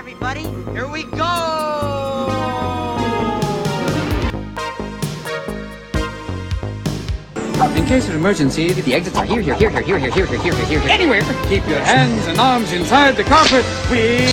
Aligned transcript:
everybody. 0.00 0.40
Here 0.72 0.88
we 0.88 1.02
go! 1.04 2.26
In 7.76 7.84
case 7.84 8.08
of 8.08 8.14
emergency, 8.14 8.72
the 8.72 8.94
exits 8.94 9.14
are 9.18 9.26
here, 9.26 9.42
here, 9.42 9.54
here, 9.56 9.68
here, 9.68 9.82
here, 9.82 9.98
here, 9.98 10.10
here, 10.10 10.26
here, 10.26 10.38
here, 10.38 10.54
here, 10.54 10.80
here, 10.80 10.80
anywhere. 10.88 11.20
Keep 11.50 11.68
your 11.68 11.80
hands 11.80 12.26
and 12.28 12.38
arms 12.38 12.72
inside 12.72 13.14
the 13.14 13.24
carpet. 13.24 13.62
We. 13.90 14.32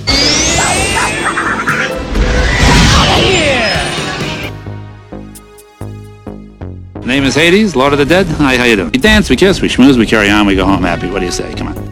Name 7.06 7.26
is 7.26 7.36
Hades, 7.36 7.76
Lord 7.76 7.92
of 7.92 8.00
the 8.00 8.06
Dead. 8.06 8.26
Hi, 8.28 8.56
how 8.56 8.64
you 8.64 8.78
doing? 8.78 8.92
We 8.92 9.00
dance, 9.00 9.30
we 9.30 9.36
kiss, 9.36 9.62
we 9.62 9.68
schmooze, 9.68 9.98
we 9.98 10.06
carry 10.06 10.30
on, 10.30 10.48
we 10.48 10.56
go 10.56 10.66
home 10.66 10.84
happy. 10.84 11.10
What 11.10 11.20
do 11.20 11.26
you 11.26 11.32
say? 11.32 11.54
Come 11.56 11.68
on. 11.68 11.87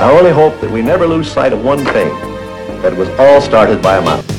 I 0.00 0.10
only 0.16 0.30
hope 0.30 0.58
that 0.62 0.70
we 0.70 0.80
never 0.80 1.06
lose 1.06 1.30
sight 1.30 1.52
of 1.52 1.62
one 1.62 1.84
thing 1.84 2.08
that 2.80 2.94
it 2.94 2.96
was 2.96 3.10
all 3.18 3.42
started 3.42 3.82
by 3.82 3.98
a 3.98 4.00
mouse. 4.00 4.29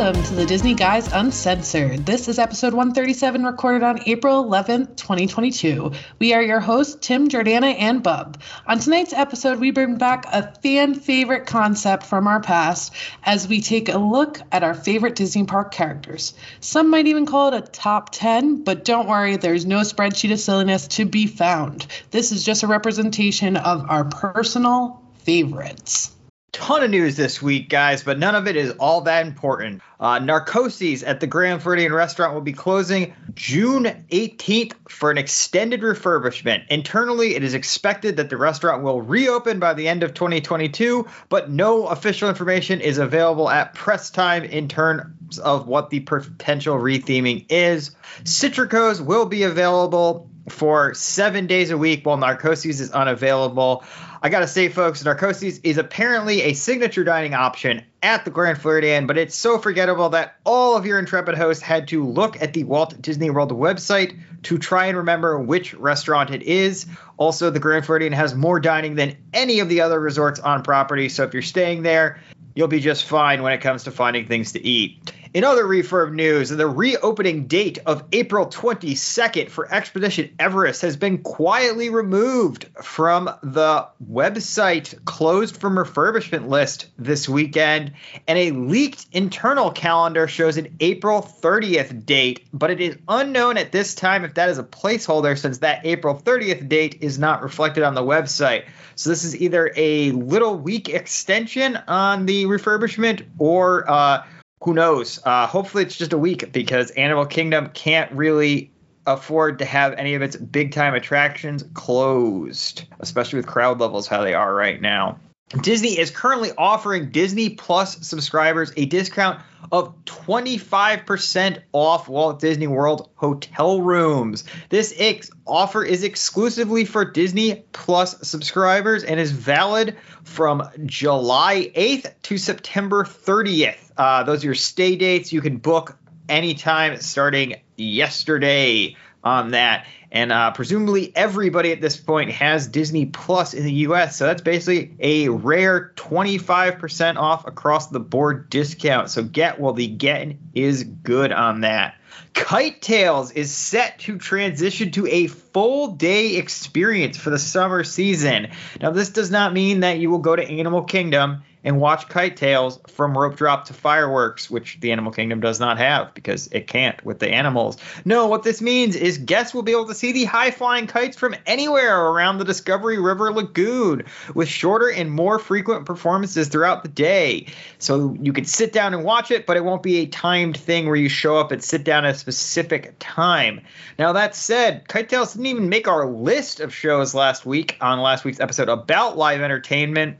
Welcome 0.00 0.22
to 0.22 0.34
the 0.34 0.46
Disney 0.46 0.72
Guys 0.72 1.12
Uncensored. 1.12 2.06
This 2.06 2.26
is 2.26 2.38
episode 2.38 2.72
137, 2.72 3.44
recorded 3.44 3.82
on 3.82 4.00
April 4.06 4.42
11th, 4.42 4.96
2022. 4.96 5.92
We 6.18 6.32
are 6.32 6.42
your 6.42 6.58
hosts, 6.58 6.96
Tim, 7.06 7.28
Jordana, 7.28 7.74
and 7.78 8.02
Bub. 8.02 8.40
On 8.66 8.78
tonight's 8.78 9.12
episode, 9.12 9.60
we 9.60 9.72
bring 9.72 9.98
back 9.98 10.24
a 10.32 10.54
fan 10.62 10.94
favorite 10.94 11.44
concept 11.44 12.04
from 12.04 12.28
our 12.28 12.40
past 12.40 12.94
as 13.22 13.46
we 13.46 13.60
take 13.60 13.90
a 13.90 13.98
look 13.98 14.40
at 14.50 14.62
our 14.62 14.72
favorite 14.72 15.16
Disney 15.16 15.44
park 15.44 15.70
characters. 15.70 16.32
Some 16.60 16.88
might 16.88 17.06
even 17.06 17.26
call 17.26 17.52
it 17.52 17.62
a 17.62 17.70
top 17.70 18.08
10, 18.10 18.64
but 18.64 18.86
don't 18.86 19.06
worry, 19.06 19.36
there's 19.36 19.66
no 19.66 19.80
spreadsheet 19.80 20.32
of 20.32 20.40
silliness 20.40 20.88
to 20.88 21.04
be 21.04 21.26
found. 21.26 21.86
This 22.10 22.32
is 22.32 22.42
just 22.42 22.62
a 22.62 22.68
representation 22.68 23.58
of 23.58 23.90
our 23.90 24.06
personal 24.06 25.02
favorites 25.24 26.10
ton 26.52 26.82
of 26.82 26.90
news 26.90 27.16
this 27.16 27.42
week, 27.42 27.68
guys, 27.68 28.02
but 28.02 28.18
none 28.18 28.34
of 28.34 28.46
it 28.46 28.56
is 28.56 28.70
all 28.72 29.02
that 29.02 29.26
important. 29.26 29.82
Uh, 29.98 30.18
Narcoossee's 30.18 31.02
at 31.02 31.20
the 31.20 31.26
Grand 31.26 31.62
Floridian 31.62 31.92
restaurant 31.92 32.32
will 32.32 32.40
be 32.40 32.52
closing 32.52 33.14
June 33.34 33.84
18th 34.10 34.72
for 34.88 35.10
an 35.10 35.18
extended 35.18 35.82
refurbishment. 35.82 36.66
Internally, 36.68 37.34
it 37.34 37.44
is 37.44 37.54
expected 37.54 38.16
that 38.16 38.30
the 38.30 38.36
restaurant 38.36 38.82
will 38.82 39.02
reopen 39.02 39.58
by 39.58 39.74
the 39.74 39.88
end 39.88 40.02
of 40.02 40.14
2022, 40.14 41.06
but 41.28 41.50
no 41.50 41.86
official 41.86 42.28
information 42.28 42.80
is 42.80 42.98
available 42.98 43.50
at 43.50 43.74
press 43.74 44.10
time 44.10 44.44
in 44.44 44.68
terms 44.68 45.38
of 45.38 45.68
what 45.68 45.90
the 45.90 46.00
potential 46.00 46.76
retheming 46.76 47.44
is. 47.50 47.90
Citricos 48.24 49.04
will 49.04 49.26
be 49.26 49.42
available 49.42 50.29
for 50.50 50.94
seven 50.94 51.46
days 51.46 51.70
a 51.70 51.78
week 51.78 52.04
while 52.04 52.18
Narcoossee's 52.18 52.80
is 52.80 52.90
unavailable. 52.90 53.84
I 54.22 54.28
gotta 54.28 54.46
say, 54.46 54.68
folks, 54.68 55.02
Narcoossee's 55.02 55.60
is 55.62 55.78
apparently 55.78 56.42
a 56.42 56.52
signature 56.52 57.04
dining 57.04 57.32
option 57.32 57.82
at 58.02 58.24
the 58.24 58.30
Grand 58.30 58.60
Floridian, 58.60 59.06
but 59.06 59.16
it's 59.16 59.34
so 59.34 59.58
forgettable 59.58 60.10
that 60.10 60.36
all 60.44 60.76
of 60.76 60.84
your 60.84 60.98
intrepid 60.98 61.36
hosts 61.36 61.62
had 61.62 61.88
to 61.88 62.06
look 62.06 62.40
at 62.42 62.52
the 62.52 62.64
Walt 62.64 63.00
Disney 63.00 63.30
World 63.30 63.52
website 63.52 64.18
to 64.42 64.58
try 64.58 64.86
and 64.86 64.98
remember 64.98 65.38
which 65.38 65.72
restaurant 65.74 66.30
it 66.30 66.42
is. 66.42 66.86
Also, 67.16 67.50
the 67.50 67.60
Grand 67.60 67.86
Floridian 67.86 68.12
has 68.12 68.34
more 68.34 68.60
dining 68.60 68.94
than 68.94 69.16
any 69.32 69.60
of 69.60 69.68
the 69.68 69.80
other 69.80 69.98
resorts 69.98 70.40
on 70.40 70.62
property, 70.62 71.08
so 71.08 71.24
if 71.24 71.32
you're 71.32 71.42
staying 71.42 71.82
there, 71.82 72.20
you'll 72.54 72.68
be 72.68 72.80
just 72.80 73.04
fine 73.04 73.42
when 73.42 73.52
it 73.52 73.60
comes 73.60 73.84
to 73.84 73.90
finding 73.90 74.26
things 74.26 74.52
to 74.52 74.66
eat. 74.66 75.12
In 75.32 75.44
other 75.44 75.62
refurb 75.62 76.12
news, 76.12 76.48
the 76.48 76.66
reopening 76.66 77.46
date 77.46 77.78
of 77.86 78.02
April 78.10 78.46
22nd 78.46 79.48
for 79.48 79.72
Expedition 79.72 80.34
Everest 80.40 80.82
has 80.82 80.96
been 80.96 81.18
quietly 81.18 81.88
removed 81.88 82.66
from 82.82 83.30
the 83.40 83.86
website 84.10 85.04
closed 85.04 85.56
from 85.56 85.76
refurbishment 85.76 86.48
list 86.48 86.86
this 86.98 87.28
weekend, 87.28 87.92
and 88.26 88.38
a 88.40 88.50
leaked 88.50 89.06
internal 89.12 89.70
calendar 89.70 90.26
shows 90.26 90.56
an 90.56 90.76
April 90.80 91.22
30th 91.22 92.04
date, 92.04 92.48
but 92.52 92.72
it 92.72 92.80
is 92.80 92.98
unknown 93.06 93.56
at 93.56 93.70
this 93.70 93.94
time 93.94 94.24
if 94.24 94.34
that 94.34 94.48
is 94.48 94.58
a 94.58 94.64
placeholder 94.64 95.38
since 95.38 95.58
that 95.58 95.86
April 95.86 96.16
30th 96.16 96.68
date 96.68 96.98
is 97.02 97.20
not 97.20 97.40
reflected 97.44 97.84
on 97.84 97.94
the 97.94 98.02
website. 98.02 98.64
So 98.96 99.10
this 99.10 99.22
is 99.22 99.36
either 99.36 99.72
a 99.76 100.10
little 100.10 100.56
week 100.56 100.88
extension 100.88 101.76
on 101.86 102.26
the 102.26 102.46
refurbishment 102.46 103.24
or 103.38 103.88
uh, 103.88 104.24
who 104.62 104.74
knows? 104.74 105.18
Uh, 105.24 105.46
hopefully, 105.46 105.82
it's 105.84 105.96
just 105.96 106.12
a 106.12 106.18
week 106.18 106.52
because 106.52 106.90
Animal 106.92 107.26
Kingdom 107.26 107.70
can't 107.72 108.10
really 108.12 108.70
afford 109.06 109.58
to 109.58 109.64
have 109.64 109.94
any 109.94 110.14
of 110.14 110.22
its 110.22 110.36
big 110.36 110.72
time 110.72 110.94
attractions 110.94 111.64
closed, 111.74 112.84
especially 113.00 113.38
with 113.38 113.46
crowd 113.46 113.80
levels 113.80 114.06
how 114.06 114.22
they 114.22 114.34
are 114.34 114.54
right 114.54 114.80
now. 114.80 115.18
Disney 115.58 115.98
is 115.98 116.10
currently 116.12 116.52
offering 116.56 117.10
Disney 117.10 117.50
Plus 117.50 118.06
subscribers 118.06 118.72
a 118.76 118.86
discount 118.86 119.42
of 119.72 120.04
25% 120.04 121.62
off 121.72 122.08
Walt 122.08 122.38
Disney 122.38 122.68
World 122.68 123.10
hotel 123.16 123.80
rooms. 123.82 124.44
This 124.68 124.94
ex- 124.96 125.30
offer 125.44 125.84
is 125.84 126.04
exclusively 126.04 126.84
for 126.84 127.04
Disney 127.04 127.64
Plus 127.72 128.28
subscribers 128.28 129.02
and 129.02 129.18
is 129.18 129.32
valid 129.32 129.96
from 130.22 130.68
July 130.86 131.72
8th 131.74 132.14
to 132.22 132.38
September 132.38 133.02
30th. 133.02 133.90
Uh, 133.96 134.22
those 134.22 134.44
are 134.44 134.46
your 134.46 134.54
stay 134.54 134.94
dates. 134.94 135.32
You 135.32 135.40
can 135.40 135.56
book 135.56 135.96
anytime 136.28 136.96
starting 136.98 137.56
yesterday 137.76 138.96
on 139.22 139.52
that. 139.52 139.86
And 140.12 140.32
uh, 140.32 140.50
presumably 140.52 141.12
everybody 141.14 141.72
at 141.72 141.80
this 141.80 141.96
point 141.96 142.30
has 142.32 142.66
Disney 142.66 143.06
Plus 143.06 143.54
in 143.54 143.64
the 143.64 143.72
US. 143.72 144.16
So 144.16 144.26
that's 144.26 144.42
basically 144.42 144.94
a 144.98 145.28
rare 145.28 145.92
25% 145.96 147.16
off 147.16 147.46
across 147.46 147.88
the 147.88 148.00
board 148.00 148.50
discount. 148.50 149.10
So 149.10 149.22
get 149.22 149.60
while 149.60 149.72
the 149.72 149.86
getting 149.86 150.38
is 150.54 150.84
good 150.84 151.32
on 151.32 151.60
that. 151.60 151.94
Kite 152.34 152.80
Tales 152.80 153.32
is 153.32 153.52
set 153.52 153.98
to 154.00 154.18
transition 154.18 154.90
to 154.92 155.06
a 155.06 155.26
full 155.26 155.92
day 155.92 156.36
experience 156.36 157.16
for 157.16 157.30
the 157.30 157.38
summer 157.38 157.84
season. 157.84 158.48
Now, 158.80 158.90
this 158.90 159.10
does 159.10 159.30
not 159.30 159.52
mean 159.52 159.80
that 159.80 159.98
you 159.98 160.10
will 160.10 160.18
go 160.18 160.36
to 160.36 160.42
Animal 160.42 160.82
Kingdom 160.82 161.42
and 161.64 161.80
watch 161.80 162.08
Kite 162.08 162.36
Tales 162.36 162.80
from 162.86 163.16
rope 163.16 163.36
drop 163.36 163.66
to 163.66 163.74
fireworks, 163.74 164.50
which 164.50 164.78
the 164.80 164.92
Animal 164.92 165.12
Kingdom 165.12 165.40
does 165.40 165.60
not 165.60 165.78
have 165.78 166.14
because 166.14 166.48
it 166.48 166.66
can't 166.66 167.02
with 167.04 167.18
the 167.18 167.28
animals. 167.28 167.76
No, 168.04 168.26
what 168.26 168.42
this 168.42 168.62
means 168.62 168.96
is 168.96 169.18
guests 169.18 169.52
will 169.52 169.62
be 169.62 169.72
able 169.72 169.86
to 169.86 169.94
see 169.94 170.12
the 170.12 170.24
high 170.24 170.50
flying 170.50 170.86
kites 170.86 171.16
from 171.16 171.34
anywhere 171.46 172.00
around 172.06 172.38
the 172.38 172.44
Discovery 172.44 172.98
River 172.98 173.32
Lagoon 173.32 174.04
with 174.34 174.48
shorter 174.48 174.90
and 174.90 175.10
more 175.10 175.38
frequent 175.38 175.86
performances 175.86 176.48
throughout 176.48 176.82
the 176.82 176.88
day. 176.88 177.46
So 177.78 178.16
you 178.20 178.32
can 178.32 178.44
sit 178.44 178.72
down 178.72 178.94
and 178.94 179.04
watch 179.04 179.30
it, 179.30 179.46
but 179.46 179.56
it 179.56 179.64
won't 179.64 179.82
be 179.82 179.98
a 179.98 180.06
timed 180.06 180.56
thing 180.56 180.86
where 180.86 180.96
you 180.96 181.08
show 181.08 181.36
up 181.36 181.52
and 181.52 181.62
sit 181.62 181.84
down 181.84 182.04
at 182.04 182.14
a 182.14 182.18
specific 182.18 182.94
time. 182.98 183.60
Now, 183.98 184.12
that 184.12 184.34
said, 184.34 184.88
Kite 184.88 185.08
Tales 185.08 185.32
didn't 185.32 185.46
even 185.46 185.68
make 185.68 185.88
our 185.88 186.06
list 186.06 186.60
of 186.60 186.74
shows 186.74 187.14
last 187.14 187.44
week 187.44 187.76
on 187.80 188.00
last 188.00 188.24
week's 188.24 188.40
episode 188.40 188.68
about 188.68 189.16
live 189.16 189.40
entertainment. 189.40 190.16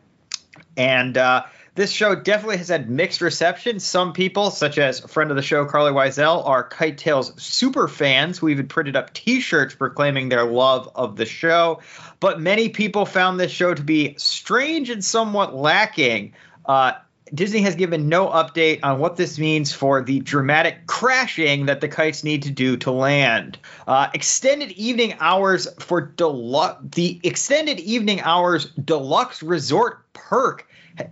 And 0.77 1.17
uh, 1.17 1.45
this 1.75 1.93
show 1.93 2.15
definitely 2.15 2.59
has 2.59 2.69
had 2.69 2.91
mixed 2.91 3.21
reception. 3.21 3.81
Some 3.81 4.13
people, 4.13 4.51
such 4.51 4.79
as 4.79 5.01
friend 5.01 5.31
of 5.31 5.37
the 5.37 5.43
show 5.43 5.65
Carly 5.65 5.93
Wiesel, 5.93 6.47
are 6.47 6.65
Kite 6.65 6.99
Tales 6.99 7.33
super 7.41 7.89
fans 7.89 8.39
who 8.39 8.49
even 8.49 8.69
printed 8.69 8.97
up 8.97 9.13
T-shirts 9.13 9.75
proclaiming 9.75 10.29
their 10.29 10.45
love 10.45 10.91
of 10.95 11.17
the 11.17 11.27
show. 11.27 11.81
But 12.19 12.41
many 12.41 12.69
people 12.69 13.07
found 13.07 13.39
this 13.39 13.53
show 13.53 13.73
to 13.73 13.83
be 13.83 14.15
strange 14.19 14.91
and 14.91 15.05
somewhat 15.05 15.55
lacking. 15.55 16.35
Uh, 16.67 16.93
Disney 17.33 17.61
has 17.63 17.77
given 17.77 18.09
no 18.09 18.29
update 18.29 18.81
on 18.83 18.99
what 18.99 19.17
this 19.17 19.39
means 19.39 19.73
for 19.73 20.03
the 20.03 20.21
dramatic 20.21 20.87
crashing 20.87 21.67
that 21.67 21.81
the 21.81 21.89
kites 21.89 22.25
need 22.25 22.43
to 22.43 22.51
do 22.51 22.77
to 22.79 22.91
land. 22.91 23.59
Uh, 23.87 24.09
extended 24.13 24.73
evening 24.73 25.15
hours 25.21 25.69
for 25.79 26.01
deluxe, 26.01 26.81
the 26.97 27.21
extended 27.23 27.79
evening 27.79 28.21
hours 28.21 28.67
deluxe 28.73 29.43
resort 29.43 30.13
perk 30.13 30.67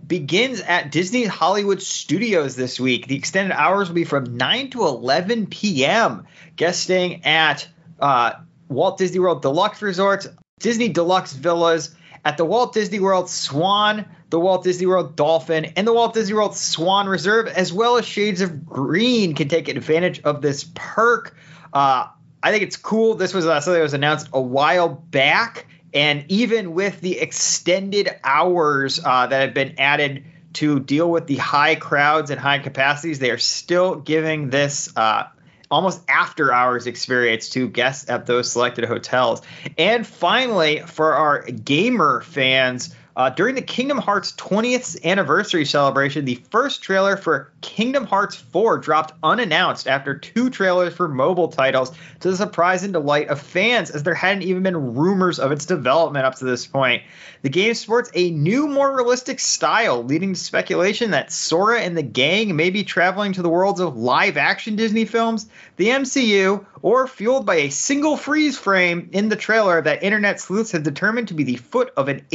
begins 0.05 0.61
at 0.61 0.91
Disney 0.91 1.25
Hollywood 1.25 1.81
Studios 1.81 2.55
this 2.55 2.79
week. 2.79 3.07
The 3.07 3.15
extended 3.15 3.53
hours 3.53 3.87
will 3.87 3.95
be 3.95 4.03
from 4.03 4.37
9 4.37 4.71
to 4.71 4.83
11 4.83 5.47
p.m. 5.47 6.25
Guest 6.55 6.83
staying 6.83 7.25
at 7.25 7.67
uh, 7.99 8.33
Walt 8.67 8.97
Disney 8.97 9.19
World 9.19 9.41
Deluxe 9.41 9.81
Resorts, 9.81 10.27
Disney 10.59 10.89
Deluxe 10.89 11.33
Villas, 11.33 11.95
at 12.25 12.37
the 12.37 12.45
Walt 12.45 12.73
Disney 12.73 12.99
World 12.99 13.29
Swan, 13.29 14.05
the 14.29 14.39
Walt 14.39 14.63
Disney 14.63 14.85
World 14.85 15.15
Dolphin, 15.15 15.65
and 15.75 15.87
the 15.87 15.93
Walt 15.93 16.13
Disney 16.13 16.35
World 16.35 16.55
Swan 16.55 17.07
Reserve, 17.07 17.47
as 17.47 17.71
well 17.73 17.97
as 17.97 18.05
Shades 18.05 18.41
of 18.41 18.65
Green, 18.65 19.33
can 19.33 19.47
take 19.47 19.67
advantage 19.67 20.21
of 20.21 20.41
this 20.41 20.69
perk. 20.75 21.35
Uh, 21.73 22.07
I 22.41 22.51
think 22.51 22.63
it's 22.63 22.77
cool. 22.77 23.15
This 23.15 23.33
was 23.33 23.45
uh, 23.45 23.59
something 23.61 23.79
that 23.79 23.83
was 23.83 23.93
announced 23.93 24.29
a 24.33 24.41
while 24.41 24.89
back, 24.89 25.67
and 25.93 26.25
even 26.29 26.73
with 26.73 27.01
the 27.01 27.19
extended 27.19 28.09
hours 28.23 28.99
uh, 29.03 29.27
that 29.27 29.41
have 29.41 29.53
been 29.53 29.75
added 29.77 30.23
to 30.53 30.79
deal 30.79 31.09
with 31.09 31.27
the 31.27 31.37
high 31.37 31.75
crowds 31.75 32.31
and 32.31 32.39
high 32.39 32.59
capacities, 32.59 33.19
they 33.19 33.31
are 33.31 33.37
still 33.37 33.95
giving 33.95 34.49
this 34.49 34.95
uh, 34.95 35.27
almost 35.71 36.01
after 36.09 36.51
hours 36.53 36.87
experience 36.87 37.49
to 37.49 37.67
guests 37.67 38.09
at 38.09 38.25
those 38.25 38.51
selected 38.51 38.85
hotels. 38.85 39.41
And 39.77 40.05
finally, 40.05 40.81
for 40.81 41.13
our 41.13 41.43
gamer 41.43 42.21
fans, 42.21 42.95
uh, 43.19 43.29
during 43.29 43.53
the 43.53 43.61
Kingdom 43.61 43.97
Hearts 43.97 44.31
20th 44.37 45.03
anniversary 45.03 45.65
celebration, 45.65 46.23
the 46.23 46.41
first 46.51 46.81
trailer 46.81 47.17
for 47.17 47.51
Kingdom 47.59 48.05
Hearts 48.05 48.37
4 48.37 48.77
dropped 48.77 49.13
unannounced 49.21 49.89
after 49.89 50.17
two 50.17 50.49
trailers 50.49 50.93
for 50.93 51.09
mobile 51.09 51.49
titles 51.49 51.91
to 52.21 52.31
the 52.31 52.37
surprise 52.37 52.83
and 52.85 52.93
delight 52.93 53.27
of 53.27 53.41
fans, 53.41 53.91
as 53.91 54.03
there 54.03 54.13
hadn't 54.13 54.43
even 54.43 54.63
been 54.63 54.95
rumors 54.95 55.37
of 55.37 55.51
its 55.51 55.65
development 55.65 56.25
up 56.25 56.35
to 56.35 56.45
this 56.45 56.65
point. 56.65 57.03
The 57.41 57.49
game 57.49 57.73
sports 57.73 58.09
a 58.13 58.31
new, 58.31 58.67
more 58.67 58.95
realistic 58.95 59.41
style, 59.41 60.01
leading 60.01 60.33
to 60.33 60.39
speculation 60.39 61.11
that 61.11 61.33
Sora 61.33 61.81
and 61.81 61.97
the 61.97 62.03
gang 62.03 62.55
may 62.55 62.69
be 62.69 62.85
traveling 62.85 63.33
to 63.33 63.41
the 63.41 63.49
worlds 63.49 63.81
of 63.81 63.97
live 63.97 64.37
action 64.37 64.77
Disney 64.77 65.03
films, 65.03 65.49
the 65.75 65.87
MCU, 65.87 66.65
or 66.81 67.07
fueled 67.07 67.45
by 67.45 67.55
a 67.55 67.69
single 67.69 68.15
freeze 68.15 68.57
frame 68.57 69.09
in 69.11 69.27
the 69.27 69.35
trailer 69.35 69.81
that 69.81 70.03
internet 70.03 70.39
sleuths 70.39 70.71
have 70.71 70.83
determined 70.83 71.27
to 71.27 71.33
be 71.33 71.43
the 71.43 71.57
foot 71.57 71.91
of 71.97 72.07
an 72.07 72.25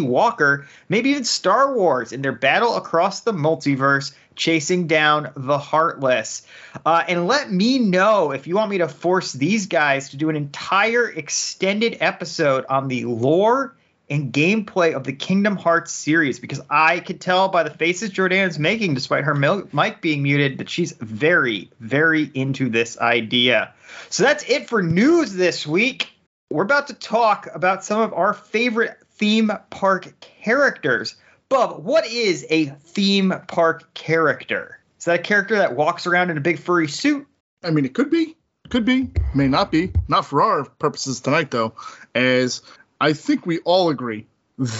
Walker, 0.00 0.66
maybe 0.88 1.10
even 1.10 1.24
Star 1.24 1.74
Wars 1.74 2.12
in 2.12 2.22
their 2.22 2.32
battle 2.32 2.76
across 2.76 3.20
the 3.20 3.32
multiverse. 3.32 4.12
Chasing 4.36 4.88
down 4.88 5.30
the 5.36 5.58
heartless. 5.58 6.44
Uh, 6.84 7.04
and 7.06 7.28
let 7.28 7.52
me 7.52 7.78
know 7.78 8.32
if 8.32 8.48
you 8.48 8.56
want 8.56 8.68
me 8.68 8.78
to 8.78 8.88
force 8.88 9.32
these 9.32 9.66
guys 9.66 10.08
to 10.08 10.16
do 10.16 10.28
an 10.28 10.34
entire 10.34 11.08
extended 11.08 11.98
episode 12.00 12.64
on 12.68 12.88
the 12.88 13.04
lore 13.04 13.76
and 14.10 14.32
gameplay 14.32 14.92
of 14.92 15.04
the 15.04 15.12
Kingdom 15.12 15.56
Hearts 15.56 15.92
series 15.92 16.38
because 16.38 16.60
I 16.68 17.00
could 17.00 17.20
tell 17.20 17.48
by 17.48 17.62
the 17.62 17.70
faces 17.70 18.10
Jordan's 18.10 18.58
making, 18.58 18.94
despite 18.94 19.22
her 19.22 19.34
mic 19.34 20.00
being 20.00 20.22
muted, 20.22 20.58
that 20.58 20.68
she's 20.68 20.92
very, 20.92 21.70
very 21.78 22.30
into 22.34 22.68
this 22.68 22.98
idea. 22.98 23.72
So 24.10 24.24
that's 24.24 24.44
it 24.50 24.68
for 24.68 24.82
news 24.82 25.32
this 25.32 25.66
week. 25.66 26.10
We're 26.50 26.64
about 26.64 26.88
to 26.88 26.94
talk 26.94 27.48
about 27.54 27.84
some 27.84 28.00
of 28.00 28.12
our 28.12 28.34
favorite 28.34 28.98
theme 29.16 29.50
park 29.70 30.12
characters. 30.42 31.16
Bub, 31.48 31.84
what 31.84 32.06
is 32.06 32.46
a 32.50 32.66
theme 32.66 33.34
park 33.48 33.94
character? 33.94 34.80
Is 34.98 35.04
that 35.04 35.20
a 35.20 35.22
character 35.22 35.56
that 35.56 35.76
walks 35.76 36.06
around 36.06 36.30
in 36.30 36.38
a 36.38 36.40
big 36.40 36.58
furry 36.58 36.88
suit? 36.88 37.26
I 37.62 37.70
mean, 37.70 37.84
it 37.84 37.94
could 37.94 38.10
be, 38.10 38.36
could 38.70 38.84
be, 38.84 39.10
may 39.34 39.48
not 39.48 39.70
be. 39.70 39.92
Not 40.08 40.26
for 40.26 40.42
our 40.42 40.64
purposes 40.64 41.20
tonight, 41.20 41.50
though, 41.50 41.74
as 42.14 42.62
I 43.00 43.12
think 43.12 43.46
we 43.46 43.58
all 43.60 43.90
agree 43.90 44.26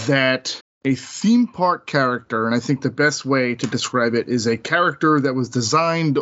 that 0.07 0.61
a 0.85 0.95
theme 0.95 1.47
park 1.47 1.87
character, 1.87 2.47
and 2.47 2.55
I 2.55 2.61
think 2.61 2.83
the 2.83 2.91
best 2.91 3.25
way 3.25 3.55
to 3.55 3.67
describe 3.67 4.15
it 4.15 4.29
is 4.29 4.47
a 4.47 4.57
character 4.57 5.21
that 5.21 5.35
was 5.35 5.49
designed 5.49 6.19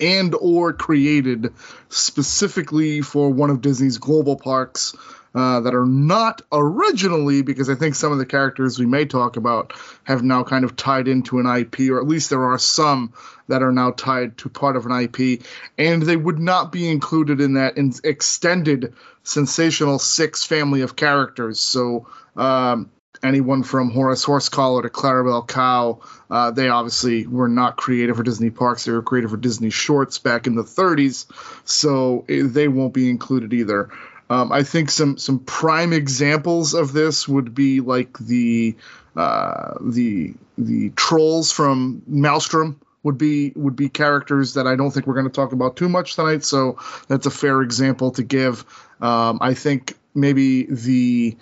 and 0.00 0.34
or 0.34 0.72
created 0.72 1.52
specifically 1.88 3.00
for 3.00 3.30
one 3.30 3.50
of 3.50 3.60
Disney's 3.60 3.98
global 3.98 4.36
parks 4.36 4.94
uh, 5.34 5.60
that 5.60 5.74
are 5.74 5.86
not 5.86 6.42
originally, 6.52 7.42
because 7.42 7.68
I 7.68 7.74
think 7.74 7.94
some 7.94 8.12
of 8.12 8.18
the 8.18 8.26
characters 8.26 8.78
we 8.78 8.86
may 8.86 9.04
talk 9.04 9.36
about 9.36 9.72
have 10.04 10.22
now 10.22 10.44
kind 10.44 10.64
of 10.64 10.76
tied 10.76 11.08
into 11.08 11.40
an 11.40 11.46
IP, 11.46 11.90
or 11.90 12.00
at 12.00 12.06
least 12.06 12.30
there 12.30 12.44
are 12.44 12.58
some 12.58 13.12
that 13.48 13.62
are 13.62 13.72
now 13.72 13.90
tied 13.90 14.38
to 14.38 14.48
part 14.48 14.76
of 14.76 14.86
an 14.86 14.92
IP, 14.92 15.42
and 15.76 16.02
they 16.02 16.16
would 16.16 16.38
not 16.38 16.70
be 16.72 16.88
included 16.88 17.40
in 17.40 17.54
that 17.54 17.76
in 17.76 17.92
extended 18.04 18.94
sensational 19.24 19.98
six 19.98 20.44
family 20.44 20.82
of 20.82 20.96
characters. 20.96 21.58
So 21.58 22.06
um, 22.36 22.90
anyone 23.24 23.62
from 23.62 23.90
Horace 23.90 24.24
Horsecollar 24.24 24.82
to 24.82 24.88
Clarabelle 24.88 25.48
Cow, 25.48 26.00
uh, 26.30 26.50
they 26.50 26.68
obviously 26.68 27.26
were 27.26 27.48
not 27.48 27.76
created 27.76 28.16
for 28.16 28.22
Disney 28.22 28.50
parks. 28.50 28.84
They 28.84 28.92
were 28.92 29.02
created 29.02 29.30
for 29.30 29.36
Disney 29.36 29.70
shorts 29.70 30.18
back 30.18 30.46
in 30.46 30.54
the 30.54 30.62
30s, 30.62 31.26
so 31.64 32.24
eh, 32.28 32.42
they 32.44 32.68
won't 32.68 32.94
be 32.94 33.10
included 33.10 33.52
either. 33.52 33.90
Um, 34.30 34.52
I 34.52 34.62
think 34.62 34.90
some 34.90 35.18
some 35.18 35.38
prime 35.38 35.92
examples 35.92 36.74
of 36.74 36.92
this 36.92 37.28
would 37.28 37.54
be 37.54 37.80
like 37.80 38.18
the 38.18 38.76
uh, 39.16 39.74
the 39.80 40.34
the 40.56 40.90
trolls 40.90 41.52
from 41.52 42.02
Maelstrom 42.06 42.80
would 43.02 43.18
be 43.18 43.52
would 43.54 43.76
be 43.76 43.88
characters 43.88 44.54
that 44.54 44.66
I 44.66 44.76
don't 44.76 44.90
think 44.90 45.06
we're 45.06 45.14
going 45.14 45.26
to 45.26 45.32
talk 45.32 45.52
about 45.52 45.76
too 45.76 45.88
much 45.88 46.16
tonight. 46.16 46.42
So 46.42 46.78
that's 47.06 47.26
a 47.26 47.30
fair 47.30 47.62
example 47.62 48.12
to 48.12 48.22
give. 48.22 48.64
Um, 49.00 49.38
I 49.40 49.54
think 49.54 49.96
maybe 50.14 50.64
the 50.64 51.36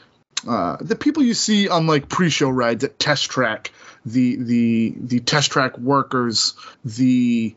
uh, 0.46 0.76
the 0.80 0.96
people 0.96 1.22
you 1.22 1.34
see 1.34 1.68
on 1.68 1.86
like 1.86 2.08
pre-show 2.08 2.50
rides 2.50 2.82
at 2.82 2.98
Test 2.98 3.30
Track, 3.30 3.70
the 4.04 4.36
the 4.36 4.94
the 4.96 5.20
Test 5.20 5.52
Track 5.52 5.78
workers, 5.78 6.54
the 6.84 7.54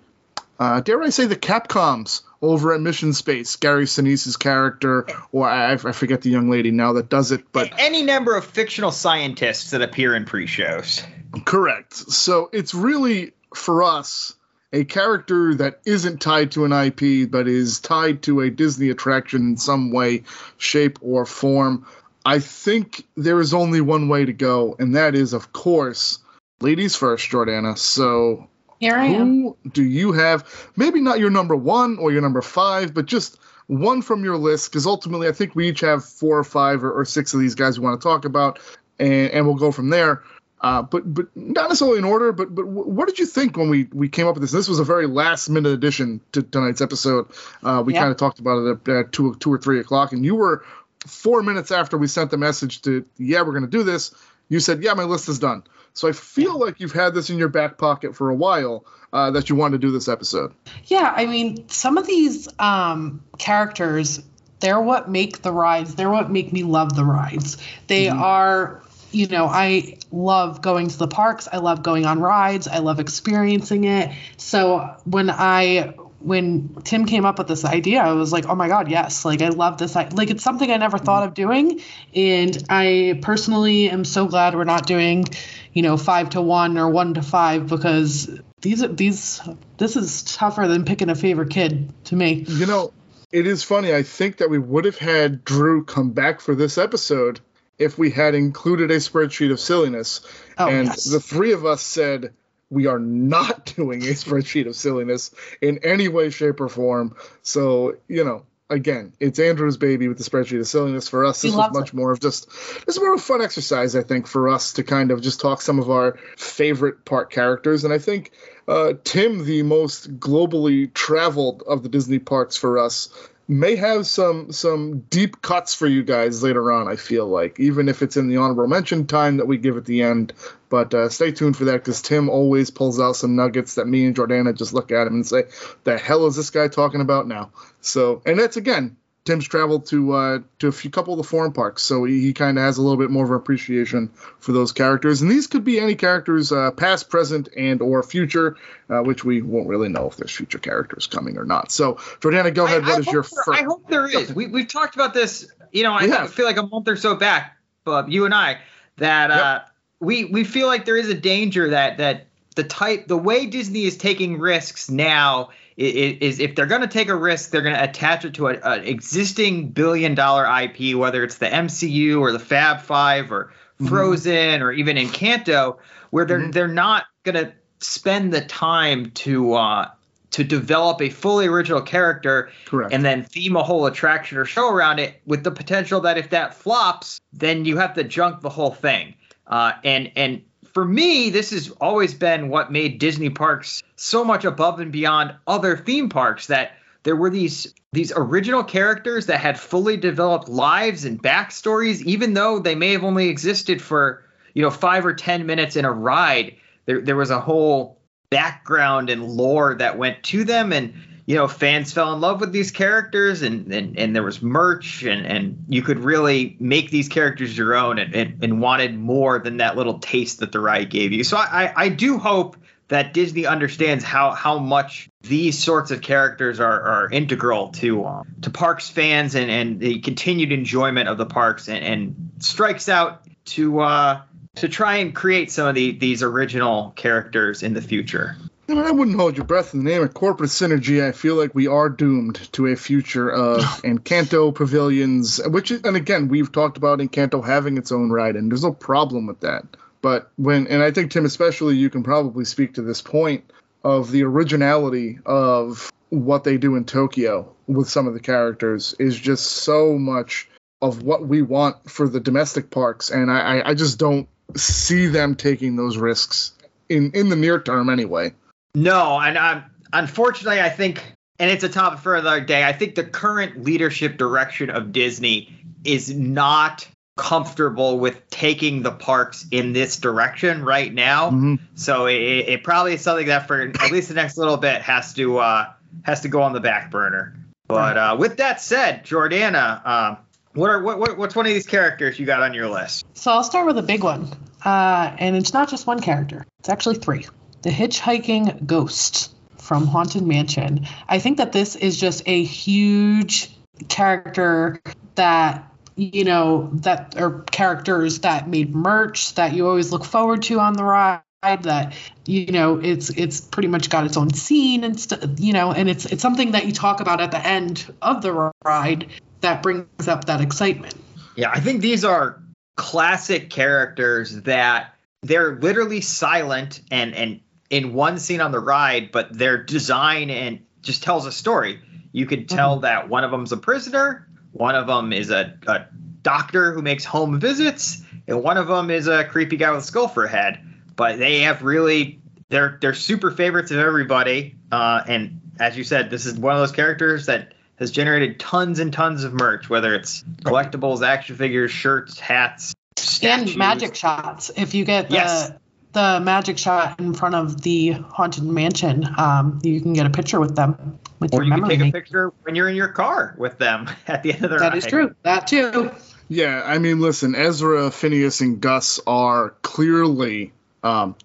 uh, 0.60 0.82
dare 0.82 1.02
I 1.02 1.10
say 1.10 1.26
the 1.26 1.36
Capcoms 1.36 2.22
over 2.42 2.74
at 2.74 2.82
Mission 2.82 3.14
Space, 3.14 3.56
Gary 3.56 3.86
Sinise's 3.86 4.38
character, 4.38 5.08
or 5.32 5.48
I, 5.48 5.74
I 5.74 5.78
forget 5.78 6.22
the 6.22 6.30
young 6.30 6.50
lady 6.50 6.72
now 6.72 6.94
that 6.94 7.10
does 7.10 7.32
it, 7.32 7.52
but 7.52 7.74
any 7.78 8.04
number 8.04 8.36
of 8.36 8.46
fictional 8.46 8.92
scientists 8.92 9.72
that 9.72 9.82
appear 9.82 10.16
in 10.16 10.26
pre-shows. 10.26 11.04
Correct. 11.46 11.94
So 11.94 12.50
it's 12.54 12.74
really 12.74 13.34
for 13.54 13.84
us 13.84 14.36
a 14.74 14.84
character 14.84 15.56
that 15.56 15.80
isn't 15.86 16.22
tied 16.22 16.52
to 16.52 16.66
an 16.66 16.74
IP 16.74 17.32
but 17.32 17.48
is 17.48 17.80
tied 17.80 18.24
to 18.24 18.42
a 18.42 18.50
Disney 18.50 18.90
attraction 18.90 19.42
in 19.42 19.58
some 19.58 19.92
way, 19.92 20.24
shape, 20.58 21.00
or 21.02 21.26
form. 21.26 21.86
I 22.26 22.40
think 22.40 23.06
there 23.16 23.40
is 23.40 23.54
only 23.54 23.82
one 23.82 24.10
way 24.10 24.26
to 24.26 24.34
go, 24.34 24.76
and 24.80 24.96
that 24.96 25.16
is, 25.16 25.34
of 25.34 25.54
course, 25.54 26.20
ladies 26.60 26.96
first, 26.96 27.30
Jordana. 27.30 27.78
So 27.78 28.50
Here 28.86 28.98
I 28.98 29.08
am. 29.08 29.42
who 29.42 29.58
do 29.72 29.84
you 29.84 30.12
have? 30.12 30.46
Maybe 30.76 31.02
not 31.02 31.20
your 31.20 31.32
number 31.32 31.56
one 31.56 31.98
or 31.98 32.12
your 32.12 32.22
number 32.22 32.42
five, 32.42 32.94
but 32.94 33.06
just 33.08 33.40
one 33.68 34.02
from 34.04 34.24
your 34.24 34.38
list, 34.38 34.70
because 34.72 34.86
ultimately 34.86 35.28
I 35.28 35.32
think 35.32 35.56
we 35.56 35.70
each 35.70 35.80
have 35.80 36.06
four 36.06 36.38
or 36.38 36.44
five 36.44 36.84
or, 36.84 36.92
or 36.92 37.04
six 37.06 37.34
of 37.34 37.40
these 37.40 37.56
guys 37.56 37.80
we 37.80 37.86
want 37.86 38.00
to 38.00 38.08
talk 38.08 38.26
about, 38.26 38.60
and, 39.00 39.32
and 39.32 39.46
we'll 39.48 39.56
go 39.56 39.72
from 39.72 39.90
there. 39.90 40.22
Uh, 40.62 40.82
but 40.82 41.02
but 41.14 41.28
not 41.36 41.70
necessarily 41.70 41.98
in 41.98 42.06
order. 42.06 42.32
But 42.32 42.54
but 42.56 42.66
what 42.68 43.08
did 43.08 43.20
you 43.20 43.26
think 43.26 43.58
when 43.58 43.70
we 43.70 43.88
we 43.92 44.08
came 44.08 44.28
up 44.28 44.36
with 44.36 44.42
this? 44.42 44.52
This 44.52 44.68
was 44.68 44.80
a 44.80 44.84
very 44.84 45.06
last 45.08 45.50
minute 45.50 45.74
addition 45.74 46.22
to 46.32 46.42
tonight's 46.44 46.82
episode. 46.82 47.28
Uh, 47.64 47.84
we 47.86 47.94
Yeah. 47.94 48.02
kind 48.02 48.12
of 48.12 48.18
talked 48.18 48.40
about 48.40 48.66
it 48.66 48.90
at, 48.90 48.96
at 48.96 49.12
two 49.12 49.36
two 49.36 49.52
or 49.52 49.58
three 49.58 49.80
o'clock, 49.80 50.12
and 50.14 50.24
you 50.24 50.36
were 50.36 50.64
four 51.06 51.44
minutes 51.44 51.72
after 51.72 51.98
we 51.98 52.08
sent 52.08 52.32
the 52.32 52.38
message 52.38 52.82
to 52.84 53.06
yeah 53.18 53.42
we're 53.42 53.52
going 53.52 53.70
to 53.70 53.70
do 53.70 53.84
this. 53.84 54.12
You 54.50 54.60
said 54.60 54.84
yeah 54.84 54.94
my 54.94 55.04
list 55.04 55.30
is 55.30 55.40
done. 55.40 55.64
So 55.94 56.10
I 56.10 56.12
feel 56.12 56.60
like 56.60 56.82
you've 56.82 56.92
had 56.92 57.14
this 57.14 57.30
in 57.30 57.38
your 57.38 57.48
back 57.48 57.78
pocket 57.78 58.16
for 58.16 58.30
a 58.30 58.36
while 58.36 58.86
uh, 59.14 59.32
that 59.32 59.50
you 59.50 59.56
wanted 59.56 59.80
to 59.80 59.88
do 59.88 59.92
this 59.92 60.10
episode. 60.10 60.54
Yeah, 60.86 61.14
I 61.16 61.26
mean, 61.26 61.70
some 61.70 61.98
of 61.98 62.06
these 62.06 62.50
um, 62.60 63.24
characters, 63.38 64.22
they're 64.60 64.82
what 64.82 65.10
make 65.10 65.42
the 65.42 65.54
rides. 65.54 65.96
They're 65.96 66.10
what 66.10 66.30
make 66.30 66.52
me 66.52 66.64
love 66.64 66.98
the 66.98 67.06
rides. 67.06 67.58
They 67.88 68.10
are, 68.10 68.84
you 69.12 69.28
know, 69.28 69.46
I 69.46 69.98
love 70.12 70.62
going 70.62 70.90
to 70.90 70.98
the 70.98 71.08
parks. 71.08 71.48
I 71.50 71.58
love 71.58 71.82
going 71.82 72.06
on 72.06 72.20
rides. 72.20 72.68
I 72.68 72.80
love 72.80 73.00
experiencing 73.00 73.86
it. 73.86 74.12
So 74.36 74.98
when 75.06 75.30
I 75.30 75.94
when 76.26 76.76
Tim 76.84 77.06
came 77.06 77.24
up 77.24 77.38
with 77.38 77.48
this 77.48 77.64
idea, 77.64 78.02
I 78.02 78.14
was 78.14 78.34
like, 78.34 78.48
oh 78.48 78.56
my 78.56 78.68
God, 78.68 78.90
yes. 78.90 79.26
Like, 79.26 79.44
I 79.44 79.50
love 79.50 79.78
this. 79.78 79.96
I, 79.96 80.08
like, 80.10 80.32
it's 80.32 80.44
something 80.44 80.72
I 80.72 80.78
never 80.78 80.98
thought 80.98 81.24
of 81.24 81.36
doing. 81.36 81.82
And 82.16 82.64
I 82.68 83.20
personally 83.22 83.90
am 83.92 84.04
so 84.04 84.26
glad 84.26 84.56
we're 84.56 84.64
not 84.64 84.88
doing, 84.88 85.26
you 85.72 85.84
know, 85.84 85.98
five 85.98 86.32
to 86.32 86.42
one 86.42 86.80
or 86.80 86.90
one 86.90 87.14
to 87.14 87.22
five 87.22 87.68
because 87.68 88.28
these 88.62 88.82
are 88.82 88.88
these, 88.88 89.40
this 89.78 89.96
is 89.96 90.24
tougher 90.24 90.68
than 90.68 90.84
picking 90.84 91.12
a 91.12 91.16
favorite 91.16 91.52
kid 91.52 91.94
to 92.06 92.16
me. 92.16 92.44
You 92.48 92.66
know, 92.66 92.92
it 93.32 93.46
is 93.46 93.62
funny. 93.62 93.94
I 93.94 94.02
think 94.02 94.38
that 94.38 94.50
we 94.50 94.58
would 94.58 94.86
have 94.86 94.98
had 94.98 95.46
Drew 95.46 95.86
come 95.86 96.10
back 96.12 96.42
for 96.42 96.56
this 96.56 96.80
episode 96.80 97.40
if 97.78 98.00
we 98.00 98.10
had 98.10 98.34
included 98.34 98.90
a 98.90 98.96
spreadsheet 98.96 99.52
of 99.52 99.60
silliness. 99.60 100.22
Oh, 100.58 100.68
and 100.68 100.88
yes. 100.88 101.04
the 101.04 101.20
three 101.20 101.52
of 101.52 101.68
us 101.68 101.84
said 101.84 102.34
we 102.70 102.88
are 102.88 103.00
not 103.00 103.66
doing 103.76 104.04
a 104.04 104.12
spreadsheet 104.12 104.68
of 104.68 104.76
silliness 104.76 105.32
in 105.62 105.80
any 105.84 106.08
way, 106.08 106.30
shape, 106.30 106.60
or 106.62 106.70
form. 106.70 107.16
So, 107.42 107.98
you 108.08 108.24
know, 108.24 108.46
again, 108.70 109.14
it's 109.20 109.40
Andrew's 109.40 109.78
baby 109.78 110.08
with 110.08 110.18
the 110.18 110.24
spreadsheet 110.24 110.60
of 110.60 110.68
silliness. 110.68 111.08
For 111.08 111.26
us, 111.26 111.42
this 111.42 111.54
was 111.54 111.72
much 111.74 111.90
it. 111.90 111.94
more 111.94 112.12
of 112.12 112.20
just 112.20 112.50
this 112.50 112.96
is 112.96 113.00
more 113.00 113.14
of 113.14 113.20
a 113.20 113.24
fun 113.24 113.42
exercise, 113.42 113.96
I 113.96 114.04
think, 114.04 114.28
for 114.28 114.50
us 114.50 114.74
to 114.74 114.84
kind 114.84 115.12
of 115.12 115.22
just 115.22 115.40
talk 115.42 115.62
some 115.62 115.80
of 115.80 115.90
our 115.90 116.18
favorite 116.38 117.06
part 117.06 117.32
characters. 117.32 117.84
And 117.84 117.94
I 117.94 118.00
think 118.00 118.32
uh, 118.68 118.94
Tim, 119.04 119.46
the 119.46 119.64
most 119.64 120.20
globally 120.20 120.92
traveled 120.94 121.64
of 121.68 121.84
the 121.84 121.90
Disney 121.90 122.20
parks 122.20 122.58
for 122.58 122.80
us, 122.80 123.10
may 123.48 123.76
have 123.76 124.08
some 124.08 124.52
some 124.52 125.00
deep 125.10 125.42
cuts 125.42 125.74
for 125.74 125.88
you 125.88 126.04
guys 126.04 126.44
later 126.44 126.72
on. 126.72 126.88
I 126.88 126.96
feel 126.96 127.28
like, 127.28 127.60
even 127.60 127.90
if 127.90 128.02
it's 128.02 128.18
in 128.18 128.28
the 128.28 128.38
honorable 128.38 128.68
mention 128.68 129.08
time 129.08 129.38
that 129.38 129.48
we 129.48 129.58
give 129.58 129.78
at 129.78 129.86
the 129.86 130.02
end. 130.04 130.34
But 130.70 130.94
uh, 130.94 131.10
stay 131.10 131.32
tuned 131.32 131.56
for 131.56 131.66
that 131.66 131.84
because 131.84 132.02
Tim 132.02 132.28
always 132.28 132.72
pulls 132.72 133.00
out 133.00 133.16
some 133.16 133.36
nuggets 133.36 133.76
that 133.76 133.88
me 133.88 134.06
and 134.06 134.16
Jordana 134.16 134.56
just 134.56 134.74
look 134.74 134.92
at 134.92 135.08
him 135.08 135.14
and 135.14 135.28
say, 135.28 135.44
"The 135.84 135.98
hell 135.98 136.26
is 136.28 136.36
this 136.36 136.50
guy 136.50 136.68
talking 136.68 137.02
about 137.02 137.28
now?" 137.28 137.52
So, 137.82 138.22
and 138.26 138.40
that's 138.40 138.58
again 138.58 138.98
Tim's 139.26 139.48
traveled 139.48 139.88
to 139.88 140.14
uh, 140.14 140.40
to 140.60 140.68
a 140.68 140.72
few 140.72 140.92
couple 140.92 141.14
of 141.14 141.18
the 141.18 141.24
foreign 141.24 141.52
parks, 141.52 141.82
so 141.82 142.04
he, 142.04 142.22
he 142.22 142.34
kind 142.34 142.60
of 142.60 142.64
has 142.64 142.78
a 142.78 142.82
little 142.84 142.98
bit 142.98 143.10
more 143.10 143.24
of 143.24 143.32
an 143.32 143.36
appreciation 143.36 144.12
for 144.40 144.52
those 144.52 144.72
characters. 144.72 145.24
And 145.24 145.32
these 145.32 145.48
could 145.48 145.64
be 145.64 145.80
any 145.80 145.96
characters, 145.96 146.52
uh, 146.52 146.70
past, 146.70 147.10
present, 147.10 147.50
and 147.58 147.82
or 147.82 148.04
future, 148.04 148.56
uh, 148.88 149.00
which 149.00 149.26
we 149.26 149.42
won't 149.42 149.68
really 149.68 149.90
know 149.90 150.06
if 150.08 150.16
there's 150.16 150.32
future 150.32 150.60
characters 150.60 151.08
coming 151.08 151.40
or 151.40 151.44
not. 151.44 151.72
So, 151.72 151.96
Jordana, 151.96 152.54
go 152.54 152.66
ahead. 152.66 152.84
I, 152.84 152.88
What 152.88 152.96
I 152.98 153.00
is 153.00 153.06
your 153.08 153.24
there, 153.24 153.44
first? 153.46 153.60
I 153.60 153.64
hope 153.64 153.90
there 153.90 154.08
is. 154.08 154.32
We, 154.32 154.46
we've 154.46 154.68
talked 154.68 154.94
about 154.94 155.16
this, 155.16 155.52
you 155.72 155.82
know, 155.82 155.94
I 155.94 156.28
feel 156.28 156.46
like 156.46 156.58
a 156.58 156.68
month 156.68 156.88
or 156.88 156.96
so 156.96 157.16
back, 157.16 157.58
Bob, 157.84 158.10
you 158.10 158.26
and 158.26 158.34
I, 158.34 158.60
that 158.98 159.32
uh, 159.32 159.62
we 160.00 160.26
we 160.26 160.44
feel 160.44 160.68
like 160.68 160.86
there 160.86 160.98
is 160.98 161.10
a 161.10 161.16
danger 161.16 161.72
that 161.72 161.98
that 161.98 162.28
the 162.56 162.64
type, 162.64 163.08
the 163.08 163.18
way 163.18 163.48
Disney 163.48 163.86
is 163.86 163.98
taking 163.98 164.40
risks 164.40 164.90
now 164.90 165.50
is 165.78 166.40
if 166.40 166.56
they're 166.56 166.66
going 166.66 166.82
to 166.82 166.88
take 166.88 167.10
a 167.10 167.16
risk, 167.16 167.50
they're 167.50 167.62
going 167.62 167.76
to 167.76 167.84
attach 167.84 168.26
it 168.26 168.36
to 168.36 168.48
an 168.48 168.84
existing 168.84 169.70
billion 169.70 170.16
dollar 170.16 170.46
IP, 170.64 170.96
whether 170.96 171.24
it's 171.24 171.38
the 171.38 171.48
MCU 171.48 172.20
or 172.22 172.32
the 172.32 172.40
Fab 172.40 172.82
Five 172.82 173.32
or 173.32 173.52
Mm-hmm. 173.76 173.88
Frozen 173.88 174.62
or 174.62 174.72
even 174.72 174.96
Encanto, 174.96 175.78
where 176.12 176.26
they're 176.26 176.50
they're 176.50 176.68
not 176.68 177.08
going 177.24 177.36
to 177.36 177.52
spend 177.80 178.34
the 178.34 178.40
time 178.40 179.12
to 179.12 179.54
uh, 179.54 179.90
to 180.32 180.46
develop 180.46 181.02
a 181.02 181.10
fully 181.10 181.48
original 181.48 181.82
character 181.82 182.50
Correct. 182.66 182.94
and 182.94 183.04
then 183.04 183.24
theme 183.24 183.58
a 183.58 183.64
whole 183.64 183.86
attraction 183.86 184.38
or 184.38 184.46
show 184.46 184.70
around 184.70 185.00
it 185.00 185.22
with 185.26 185.44
the 185.44 185.52
potential 185.52 186.00
that 186.02 186.18
if 186.18 186.30
that 186.30 186.54
flops, 186.56 187.20
then 187.34 187.66
you 187.66 187.76
have 187.78 187.94
to 187.96 188.06
junk 188.06 188.40
the 188.40 188.50
whole 188.50 188.72
thing. 188.72 189.14
Uh, 189.46 189.74
and 189.84 190.10
and 190.16 190.42
for 190.76 190.84
me, 190.84 191.30
this 191.30 191.52
has 191.52 191.72
always 191.80 192.14
been 192.14 192.50
what 192.50 192.70
made 192.70 193.00
Disney 193.00 193.30
parks 193.30 193.82
so 193.96 194.26
much 194.26 194.44
above 194.44 194.82
and 194.82 194.92
beyond 194.92 195.34
other 195.48 195.78
theme 195.78 196.10
parks 196.10 196.48
that 196.48 196.74
there 197.04 197.16
were 197.16 197.30
these 197.30 197.74
these 197.94 198.12
original 198.14 198.62
characters 198.62 199.28
that 199.28 199.40
had 199.40 199.58
fully 199.58 199.96
developed 199.96 200.50
lives 200.50 201.06
and 201.06 201.24
backstories, 201.24 202.02
even 202.02 202.34
though 202.34 202.60
they 202.60 202.76
may 202.76 202.92
have 202.92 203.06
only 203.06 203.30
existed 203.30 203.82
for 203.82 204.26
you 204.54 204.62
know 204.62 204.70
five 204.70 205.06
or 205.06 205.14
ten 205.14 205.46
minutes 205.46 205.78
in 205.78 205.86
a 205.86 205.92
ride. 205.92 206.58
There 206.88 207.00
there 207.00 207.16
was 207.16 207.32
a 207.32 207.40
whole 207.40 208.02
background 208.30 209.10
and 209.10 209.24
lore 209.24 209.76
that 209.76 209.98
went 209.98 210.24
to 210.24 210.44
them 210.44 210.74
and 210.74 210.94
you 211.26 211.36
know 211.36 211.48
fans 211.48 211.92
fell 211.92 212.14
in 212.14 212.22
love 212.22 212.40
with 212.40 212.52
these 212.52 212.72
characters 212.72 213.42
and 213.42 213.72
and, 213.74 213.98
and 213.98 214.16
there 214.16 214.24
was 214.24 214.42
merch 214.42 215.04
and 215.04 215.26
and 215.26 215.66
you 215.68 215.82
could 215.82 216.00
really 216.00 216.56
make 216.60 216.90
these 216.90 217.10
characters 217.10 217.58
your 217.58 217.76
own 217.76 218.00
and, 218.00 218.16
and, 218.16 218.44
and 218.44 218.62
wanted 218.62 218.98
more 218.98 219.40
than 219.40 219.58
that 219.58 219.76
little 219.76 220.00
taste 220.00 220.40
that 220.40 220.52
the 220.52 220.60
ride 220.60 220.90
gave 220.90 221.12
you 221.12 221.24
so 221.24 221.38
i 221.38 221.72
i 221.76 221.90
do 221.90 222.18
hope 222.18 222.58
that 222.88 223.14
disney 223.14 223.46
understands 223.46 224.04
how 224.04 224.32
how 224.32 224.60
much 224.60 225.10
these 225.22 225.62
sorts 225.62 225.92
of 225.92 226.02
characters 226.02 226.60
are 226.60 226.82
are 226.82 227.10
integral 227.12 227.70
to 227.70 228.06
um, 228.06 228.36
to 228.42 228.50
parks 228.50 228.90
fans 228.90 229.36
and 229.36 229.50
and 229.50 229.80
the 229.80 230.00
continued 230.00 230.52
enjoyment 230.52 231.10
of 231.10 231.18
the 231.18 231.26
parks 231.26 231.68
and, 231.68 231.84
and 231.84 232.32
strikes 232.40 232.88
out 232.88 233.22
to 233.46 233.80
uh 233.80 234.22
to 234.56 234.70
try 234.70 234.98
and 234.98 235.14
create 235.14 235.52
some 235.52 235.68
of 235.68 235.76
the, 235.76 235.92
these 235.92 236.24
original 236.24 236.92
characters 236.92 237.62
in 237.62 237.74
the 237.74 237.82
future. 237.82 238.38
I, 238.68 238.74
mean, 238.74 238.84
I 238.84 238.92
wouldn't 238.92 239.18
hold 239.18 239.38
your 239.38 239.46
breath 239.46 239.74
in 239.74 239.84
the 239.84 239.90
name 239.92 240.02
of 240.02 240.14
corporate 240.14 240.50
synergy. 240.50 241.04
I 241.04 241.12
feel 241.12 241.36
like 241.36 241.54
we 241.54 241.68
are 241.68 241.90
doomed 241.90 242.52
to 242.54 242.68
a 242.68 242.76
future 242.76 243.30
of 243.30 243.60
Encanto 243.84 244.54
pavilions, 244.54 245.40
which, 245.46 245.72
is, 245.72 245.82
and 245.84 245.96
again, 245.96 246.28
we've 246.28 246.52
talked 246.52 246.78
about 246.78 247.00
Encanto 247.00 247.46
having 247.46 247.78
its 247.78 247.92
own 247.92 248.10
ride, 248.10 248.36
and 248.36 248.52
there's 248.52 248.64
no 248.64 248.74
problem 248.74 249.28
with 249.28 249.42
that. 249.42 249.66
But 250.02 250.32
when, 250.36 250.68
and 250.68 250.82
I 250.82 250.92
think 250.92 251.12
Tim, 251.12 251.26
especially, 251.26 251.76
you 251.76 251.90
can 251.90 252.04
probably 252.04 252.46
speak 252.46 252.76
to 252.76 252.82
this 252.82 253.02
point 253.02 253.52
of 253.84 254.12
the 254.12 254.24
originality 254.24 255.20
of 255.26 255.92
what 256.10 256.44
they 256.44 256.58
do 256.58 256.76
in 256.76 256.86
Tokyo 256.86 257.54
with 257.68 257.90
some 257.90 258.08
of 258.08 258.14
the 258.14 258.20
characters 258.20 258.96
is 259.00 259.20
just 259.20 259.46
so 259.46 259.98
much 259.98 260.50
of 260.82 261.04
what 261.04 261.28
we 261.28 261.42
want 261.42 261.90
for 261.90 262.08
the 262.08 262.20
domestic 262.20 262.70
parks, 262.70 263.10
and 263.10 263.32
I, 263.32 263.60
I, 263.60 263.70
I 263.70 263.74
just 263.74 264.00
don't 264.00 264.28
see 264.56 265.08
them 265.08 265.36
taking 265.36 265.76
those 265.76 265.98
risks 265.98 266.54
in 266.90 267.12
in 267.14 267.30
the 267.30 267.36
near 267.36 267.60
term 267.60 267.90
anyway. 267.90 268.34
No, 268.76 269.20
and 269.20 269.38
um, 269.38 269.64
unfortunately, 269.92 270.62
I 270.62 270.70
think, 270.70 271.04
and 271.40 271.50
it's 271.50 271.64
a 271.64 271.70
topic 271.70 272.00
for 272.00 272.16
another 272.16 272.42
day. 272.42 272.64
I 272.64 272.74
think 272.74 272.96
the 272.96 273.04
current 273.04 273.64
leadership 273.64 274.18
direction 274.18 274.70
of 274.70 274.92
Disney 274.92 275.54
is 275.84 276.14
not 276.14 276.88
comfortable 277.18 277.98
with 278.00 278.30
taking 278.30 278.84
the 278.84 278.92
parks 278.92 279.46
in 279.50 279.72
this 279.72 279.98
direction 279.98 280.66
right 280.66 280.94
now. 280.94 281.32
Mhm. 281.32 281.60
So 281.76 282.08
it, 282.08 282.16
it 282.16 282.64
probably 282.64 282.96
is 282.96 283.02
something 283.02 283.28
that 283.28 283.48
for 283.48 283.62
at 283.62 283.92
least 283.92 284.10
the 284.10 284.16
next 284.16 284.38
little 284.38 284.58
bit 284.58 284.82
has 284.82 285.14
to 285.14 285.38
uh, 285.38 285.72
has 286.04 286.22
to 286.22 286.28
go 286.28 286.42
on 286.42 286.52
the 286.52 286.60
back 286.60 286.92
burner. 286.92 287.38
But 287.68 287.98
uh, 287.98 288.16
with 288.20 288.38
that 288.38 288.62
said, 288.62 289.06
Jordana, 289.06 289.86
um, 289.88 290.18
what 290.54 290.70
are 290.70 290.82
what, 290.82 291.00
what 291.00 291.18
what's 291.18 291.36
one 291.36 291.46
of 291.46 291.54
these 291.54 291.66
characters 291.66 292.20
you 292.20 292.26
got 292.26 292.42
on 292.42 292.54
your 292.54 292.68
list? 292.70 293.06
So 293.14 293.32
I'll 293.32 293.44
start 293.44 293.66
with 293.66 293.78
a 293.78 293.84
big 293.84 294.04
one. 294.04 294.30
Uh, 294.64 295.16
and 295.18 295.36
it's 295.36 295.54
not 295.54 295.70
just 295.70 295.88
one 295.88 296.02
character, 296.02 296.46
it's 296.60 296.70
actually 296.70 296.96
three. 296.96 297.28
The 297.66 297.72
hitchhiking 297.72 298.68
ghost 298.68 299.34
from 299.58 299.88
Haunted 299.88 300.22
Mansion. 300.22 300.86
I 301.10 301.18
think 301.18 301.38
that 301.38 301.52
this 301.52 301.76
is 301.76 302.00
just 302.00 302.22
a 302.28 302.44
huge 302.44 303.50
character 303.90 304.80
that 305.16 305.74
you 305.96 306.26
know 306.26 306.70
that 306.74 307.18
are 307.18 307.40
characters 307.52 308.20
that 308.20 308.48
made 308.48 308.76
merch 308.76 309.34
that 309.34 309.54
you 309.54 309.68
always 309.68 309.92
look 309.92 310.06
forward 310.06 310.44
to 310.44 310.60
on 310.60 310.74
the 310.74 310.84
ride 310.84 311.24
that 311.42 311.96
you 312.28 312.52
know 312.52 312.78
it's 312.78 313.10
it's 313.10 313.42
pretty 313.42 313.68
much 313.68 313.90
got 313.90 314.06
its 314.06 314.16
own 314.16 314.32
scene 314.32 314.84
and 314.84 315.00
stuff 315.00 315.28
you 315.40 315.52
know 315.52 315.72
and 315.72 315.90
it's 315.90 316.06
it's 316.06 316.22
something 316.22 316.52
that 316.52 316.68
you 316.68 316.72
talk 316.72 317.00
about 317.00 317.20
at 317.20 317.32
the 317.32 317.44
end 317.44 317.92
of 318.00 318.22
the 318.22 318.52
ride 318.64 319.08
that 319.42 319.64
brings 319.64 320.08
up 320.08 320.26
that 320.26 320.40
excitement 320.40 320.94
Yeah, 321.36 321.50
I 321.52 321.62
think 321.62 321.82
these 321.82 322.06
are 322.06 322.44
classic 322.78 323.50
characters 323.50 324.40
that 324.44 324.94
they're 325.24 325.56
literally 325.56 326.02
silent 326.02 326.82
and 326.92 327.16
and 327.16 327.42
in 327.70 327.94
one 327.94 328.20
scene 328.20 328.42
on 328.42 328.52
the 328.52 328.60
ride, 328.60 329.12
but 329.12 329.36
their 329.38 329.64
design 329.64 330.30
and 330.30 330.66
just 330.82 331.04
tells 331.04 331.26
a 331.26 331.32
story. 331.32 331.82
You 332.12 332.26
could 332.26 332.48
tell 332.48 332.80
that 332.80 333.10
one 333.10 333.24
of 333.24 333.32
them's 333.32 333.52
a 333.52 333.58
prisoner, 333.58 334.28
one 334.52 334.76
of 334.76 334.88
them 334.88 335.12
is 335.12 335.32
a, 335.32 335.58
a 335.68 335.86
doctor 336.22 336.74
who 336.74 336.82
makes 336.82 337.04
home 337.04 337.40
visits, 337.40 338.02
and 338.28 338.42
one 338.42 338.58
of 338.58 338.68
them 338.68 338.90
is 338.90 339.08
a 339.08 339.26
creepy 339.26 339.58
guy 339.58 339.72
with 339.72 339.84
a 339.84 339.88
skull 339.88 340.08
for 340.08 340.26
a 340.26 340.30
head. 340.30 340.60
But 340.96 341.20
they 341.20 341.42
have 341.42 341.62
really 341.62 342.22
they're 342.50 342.78
they're 342.80 342.94
super 342.94 343.32
favorites 343.32 343.72
of 343.72 343.80
everybody. 343.80 344.56
Uh, 344.72 345.04
and 345.08 345.42
as 345.60 345.78
you 345.78 345.84
said, 345.84 346.10
this 346.10 346.26
is 346.26 346.36
one 346.36 346.54
of 346.54 346.60
those 346.60 346.72
characters 346.72 347.26
that 347.26 347.54
has 347.78 347.92
generated 347.92 348.40
tons 348.40 348.80
and 348.80 348.94
tons 348.94 349.24
of 349.24 349.34
merch, 349.34 349.70
whether 349.70 349.94
it's 349.94 350.24
collectibles, 350.44 351.06
action 351.06 351.36
figures, 351.36 351.72
shirts, 351.72 352.18
hats, 352.20 352.74
statues. 352.98 353.52
and 353.52 353.58
magic 353.58 353.96
shots. 353.96 354.52
If 354.56 354.74
you 354.74 354.86
get 354.86 355.10
the 355.10 355.16
Yes. 355.16 355.52
The 355.96 356.20
magic 356.24 356.60
shot 356.60 357.00
in 357.00 357.14
front 357.16 357.34
of 357.34 357.62
the 357.64 357.94
haunted 357.94 358.44
mansion, 358.44 359.08
um, 359.18 359.60
you 359.64 359.82
can 359.82 359.94
get 359.94 360.06
a 360.06 360.10
picture 360.12 360.40
with 360.40 360.56
them 360.56 361.00
with 361.20 361.34
Or 361.34 361.38
your 361.38 361.46
you 361.46 361.52
can 361.54 361.62
memory. 361.62 361.78
take 361.78 361.90
a 361.90 361.92
picture 361.92 362.34
when 362.44 362.54
you're 362.54 362.70
in 362.70 362.76
your 362.76 362.90
car 362.90 363.34
with 363.40 363.58
them 363.58 363.90
at 364.08 364.22
the 364.22 364.34
end 364.34 364.46
of 364.46 364.52
the 364.52 364.58
That 364.58 364.70
ride. 364.74 364.78
is 364.78 364.86
true. 364.86 365.16
That 365.24 365.48
too. 365.48 365.92
Yeah, 366.30 366.62
I 366.66 366.78
mean, 366.80 367.00
listen, 367.02 367.36
Ezra, 367.36 367.90
Phineas, 367.92 368.42
and 368.42 368.60
Gus 368.62 369.00
are 369.08 369.52
clearly. 369.62 370.54
Um, 370.84 371.16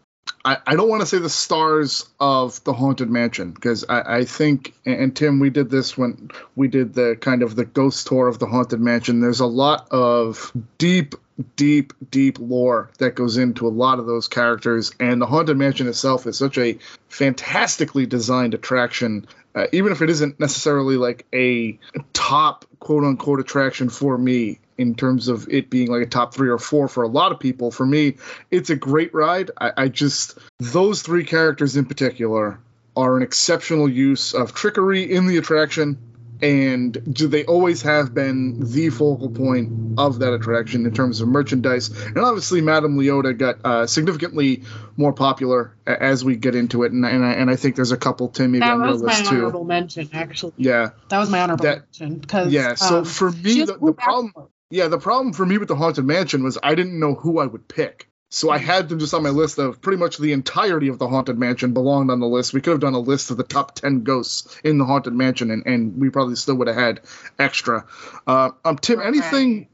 I, 0.44 0.58
I 0.66 0.76
don't 0.76 0.88
want 0.88 1.00
to 1.00 1.06
say 1.06 1.18
the 1.18 1.28
stars 1.28 2.08
of 2.20 2.62
the 2.64 2.72
Haunted 2.72 3.10
Mansion 3.10 3.50
because 3.52 3.84
I, 3.88 4.18
I 4.18 4.24
think, 4.24 4.74
and 4.86 5.14
Tim, 5.14 5.38
we 5.40 5.50
did 5.50 5.68
this 5.70 5.98
when 5.98 6.30
we 6.56 6.68
did 6.68 6.94
the 6.94 7.16
kind 7.20 7.42
of 7.42 7.56
the 7.56 7.64
ghost 7.64 8.06
tour 8.06 8.28
of 8.28 8.38
the 8.38 8.46
Haunted 8.46 8.80
Mansion. 8.80 9.20
There's 9.20 9.40
a 9.40 9.46
lot 9.46 9.88
of 9.90 10.52
deep, 10.78 11.14
deep, 11.56 11.92
deep 12.10 12.38
lore 12.38 12.90
that 12.98 13.14
goes 13.14 13.36
into 13.36 13.66
a 13.66 13.70
lot 13.70 13.98
of 13.98 14.06
those 14.06 14.28
characters, 14.28 14.92
and 15.00 15.20
the 15.20 15.26
Haunted 15.26 15.56
Mansion 15.56 15.88
itself 15.88 16.26
is 16.26 16.36
such 16.36 16.58
a 16.58 16.78
fantastically 17.08 18.06
designed 18.06 18.54
attraction. 18.54 19.26
Uh, 19.54 19.66
even 19.72 19.92
if 19.92 20.00
it 20.00 20.10
isn't 20.10 20.38
necessarily 20.38 20.96
like 20.96 21.26
a 21.34 21.78
top 22.12 22.64
quote 22.78 23.04
unquote 23.04 23.40
attraction 23.40 23.88
for 23.88 24.16
me 24.16 24.60
in 24.78 24.94
terms 24.94 25.28
of 25.28 25.48
it 25.48 25.68
being 25.68 25.90
like 25.90 26.02
a 26.02 26.06
top 26.06 26.32
three 26.32 26.48
or 26.48 26.58
four 26.58 26.88
for 26.88 27.02
a 27.02 27.08
lot 27.08 27.32
of 27.32 27.40
people, 27.40 27.70
for 27.70 27.84
me, 27.84 28.16
it's 28.50 28.70
a 28.70 28.76
great 28.76 29.12
ride. 29.12 29.50
I, 29.60 29.72
I 29.76 29.88
just, 29.88 30.38
those 30.58 31.02
three 31.02 31.24
characters 31.24 31.76
in 31.76 31.84
particular 31.86 32.60
are 32.96 33.16
an 33.16 33.22
exceptional 33.22 33.88
use 33.88 34.34
of 34.34 34.54
trickery 34.54 35.12
in 35.12 35.26
the 35.26 35.36
attraction. 35.36 35.98
And 36.42 37.14
do 37.14 37.28
they 37.28 37.44
always 37.44 37.82
have 37.82 38.14
been 38.14 38.60
the 38.60 38.90
focal 38.90 39.30
point 39.30 39.98
of 39.98 40.20
that 40.20 40.32
attraction 40.32 40.86
in 40.86 40.94
terms 40.94 41.20
of 41.20 41.28
merchandise? 41.28 41.90
And 42.06 42.18
obviously, 42.18 42.60
Madame 42.60 42.96
Leota 42.98 43.36
got 43.36 43.58
uh, 43.64 43.86
significantly 43.86 44.62
more 44.96 45.12
popular 45.12 45.76
as 45.86 46.24
we 46.24 46.36
get 46.36 46.54
into 46.54 46.82
it, 46.84 46.92
and, 46.92 47.04
and, 47.04 47.24
I, 47.24 47.32
and 47.32 47.50
I 47.50 47.56
think 47.56 47.76
there's 47.76 47.92
a 47.92 47.96
couple 47.96 48.28
Tim 48.28 48.52
maybe 48.52 48.60
That 48.60 48.72
on 48.72 48.80
your 48.80 48.88
was 48.92 49.02
my 49.02 49.08
list 49.08 49.30
too. 49.30 49.36
honorable 49.36 49.64
mention, 49.64 50.08
actually. 50.12 50.52
Yeah, 50.56 50.90
That 51.08 51.18
was 51.18 51.30
my 51.30 51.40
honorable 51.40 51.64
That- 51.64 51.84
mention 52.00 52.18
because 52.18 52.52
yeah. 52.52 52.74
So 52.74 52.98
um, 52.98 53.04
for 53.04 53.30
me, 53.30 53.62
the, 53.64 53.78
the 53.78 53.92
problem, 53.92 54.32
yeah, 54.70 54.88
the 54.88 54.98
problem 54.98 55.32
for 55.32 55.46
me 55.46 55.58
with 55.58 55.68
the 55.68 55.76
Haunted 55.76 56.04
Mansion 56.04 56.42
was 56.42 56.58
I 56.62 56.74
didn't 56.74 56.98
know 56.98 57.14
who 57.14 57.38
I 57.38 57.46
would 57.46 57.68
pick 57.68 58.08
So 58.32 58.48
I 58.48 58.58
had 58.58 58.88
them 58.88 59.00
just 59.00 59.12
on 59.12 59.24
my 59.24 59.30
list 59.30 59.58
of 59.58 59.82
pretty 59.82 59.98
much 59.98 60.16
the 60.16 60.32
entirety 60.32 60.86
of 60.86 61.00
the 61.00 61.08
Haunted 61.08 61.36
Mansion 61.36 61.74
belonged 61.74 62.12
on 62.12 62.20
the 62.20 62.28
list. 62.28 62.54
We 62.54 62.60
could 62.60 62.70
have 62.70 62.80
done 62.80 62.94
a 62.94 63.00
list 63.00 63.32
of 63.32 63.36
the 63.36 63.42
top 63.42 63.74
10 63.74 64.04
ghosts 64.04 64.56
in 64.62 64.78
the 64.78 64.84
Haunted 64.84 65.14
Mansion, 65.14 65.50
and, 65.50 65.66
and 65.66 66.00
we 66.00 66.10
probably 66.10 66.36
still 66.36 66.54
would 66.54 66.68
have 66.68 66.76
had 66.76 67.00
extra. 67.40 67.86
Uh, 68.28 68.50
um, 68.64 68.78
Tim, 68.78 69.00
anything, 69.00 69.66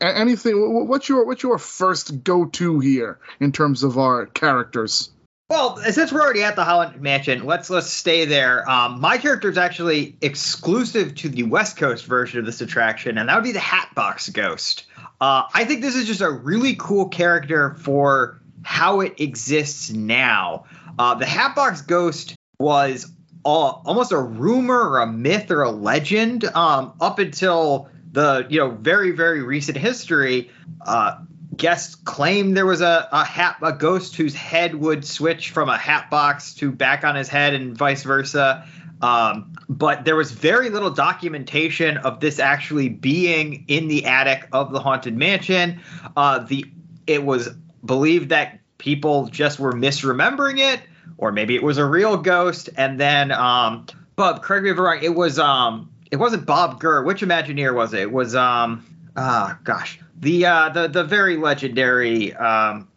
anything, 0.00 0.86
what's 0.86 1.08
your, 1.08 1.26
what's 1.26 1.42
your 1.42 1.58
first 1.58 2.22
go-to 2.22 2.78
here 2.78 3.18
in 3.40 3.50
terms 3.50 3.82
of 3.82 3.98
our 3.98 4.26
characters? 4.26 5.10
Well, 5.48 5.76
since 5.76 6.12
we're 6.12 6.22
already 6.22 6.42
at 6.42 6.56
the 6.56 6.64
Haunted 6.64 7.00
Mansion, 7.00 7.44
let's 7.44 7.70
let's 7.70 7.88
stay 7.88 8.24
there. 8.24 8.68
Um, 8.68 9.00
my 9.00 9.16
character 9.16 9.48
is 9.48 9.56
actually 9.56 10.16
exclusive 10.20 11.14
to 11.16 11.28
the 11.28 11.44
West 11.44 11.76
Coast 11.76 12.04
version 12.04 12.40
of 12.40 12.46
this 12.46 12.60
attraction, 12.60 13.16
and 13.16 13.28
that 13.28 13.36
would 13.36 13.44
be 13.44 13.52
the 13.52 13.60
Hatbox 13.60 14.28
Ghost. 14.30 14.86
Uh, 15.20 15.44
I 15.52 15.64
think 15.64 15.80
this 15.80 15.96
is 15.96 16.06
just 16.06 16.20
a 16.20 16.30
really 16.30 16.76
cool 16.76 17.08
character 17.08 17.74
for 17.74 18.40
how 18.62 19.00
it 19.00 19.20
exists 19.20 19.90
now. 19.90 20.64
Uh, 20.98 21.14
the 21.14 21.26
Hatbox 21.26 21.82
Ghost 21.82 22.34
was 22.58 23.10
all, 23.44 23.82
almost 23.86 24.12
a 24.12 24.18
rumor 24.18 24.90
or 24.90 24.98
a 24.98 25.06
myth 25.06 25.50
or 25.50 25.62
a 25.62 25.70
legend 25.70 26.44
um, 26.44 26.94
up 27.00 27.18
until 27.18 27.88
the 28.12 28.46
you 28.48 28.58
know 28.58 28.70
very 28.70 29.12
very 29.12 29.42
recent 29.42 29.76
history. 29.76 30.50
Uh, 30.84 31.18
guests 31.56 31.94
claimed 31.94 32.56
there 32.56 32.66
was 32.66 32.80
a 32.80 33.08
a 33.12 33.24
hat 33.24 33.56
a 33.62 33.72
ghost 33.72 34.16
whose 34.16 34.34
head 34.34 34.74
would 34.74 35.04
switch 35.04 35.50
from 35.50 35.68
a 35.68 35.76
hat 35.76 36.10
box 36.10 36.54
to 36.54 36.72
back 36.72 37.04
on 37.04 37.14
his 37.14 37.28
head 37.28 37.54
and 37.54 37.76
vice 37.76 38.02
versa. 38.02 38.66
Um, 39.02 39.54
but 39.68 40.04
there 40.04 40.16
was 40.16 40.32
very 40.32 40.70
little 40.70 40.90
documentation 40.90 41.98
of 41.98 42.20
this 42.20 42.38
actually 42.38 42.88
being 42.88 43.64
in 43.68 43.88
the 43.88 44.04
attic 44.06 44.48
of 44.52 44.72
the 44.72 44.80
haunted 44.80 45.16
mansion. 45.16 45.80
Uh, 46.16 46.38
the 46.38 46.64
it 47.06 47.24
was 47.24 47.48
believed 47.84 48.30
that 48.30 48.58
people 48.78 49.26
just 49.26 49.58
were 49.58 49.72
misremembering 49.72 50.58
it, 50.58 50.80
or 51.18 51.30
maybe 51.32 51.54
it 51.54 51.62
was 51.62 51.78
a 51.78 51.84
real 51.84 52.16
ghost. 52.16 52.68
And 52.76 52.98
then, 52.98 53.32
um, 53.32 53.86
Bub, 54.16 54.42
correct 54.42 54.64
me 54.64 54.70
if 54.70 54.78
I'm 54.78 54.84
wrong. 54.84 54.98
It 55.02 55.14
was 55.14 55.38
um, 55.38 55.90
it 56.10 56.16
wasn't 56.16 56.46
Bob 56.46 56.80
Gurr. 56.80 57.02
Which 57.02 57.22
Imagineer 57.22 57.74
was 57.74 57.92
it? 57.92 58.00
It 58.00 58.12
was 58.12 58.34
um, 58.34 58.84
ah, 59.16 59.58
gosh, 59.64 60.00
the 60.18 60.46
uh, 60.46 60.68
the 60.70 60.88
the 60.88 61.04
very 61.04 61.36
legendary 61.36 62.34
um, 62.34 62.88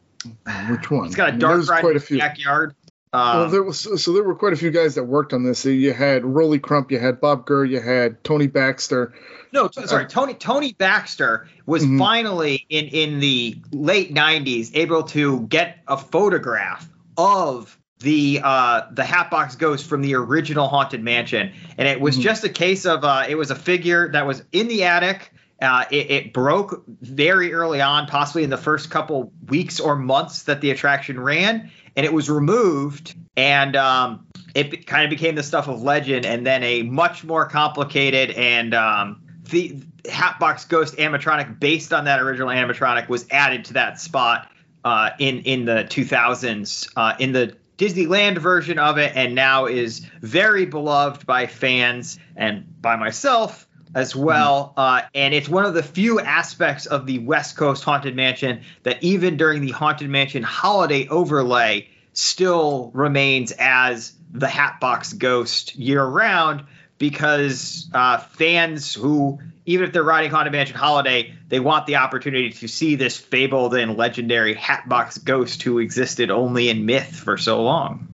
Which 0.69 0.89
one? 0.91 1.07
It's 1.07 1.15
got 1.15 1.29
a 1.29 1.31
mean, 1.33 1.39
dark 1.39 1.55
there's 1.55 1.69
ride 1.69 1.81
quite 1.81 1.91
in 1.91 1.97
a 1.97 1.99
the 1.99 2.05
few. 2.05 2.17
backyard. 2.19 2.75
Well, 3.13 3.45
Um, 3.45 3.51
there 3.51 3.63
was 3.63 3.79
so 4.03 4.13
there 4.13 4.23
were 4.23 4.35
quite 4.35 4.53
a 4.53 4.57
few 4.57 4.69
guys 4.71 4.95
that 4.95 5.03
worked 5.05 5.33
on 5.33 5.43
this. 5.43 5.65
You 5.65 5.93
had 5.93 6.23
Rolly 6.23 6.59
Crump, 6.59 6.91
you 6.91 6.99
had 6.99 7.19
Bob 7.19 7.45
Gurr, 7.45 7.65
you 7.65 7.79
had 7.81 8.23
Tony 8.23 8.47
Baxter. 8.47 9.13
no, 9.51 9.67
t- 9.67 9.85
sorry, 9.87 10.05
Tony 10.05 10.35
Tony 10.35 10.73
Baxter 10.73 11.47
was 11.65 11.83
Mhm. 11.83 11.97
finally 11.97 12.65
in 12.69 12.85
in 12.85 13.19
the 13.19 13.57
late 13.71 14.13
'90s 14.13 14.71
able 14.75 15.03
to 15.03 15.41
get 15.49 15.79
a 15.87 15.97
photograph 15.97 16.87
of 17.17 17.75
the 18.01 18.41
uh 18.43 18.81
the 18.91 19.03
Hatbox 19.03 19.55
Ghost 19.55 19.87
from 19.87 20.01
the 20.03 20.13
original 20.13 20.67
Haunted 20.67 21.03
Mansion, 21.03 21.51
and 21.79 21.87
it 21.87 21.99
was 21.99 22.15
Mhm. 22.17 22.21
just 22.21 22.43
a 22.43 22.49
case 22.49 22.85
of 22.85 23.03
uh 23.03 23.23
it 23.27 23.35
was 23.39 23.49
a 23.49 23.55
figure 23.55 24.11
that 24.11 24.27
was 24.27 24.43
in 24.51 24.67
the 24.67 24.83
attic. 24.83 25.31
Uh, 25.61 25.85
it, 25.91 26.09
it 26.09 26.33
broke 26.33 26.83
very 27.01 27.53
early 27.53 27.81
on, 27.81 28.07
possibly 28.07 28.43
in 28.43 28.49
the 28.49 28.57
first 28.57 28.89
couple 28.89 29.33
weeks 29.47 29.79
or 29.79 29.95
months 29.95 30.43
that 30.43 30.61
the 30.61 30.71
attraction 30.71 31.19
ran, 31.19 31.69
and 31.95 32.05
it 32.05 32.13
was 32.13 32.29
removed. 32.29 33.15
And 33.35 33.75
um, 33.75 34.25
it 34.55 34.87
kind 34.87 35.03
of 35.03 35.09
became 35.09 35.35
the 35.35 35.43
stuff 35.43 35.67
of 35.67 35.81
legend, 35.81 36.25
and 36.25 36.45
then 36.45 36.63
a 36.63 36.83
much 36.83 37.23
more 37.23 37.45
complicated 37.45 38.31
and 38.31 38.73
um, 38.73 39.21
the 39.49 39.81
Hatbox 40.09 40.65
Ghost 40.65 40.95
animatronic 40.95 41.59
based 41.59 41.93
on 41.93 42.05
that 42.05 42.21
original 42.21 42.49
animatronic 42.49 43.09
was 43.09 43.25
added 43.31 43.65
to 43.65 43.73
that 43.73 43.99
spot 43.99 44.49
uh, 44.83 45.11
in 45.19 45.39
in 45.39 45.65
the 45.65 45.85
2000s 45.89 46.91
uh, 46.95 47.15
in 47.19 47.31
the 47.33 47.55
Disneyland 47.77 48.37
version 48.37 48.77
of 48.77 48.97
it, 48.97 49.13
and 49.15 49.35
now 49.35 49.65
is 49.65 49.99
very 50.21 50.65
beloved 50.65 51.25
by 51.25 51.47
fans 51.47 52.19
and 52.35 52.81
by 52.81 52.95
myself 52.97 53.68
as 53.95 54.15
well. 54.15 54.73
Uh, 54.77 55.01
and 55.13 55.33
it's 55.33 55.49
one 55.49 55.65
of 55.65 55.73
the 55.73 55.83
few 55.83 56.19
aspects 56.19 56.85
of 56.85 57.05
the 57.05 57.19
West 57.19 57.57
Coast 57.57 57.83
Haunted 57.83 58.15
Mansion 58.15 58.61
that 58.83 59.03
even 59.03 59.37
during 59.37 59.61
the 59.61 59.71
Haunted 59.71 60.09
Mansion 60.09 60.43
holiday 60.43 61.07
overlay 61.07 61.89
still 62.13 62.91
remains 62.93 63.51
as 63.51 64.13
the 64.31 64.47
Hatbox 64.47 65.13
Ghost 65.13 65.75
year 65.75 66.03
round 66.03 66.65
because 66.97 67.89
uh, 67.93 68.17
fans 68.17 68.93
who 68.93 69.39
even 69.65 69.85
if 69.85 69.93
they're 69.93 70.03
riding 70.03 70.31
Haunted 70.31 70.51
Mansion 70.51 70.75
Holiday, 70.75 71.35
they 71.47 71.59
want 71.59 71.85
the 71.85 71.97
opportunity 71.97 72.49
to 72.49 72.67
see 72.67 72.95
this 72.95 73.17
fabled 73.17 73.75
and 73.75 73.97
legendary 73.97 74.55
Hatbox 74.55 75.19
Ghost 75.19 75.61
who 75.61 75.77
existed 75.77 76.31
only 76.31 76.69
in 76.69 76.87
myth 76.87 77.15
for 77.15 77.37
so 77.37 77.61
long. 77.61 78.09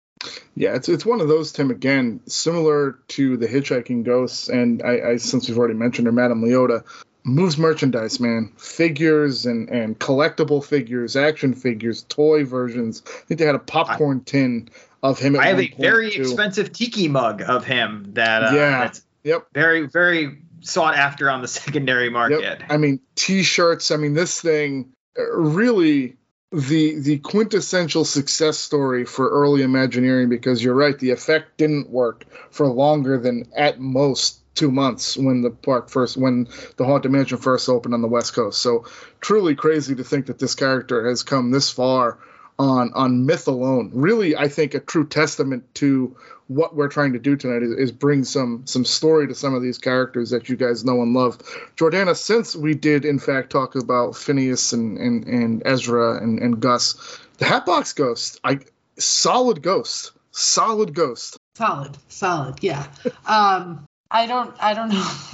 Yeah, 0.56 0.76
it's 0.76 0.90
it's 0.90 1.06
one 1.06 1.22
of 1.22 1.28
those 1.28 1.52
Tim 1.52 1.72
again, 1.72 2.22
similar 2.28 3.00
to 3.10 3.38
the 3.38 3.48
Hitchhiking 3.48 4.04
Ghosts, 4.04 4.50
and 4.50 4.82
I, 4.84 5.12
I 5.12 5.18
since 5.18 5.48
we've 5.48 5.58
already 5.58 5.74
mentioned 5.74 6.06
her, 6.08 6.12
Madame 6.14 6.42
Leota, 6.44 6.84
moves 7.24 7.58
merchandise, 7.58 8.20
man, 8.20 8.52
figures 8.58 9.46
and 9.46 9.70
and 9.70 9.98
collectible 10.00 10.64
figures, 10.64 11.16
action 11.16 11.54
figures, 11.54 12.04
toy 12.04 12.46
versions. 12.46 13.04
I 13.06 13.10
think 13.26 13.40
they 13.40 13.46
had 13.46 13.56
a 13.56 13.60
popcorn 13.60 14.22
tin 14.24 14.70
of 15.02 15.20
him. 15.20 15.36
At 15.36 15.42
I 15.42 15.48
have 15.48 15.60
a 15.60 15.74
very 15.78 16.12
too. 16.12 16.22
expensive 16.22 16.72
tiki 16.72 17.08
mug 17.08 17.42
of 17.42 17.66
him 17.66 18.12
that 18.14 18.44
uh, 18.44 18.56
Yeah. 18.56 18.80
that's 18.80 19.06
Yep. 19.24 19.48
very 19.54 19.88
very 19.88 20.40
sought 20.62 20.96
after 20.96 21.30
on 21.30 21.42
the 21.42 21.48
secondary 21.60 22.10
market. 22.10 22.42
Yep. 22.42 22.64
I 22.70 22.78
mean, 22.78 23.00
t-shirts. 23.16 23.92
I 23.92 23.98
mean, 23.98 24.14
this 24.14 24.40
thing 24.42 24.94
uh, 25.18 25.24
really 25.32 26.16
the 26.54 27.00
the 27.00 27.18
quintessential 27.18 28.06
success 28.06 28.60
story 28.60 29.06
for 29.06 29.28
early 29.28 29.64
Imagineering 29.64 30.30
because 30.30 30.64
you're 30.64 30.76
right, 30.76 30.98
the 31.00 31.10
effect 31.10 31.58
didn't 31.58 31.90
work 31.90 32.26
for 32.52 32.68
longer 32.68 33.18
than 33.18 33.48
at 33.56 33.80
most 33.80 34.40
two 34.54 34.70
months 34.70 35.18
when 35.18 35.42
the 35.42 35.50
park 35.50 35.90
first 35.90 36.16
when 36.16 36.48
the 36.78 36.86
haunted 36.86 37.12
mansion 37.12 37.40
first 37.40 37.68
opened 37.70 37.96
on 37.96 38.04
the 38.04 38.08
west 38.08 38.36
coast. 38.36 38.62
So 38.62 38.86
truly 39.20 39.56
crazy 39.56 39.96
to 39.96 40.04
think 40.04 40.28
that 40.28 40.38
this 40.38 40.54
character 40.54 41.10
has 41.10 41.24
come 41.24 41.50
this 41.50 41.72
far 41.72 42.20
on 42.60 42.94
on 42.94 43.26
myth 43.26 43.48
alone. 43.48 43.90
Really 43.96 44.36
i 44.36 44.48
think 44.48 44.76
a 44.76 44.80
true 44.80 45.08
testament 45.08 45.74
to 45.76 46.16
what 46.48 46.76
we're 46.76 46.88
trying 46.88 47.14
to 47.14 47.20
do 47.20 47.36
tonight 47.36 47.64
is, 47.64 47.72
is 47.72 47.92
bring 47.92 48.24
some 48.24 48.64
some 48.66 48.86
story 48.86 49.28
to 49.28 49.36
some 49.36 49.54
of 49.54 49.62
these 49.62 49.78
characters 49.78 50.30
that 50.32 50.50
you 50.50 50.56
guys 50.56 50.84
know 50.84 51.02
and 51.02 51.14
love 51.14 51.38
jordana 51.78 52.16
since 52.16 52.56
we 52.56 52.74
did 52.74 53.06
in 53.06 53.20
fact 53.20 53.50
talk 53.50 53.76
about 53.76 54.16
phineas 54.16 54.74
and 54.74 54.98
and, 54.98 55.26
and 55.26 55.64
ezra 55.66 56.22
and, 56.22 56.40
and 56.40 56.60
gus 56.60 57.20
the 57.38 57.46
hatbox 57.46 57.94
ghost 57.94 58.40
i 58.44 58.60
solid 58.98 59.62
ghost 59.62 60.12
solid 60.32 60.94
ghost 60.94 61.38
Solid, 61.56 61.96
solid, 62.08 62.64
yeah. 62.64 62.88
Um, 63.28 63.86
I 64.10 64.26
don't, 64.26 64.56
I 64.60 64.74
don't 64.74 64.90
know. 64.90 65.08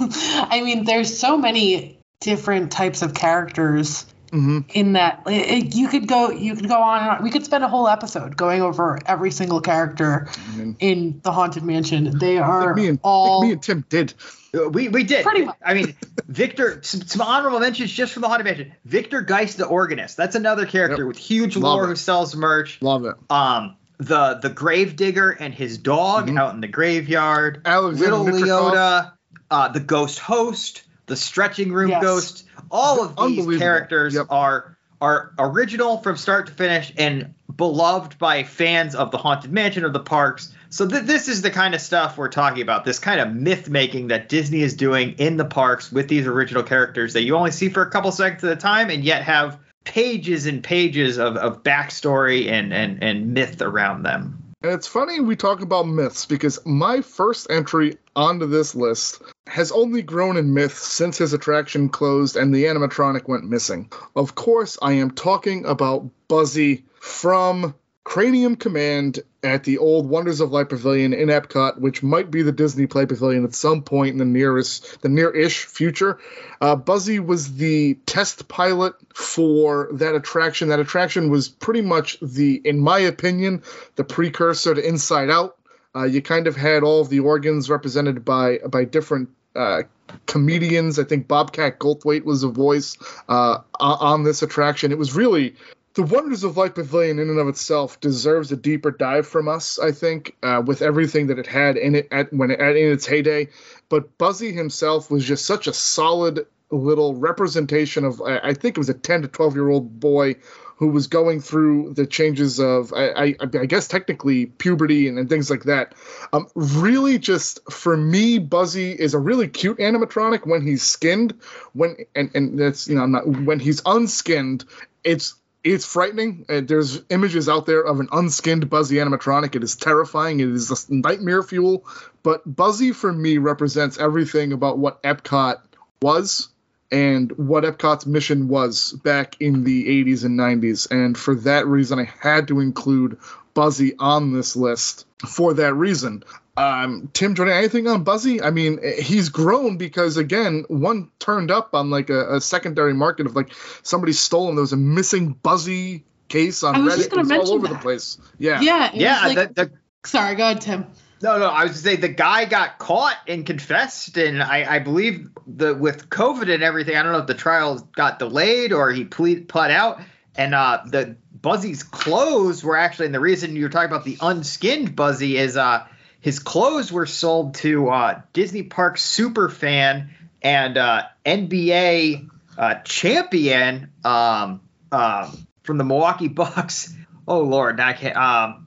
I 0.50 0.60
mean, 0.62 0.84
there's 0.84 1.18
so 1.18 1.38
many 1.38 1.98
different 2.20 2.70
types 2.70 3.00
of 3.00 3.14
characters 3.14 4.04
hmm 4.30 4.60
in 4.74 4.92
that. 4.94 5.22
it- 5.26 5.32
it- 5.66 5.74
you 5.74 5.88
could 5.88 6.06
go, 6.06 6.30
you 6.30 6.54
could 6.54 6.68
go 6.68 6.80
on 6.80 7.02
and 7.02 7.10
on. 7.10 7.22
We 7.22 7.30
could 7.30 7.44
spend 7.44 7.64
a 7.64 7.68
whole 7.68 7.88
episode 7.88 8.36
going 8.36 8.62
over 8.62 8.98
every 9.06 9.30
single 9.30 9.60
character 9.60 10.28
mean- 10.56 10.76
in 10.78 11.20
the 11.22 11.32
haunted 11.32 11.62
mansion. 11.64 12.18
They 12.18 12.38
are 12.38 12.74
me 12.74 12.88
and 12.88 12.98
I 12.98 13.00
all 13.08 13.40
think 13.42 13.48
me 13.48 13.52
and 13.54 13.62
tim 13.62 13.84
did 13.88 14.14
Uh, 14.52 14.68
We 14.68 14.88
we 14.88 15.04
did. 15.04 15.24
Pretty 15.24 15.44
much. 15.44 15.56
I 15.64 15.74
mean, 15.74 15.94
Victor. 16.26 16.80
Some, 16.82 17.02
some 17.02 17.20
honorable 17.20 17.60
mentions 17.60 17.92
just 17.92 18.12
from 18.12 18.22
the 18.22 18.28
haunted 18.28 18.44
mansion. 18.46 18.72
Victor 18.84 19.20
Geist, 19.22 19.58
the 19.58 19.66
organist. 19.66 20.16
That's 20.16 20.34
another 20.34 20.66
character 20.66 21.02
Yep. 21.02 21.06
with 21.08 21.18
huge 21.18 21.56
Love 21.56 21.74
lore 21.74 21.84
it. 21.84 21.88
who 21.88 21.96
sells 21.96 22.34
merch. 22.34 22.78
love 22.80 23.04
it 23.04 23.14
Um, 23.30 23.76
the 23.98 24.38
the 24.42 24.48
grave 24.48 24.96
digger 24.96 25.30
and 25.30 25.54
his 25.54 25.78
dog 25.78 26.28
Mhm. 26.28 26.38
out 26.38 26.54
in 26.54 26.60
the 26.60 26.66
graveyard. 26.68 27.62
Alexander 27.64 28.16
Little 28.16 28.40
Mitrikov. 28.40 28.72
Leota, 28.72 29.12
uh, 29.52 29.68
the 29.68 29.80
ghost 29.80 30.18
host, 30.18 30.82
the 31.10 31.16
stretching 31.16 31.72
room 31.72 31.90
Yes. 31.90 32.02
ghost. 32.02 32.44
All 32.70 33.02
of 33.04 33.16
these 33.16 33.58
characters 33.58 34.14
Yep. 34.14 34.26
are 34.30 34.76
are 35.02 35.32
original 35.38 35.96
from 35.98 36.14
start 36.14 36.46
to 36.46 36.52
finish 36.52 36.92
and 36.98 37.32
beloved 37.56 38.18
by 38.18 38.42
fans 38.42 38.94
of 38.94 39.10
the 39.10 39.16
haunted 39.16 39.50
mansion 39.50 39.82
of 39.82 39.94
the 39.94 39.98
parks. 40.00 40.52
So 40.68 40.86
th- 40.86 41.04
this 41.04 41.26
is 41.26 41.40
the 41.40 41.50
kind 41.50 41.74
of 41.74 41.80
stuff 41.80 42.18
we're 42.18 42.28
talking 42.28 42.60
about. 42.62 42.84
This 42.84 42.98
kind 42.98 43.18
of 43.18 43.32
myth 43.32 43.70
making 43.70 44.08
that 44.08 44.28
Disney 44.28 44.60
is 44.60 44.74
doing 44.74 45.12
in 45.16 45.38
the 45.38 45.44
parks 45.46 45.90
with 45.90 46.08
these 46.08 46.26
original 46.26 46.62
characters 46.62 47.14
that 47.14 47.22
you 47.22 47.34
only 47.34 47.50
see 47.50 47.70
for 47.70 47.80
a 47.80 47.90
couple 47.90 48.12
seconds 48.12 48.44
at 48.44 48.52
a 48.52 48.56
time 48.56 48.90
and 48.90 49.02
yet 49.02 49.22
have 49.22 49.58
pages 49.84 50.44
and 50.44 50.62
pages 50.62 51.16
of, 51.18 51.34
of 51.38 51.62
backstory 51.62 52.50
and, 52.50 52.72
and, 52.74 53.02
and 53.02 53.32
myth 53.32 53.62
around 53.62 54.02
them. 54.02 54.39
And 54.62 54.72
it's 54.72 54.86
funny 54.86 55.20
we 55.20 55.36
talk 55.36 55.62
about 55.62 55.88
myths 55.88 56.26
because 56.26 56.64
my 56.66 57.00
first 57.00 57.46
entry 57.48 57.96
onto 58.14 58.44
this 58.44 58.74
list 58.74 59.22
has 59.46 59.72
only 59.72 60.02
grown 60.02 60.36
in 60.36 60.52
myth 60.52 60.76
since 60.76 61.16
his 61.16 61.32
attraction 61.32 61.88
closed 61.88 62.36
and 62.36 62.54
the 62.54 62.64
animatronic 62.64 63.26
went 63.26 63.48
missing. 63.48 63.90
Of 64.14 64.34
course, 64.34 64.76
I 64.82 64.92
am 64.92 65.12
talking 65.12 65.64
about 65.64 66.10
Buzzy 66.28 66.84
from 67.00 67.74
Cranium 68.04 68.56
Command 68.56 69.20
at 69.42 69.64
the 69.64 69.78
old 69.78 70.08
Wonders 70.08 70.40
of 70.40 70.52
Life 70.52 70.68
Pavilion 70.68 71.12
in 71.12 71.28
Epcot, 71.28 71.78
which 71.78 72.02
might 72.02 72.30
be 72.30 72.42
the 72.42 72.52
Disney 72.52 72.86
Play 72.86 73.06
Pavilion 73.06 73.44
at 73.44 73.54
some 73.54 73.82
point 73.82 74.12
in 74.12 74.18
the 74.18 74.24
nearest, 74.24 75.00
the 75.02 75.08
near-ish 75.08 75.64
future. 75.64 76.18
Uh, 76.60 76.76
Buzzy 76.76 77.20
was 77.20 77.56
the 77.56 77.94
test 78.06 78.48
pilot 78.48 78.94
for 79.14 79.88
that 79.92 80.14
attraction. 80.14 80.68
That 80.68 80.80
attraction 80.80 81.30
was 81.30 81.48
pretty 81.48 81.80
much 81.80 82.18
the, 82.20 82.60
in 82.64 82.80
my 82.80 82.98
opinion, 82.98 83.62
the 83.96 84.04
precursor 84.04 84.74
to 84.74 84.86
Inside 84.86 85.30
Out. 85.30 85.56
Uh, 85.94 86.04
you 86.04 86.22
kind 86.22 86.46
of 86.46 86.54
had 86.54 86.82
all 86.82 87.00
of 87.00 87.08
the 87.08 87.20
organs 87.20 87.68
represented 87.68 88.24
by 88.24 88.58
by 88.58 88.84
different 88.84 89.30
uh, 89.56 89.82
comedians. 90.26 90.98
I 90.98 91.04
think 91.04 91.26
Bobcat 91.26 91.80
Goldthwait 91.80 92.24
was 92.24 92.44
a 92.44 92.48
voice 92.48 92.96
uh, 93.28 93.58
on 93.80 94.22
this 94.22 94.42
attraction. 94.42 94.92
It 94.92 94.98
was 94.98 95.16
really 95.16 95.56
the 96.00 96.14
Wonders 96.14 96.44
of 96.44 96.56
Life 96.56 96.76
Pavilion, 96.76 97.18
in 97.18 97.28
and 97.28 97.38
of 97.38 97.48
itself, 97.48 98.00
deserves 98.00 98.50
a 98.50 98.56
deeper 98.56 98.90
dive 98.90 99.26
from 99.26 99.48
us. 99.48 99.78
I 99.78 99.92
think 99.92 100.34
uh, 100.42 100.62
with 100.64 100.80
everything 100.80 101.26
that 101.26 101.38
it 101.38 101.46
had 101.46 101.76
in 101.76 101.94
it 101.94 102.08
at 102.10 102.32
when 102.32 102.50
it, 102.50 102.58
at, 102.58 102.74
in 102.74 102.90
its 102.90 103.04
heyday, 103.04 103.48
but 103.90 104.16
Buzzy 104.16 104.50
himself 104.50 105.10
was 105.10 105.26
just 105.26 105.44
such 105.44 105.66
a 105.66 105.74
solid 105.74 106.46
little 106.70 107.16
representation 107.16 108.06
of. 108.06 108.22
I, 108.22 108.54
think 108.54 108.76
it 108.76 108.78
was 108.78 108.88
a 108.88 108.94
ten 108.94 109.20
to 109.20 109.28
twelve 109.28 109.54
year 109.54 109.68
old 109.68 110.00
boy 110.00 110.36
who 110.76 110.88
was 110.88 111.06
going 111.06 111.42
through 111.42 111.92
the 111.92 112.06
changes 112.06 112.58
of, 112.58 112.94
I, 112.94 113.10
I, 113.10 113.34
I 113.42 113.66
guess, 113.66 113.86
technically 113.86 114.46
puberty 114.46 115.06
and, 115.06 115.18
and, 115.18 115.28
things 115.28 115.50
like 115.50 115.64
that. 115.64 115.94
Um, 116.32 116.48
really, 116.54 117.18
just 117.18 117.60
for 117.70 117.94
me, 117.94 118.38
Buzzy 118.38 118.92
is 118.92 119.12
a 119.12 119.18
really 119.18 119.48
cute 119.48 119.76
animatronic 119.76 120.46
when 120.46 120.66
he's 120.66 120.82
skinned. 120.82 121.34
When 121.74 121.96
and 122.14 122.30
and 122.34 122.58
that's 122.58 122.88
you 122.88 122.94
know 122.94 123.02
I'm 123.02 123.12
not 123.12 123.26
when 123.26 123.60
he's 123.60 123.82
unskinned, 123.82 124.64
it's 125.04 125.34
it's 125.62 125.84
frightening. 125.84 126.46
Uh, 126.48 126.60
there's 126.64 127.02
images 127.10 127.48
out 127.48 127.66
there 127.66 127.82
of 127.82 128.00
an 128.00 128.08
unskinned 128.12 128.68
Buzzy 128.70 128.96
animatronic. 128.96 129.54
It 129.54 129.62
is 129.62 129.76
terrifying. 129.76 130.40
It 130.40 130.48
is 130.48 130.88
a 130.88 130.94
nightmare 130.94 131.42
fuel. 131.42 131.84
But 132.22 132.42
Buzzy, 132.44 132.92
for 132.92 133.12
me, 133.12 133.38
represents 133.38 133.98
everything 133.98 134.52
about 134.52 134.78
what 134.78 135.02
Epcot 135.02 135.60
was 136.02 136.48
and 136.90 137.30
what 137.32 137.64
Epcot's 137.64 138.06
mission 138.06 138.48
was 138.48 138.92
back 138.92 139.36
in 139.40 139.64
the 139.64 140.04
80s 140.04 140.24
and 140.24 140.38
90s. 140.38 140.90
And 140.90 141.16
for 141.16 141.34
that 141.36 141.66
reason, 141.66 141.98
I 141.98 142.10
had 142.20 142.48
to 142.48 142.60
include 142.60 143.18
Buzzy 143.54 143.94
on 143.98 144.32
this 144.32 144.56
list 144.56 145.06
for 145.26 145.54
that 145.54 145.74
reason. 145.74 146.24
Um, 146.56 147.10
Tim 147.12 147.34
Jordan, 147.34 147.54
anything 147.54 147.86
on 147.86 148.04
Buzzy? 148.04 148.42
I 148.42 148.50
mean, 148.50 148.80
he's 149.00 149.28
grown 149.28 149.76
because 149.76 150.16
again, 150.16 150.64
one 150.68 151.10
turned 151.18 151.50
up 151.50 151.74
on 151.74 151.90
like 151.90 152.10
a, 152.10 152.36
a 152.36 152.40
secondary 152.40 152.92
market 152.92 153.26
of 153.26 153.36
like 153.36 153.52
somebody 153.82 154.12
stole 154.12 154.48
him. 154.48 154.56
There 154.56 154.62
was 154.62 154.72
a 154.72 154.76
missing 154.76 155.32
Buzzy 155.32 156.04
case 156.28 156.62
on 156.62 156.74
Reddit. 156.74 157.06
It 157.06 157.16
was 157.16 157.30
all 157.30 157.52
over 157.54 157.68
that. 157.68 157.74
the 157.74 157.78
place. 157.80 158.18
Yeah, 158.38 158.60
yeah, 158.60 158.90
yeah. 158.94 159.26
Like, 159.26 159.54
the, 159.54 159.64
the, 159.64 159.72
sorry, 160.04 160.34
go 160.36 160.44
ahead, 160.44 160.60
Tim. 160.60 160.86
No, 161.22 161.38
no, 161.38 161.48
I 161.48 161.64
was 161.64 161.72
to 161.72 161.78
say 161.78 161.96
the 161.96 162.08
guy 162.08 162.46
got 162.46 162.78
caught 162.78 163.16
and 163.28 163.44
confessed, 163.44 164.16
and 164.16 164.42
I, 164.42 164.76
I 164.76 164.78
believe 164.78 165.28
the 165.46 165.74
with 165.74 166.08
COVID 166.08 166.52
and 166.52 166.62
everything. 166.62 166.96
I 166.96 167.02
don't 167.02 167.12
know 167.12 167.18
if 167.18 167.26
the 167.26 167.34
trial 167.34 167.86
got 167.94 168.18
delayed 168.18 168.72
or 168.72 168.90
he 168.90 169.04
plead 169.04 169.46
pled 169.48 169.70
out, 169.70 170.00
and 170.34 170.54
uh, 170.54 170.80
the 170.86 171.16
Buzzy's 171.40 171.82
clothes 171.82 172.64
were 172.64 172.76
actually, 172.76 173.06
and 173.06 173.14
the 173.14 173.20
reason 173.20 173.54
you're 173.54 173.68
talking 173.68 173.90
about 173.90 174.04
the 174.04 174.16
unskinned 174.16 174.96
Buzzy 174.96 175.36
is 175.36 175.58
uh, 175.58 175.86
his 176.20 176.38
clothes 176.38 176.92
were 176.92 177.06
sold 177.06 177.54
to 177.56 177.88
uh, 177.88 178.20
Disney 178.32 178.62
Park 178.62 178.98
super 178.98 179.48
fan 179.48 180.10
and 180.42 180.76
uh, 180.76 181.04
NBA 181.24 182.28
uh, 182.56 182.74
champion 182.84 183.90
um, 184.04 184.60
uh, 184.92 185.32
from 185.62 185.78
the 185.78 185.84
Milwaukee 185.84 186.28
Bucks. 186.28 186.94
Oh 187.26 187.40
Lord, 187.40 187.80
I 187.80 187.94
can't. 187.94 188.16
Um, 188.16 188.66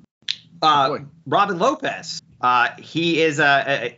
uh, 0.62 1.00
Robin 1.26 1.60
Lopez. 1.60 2.22
Uh, 2.42 2.70
he 2.78 3.22
is 3.22 3.38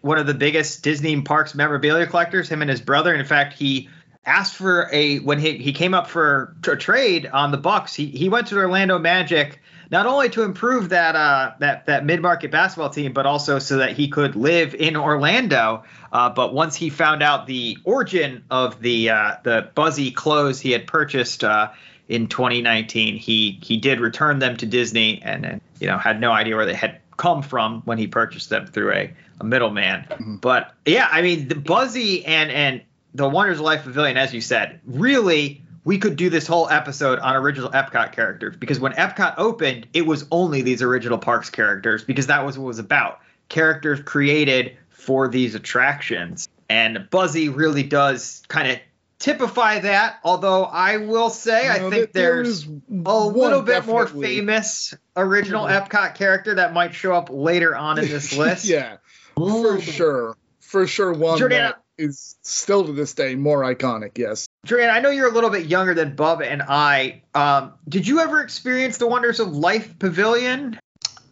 one 0.01 0.17
of 0.19 0.27
the 0.27 0.33
biggest 0.33 0.83
Disney 0.83 1.19
parks 1.21 1.55
memorabilia 1.55 2.05
collectors. 2.05 2.47
Him 2.49 2.61
and 2.61 2.69
his 2.69 2.81
brother. 2.81 3.15
In 3.15 3.25
fact, 3.25 3.53
he 3.53 3.89
asked 4.25 4.55
for 4.55 4.89
a 4.91 5.19
when 5.19 5.39
he, 5.39 5.57
he 5.57 5.73
came 5.73 5.93
up 5.93 6.07
for 6.07 6.55
a 6.67 6.75
trade 6.75 7.25
on 7.25 7.51
the 7.51 7.57
Bucks. 7.57 7.93
He 7.93 8.07
he 8.07 8.29
went 8.29 8.47
to 8.47 8.57
Orlando 8.57 8.99
Magic 8.99 9.61
not 9.91 10.05
only 10.05 10.29
to 10.29 10.43
improve 10.43 10.89
that 10.89 11.15
uh, 11.15 11.53
that 11.59 11.85
that 11.85 12.05
mid 12.05 12.21
market 12.21 12.51
basketball 12.51 12.89
team, 12.89 13.13
but 13.13 13.25
also 13.25 13.59
so 13.59 13.77
that 13.77 13.93
he 13.93 14.07
could 14.07 14.35
live 14.35 14.75
in 14.75 14.95
Orlando. 14.95 15.83
Uh, 16.11 16.29
but 16.29 16.53
once 16.53 16.75
he 16.75 16.89
found 16.89 17.21
out 17.21 17.45
the 17.45 17.77
origin 17.83 18.43
of 18.49 18.81
the 18.81 19.09
uh, 19.09 19.35
the 19.43 19.69
Buzzy 19.75 20.11
clothes 20.11 20.59
he 20.59 20.71
had 20.71 20.87
purchased 20.87 21.43
uh, 21.43 21.71
in 22.07 22.27
2019, 22.27 23.17
he 23.17 23.59
he 23.61 23.77
did 23.77 23.99
return 23.99 24.39
them 24.39 24.57
to 24.57 24.65
Disney, 24.65 25.21
and, 25.21 25.45
and 25.45 25.61
you 25.79 25.87
know 25.87 25.97
had 25.97 26.19
no 26.19 26.31
idea 26.31 26.55
where 26.55 26.65
they 26.65 26.73
had 26.73 26.99
come 27.17 27.41
from 27.41 27.81
when 27.85 27.97
he 27.97 28.07
purchased 28.07 28.49
them 28.49 28.67
through 28.67 28.91
a, 28.91 29.13
a 29.39 29.43
middleman. 29.43 30.05
Mm-hmm. 30.09 30.35
But 30.37 30.73
yeah, 30.85 31.07
I 31.11 31.21
mean, 31.21 31.47
the 31.47 31.55
Buzzy 31.55 32.25
and 32.25 32.51
and 32.51 32.81
the 33.13 33.29
Wonders 33.29 33.59
of 33.59 33.65
Life 33.65 33.83
Pavilion, 33.83 34.17
as 34.17 34.33
you 34.33 34.41
said, 34.41 34.81
really 34.85 35.64
we 35.85 35.99
could 35.99 36.17
do 36.17 36.29
this 36.29 36.47
whole 36.47 36.67
episode 36.67 37.19
on 37.19 37.35
original 37.35 37.69
Epcot 37.69 38.11
characters 38.11 38.57
because 38.57 38.79
when 38.79 38.91
Epcot 38.93 39.35
opened, 39.37 39.87
it 39.93 40.05
was 40.05 40.25
only 40.31 40.63
these 40.63 40.81
original 40.81 41.19
parks 41.19 41.49
characters 41.51 42.03
because 42.03 42.27
that 42.27 42.45
was 42.45 42.57
what 42.57 42.65
it 42.65 42.67
was 42.67 42.79
about. 42.79 43.21
Characters 43.47 44.01
created 44.01 44.77
for 44.89 45.27
these 45.27 45.53
attractions. 45.53 46.49
And 46.67 47.07
Buzzy 47.11 47.49
really 47.49 47.83
does 47.83 48.41
kind 48.47 48.71
of 48.71 48.79
typify 49.19 49.79
that. 49.79 50.19
Although 50.23 50.63
I 50.63 50.97
will 50.97 51.29
say, 51.29 51.69
I 51.69 51.87
think 51.91 52.11
there's 52.11 52.65
a 52.65 53.19
little 53.19 53.61
bit 53.61 53.85
more 53.85 54.07
famous 54.07 54.95
original 55.15 55.65
mm-hmm. 55.65 55.85
Epcot 55.85 56.15
character 56.15 56.55
that 56.55 56.73
might 56.73 56.95
show 56.95 57.13
up 57.13 57.29
later 57.31 57.75
on 57.75 57.99
in 57.99 58.07
this 58.07 58.35
list. 58.37 58.65
yeah, 58.65 58.97
for 59.35 59.79
sure, 59.79 60.35
for 60.61 60.87
sure. 60.87 61.13
One 61.13 61.37
Jordana, 61.37 61.49
that 61.49 61.81
is 61.99 62.35
still 62.41 62.85
to 62.85 62.91
this 62.91 63.13
day 63.13 63.35
more 63.35 63.61
iconic. 63.61 64.17
Yes. 64.17 64.47
Jordana, 64.65 64.91
I 64.91 64.99
know 64.99 65.11
you're 65.11 65.29
a 65.29 65.33
little 65.33 65.51
bit 65.51 65.67
younger 65.67 65.93
than 65.93 66.15
Bub 66.15 66.41
and 66.41 66.61
I. 66.61 67.21
Um, 67.35 67.73
did 67.87 68.07
you 68.07 68.19
ever 68.19 68.41
experience 68.41 68.97
the 68.97 69.07
wonders 69.07 69.39
of 69.39 69.55
Life 69.55 69.99
Pavilion? 69.99 70.79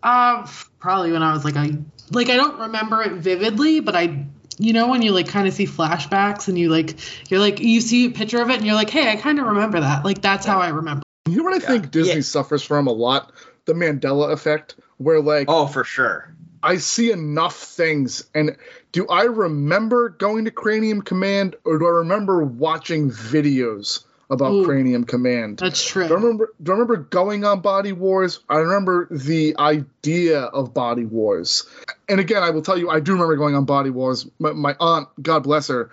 Uh, 0.04 0.48
probably 0.80 1.12
when 1.12 1.24
I 1.24 1.34
was 1.34 1.43
like 1.43 1.56
I 1.56 1.78
like 2.12 2.30
I 2.30 2.36
don't 2.36 2.60
remember 2.60 3.02
it 3.02 3.13
vividly, 3.13 3.80
but 3.80 3.96
I 3.96 4.26
you 4.60 4.74
know 4.74 4.88
when 4.88 5.02
you 5.02 5.12
like 5.12 5.28
kind 5.28 5.48
of 5.48 5.54
see 5.54 5.65
flashbacks 5.65 6.48
and 6.48 6.58
you 6.58 6.69
like 6.69 6.96
you're 7.32 7.39
like 7.39 7.60
you 7.60 7.82
see 7.82 8.06
a 8.06 8.12
picture 8.12 8.41
of 8.41 8.50
it 8.50 8.58
and 8.58 8.65
you're 8.65 8.76
like 8.76 8.89
hey 8.89 9.12
i 9.12 9.15
kind 9.15 9.39
of 9.39 9.48
remember 9.48 9.80
that 9.80 10.06
like 10.06 10.22
that's 10.22 10.46
how 10.46 10.60
i 10.60 10.69
remember 10.69 11.02
you 11.28 11.38
know 11.38 11.43
what 11.43 11.54
i 11.54 11.58
yeah. 11.58 11.67
think 11.67 11.91
disney 11.91 12.15
yeah. 12.15 12.22
suffers 12.22 12.63
from 12.63 12.88
a 12.88 12.91
lot 12.91 13.32
the 13.65 13.74
mandela 13.74 14.32
effect 14.32 14.76
where 14.98 15.22
like 15.22 15.48
oh 15.50 15.65
for 15.65 15.84
sure 15.84 16.36
i 16.63 16.78
see 16.78 17.12
enough 17.12 17.56
things 17.56 18.26
and 18.34 18.58
do 18.91 19.08
i 19.08 19.23
remember 19.23 20.10
going 20.10 20.45
to 20.45 20.52
cranium 20.52 21.02
command 21.02 21.56
or 21.65 21.78
do 21.78 21.86
i 21.86 21.89
remember 21.89 22.43
watching 22.43 23.10
videos 23.12 24.04
about 24.30 24.52
Ooh, 24.52 24.65
Cranium 24.65 25.04
Command. 25.04 25.60
That's 25.60 25.86
true. 25.86 26.08
Do 26.08 26.13
I 26.13 26.17
remember 26.17 26.54
do 26.63 26.71
I 26.71 26.76
remember 26.76 26.95
going 26.95 27.43
on 27.43 27.60
Body 27.60 27.91
Wars? 27.91 28.39
I 28.49 28.56
remember 28.56 29.08
the 29.12 29.56
idea 29.60 30.39
of 30.39 30.73
Body 30.73 31.06
Wars. 31.06 31.67
And 32.10 32.19
again, 32.19 32.41
I 32.41 32.49
will 32.49 32.63
tell 32.63 32.78
you, 32.78 32.89
I 32.89 32.99
do 32.99 33.12
remember 33.12 33.36
going 33.36 33.54
on 33.54 33.65
Body 33.65 33.91
Wars. 33.91 34.26
My, 34.39 34.54
my 34.54 34.76
aunt, 34.80 35.10
God 35.21 35.43
bless 35.43 35.67
her, 35.67 35.91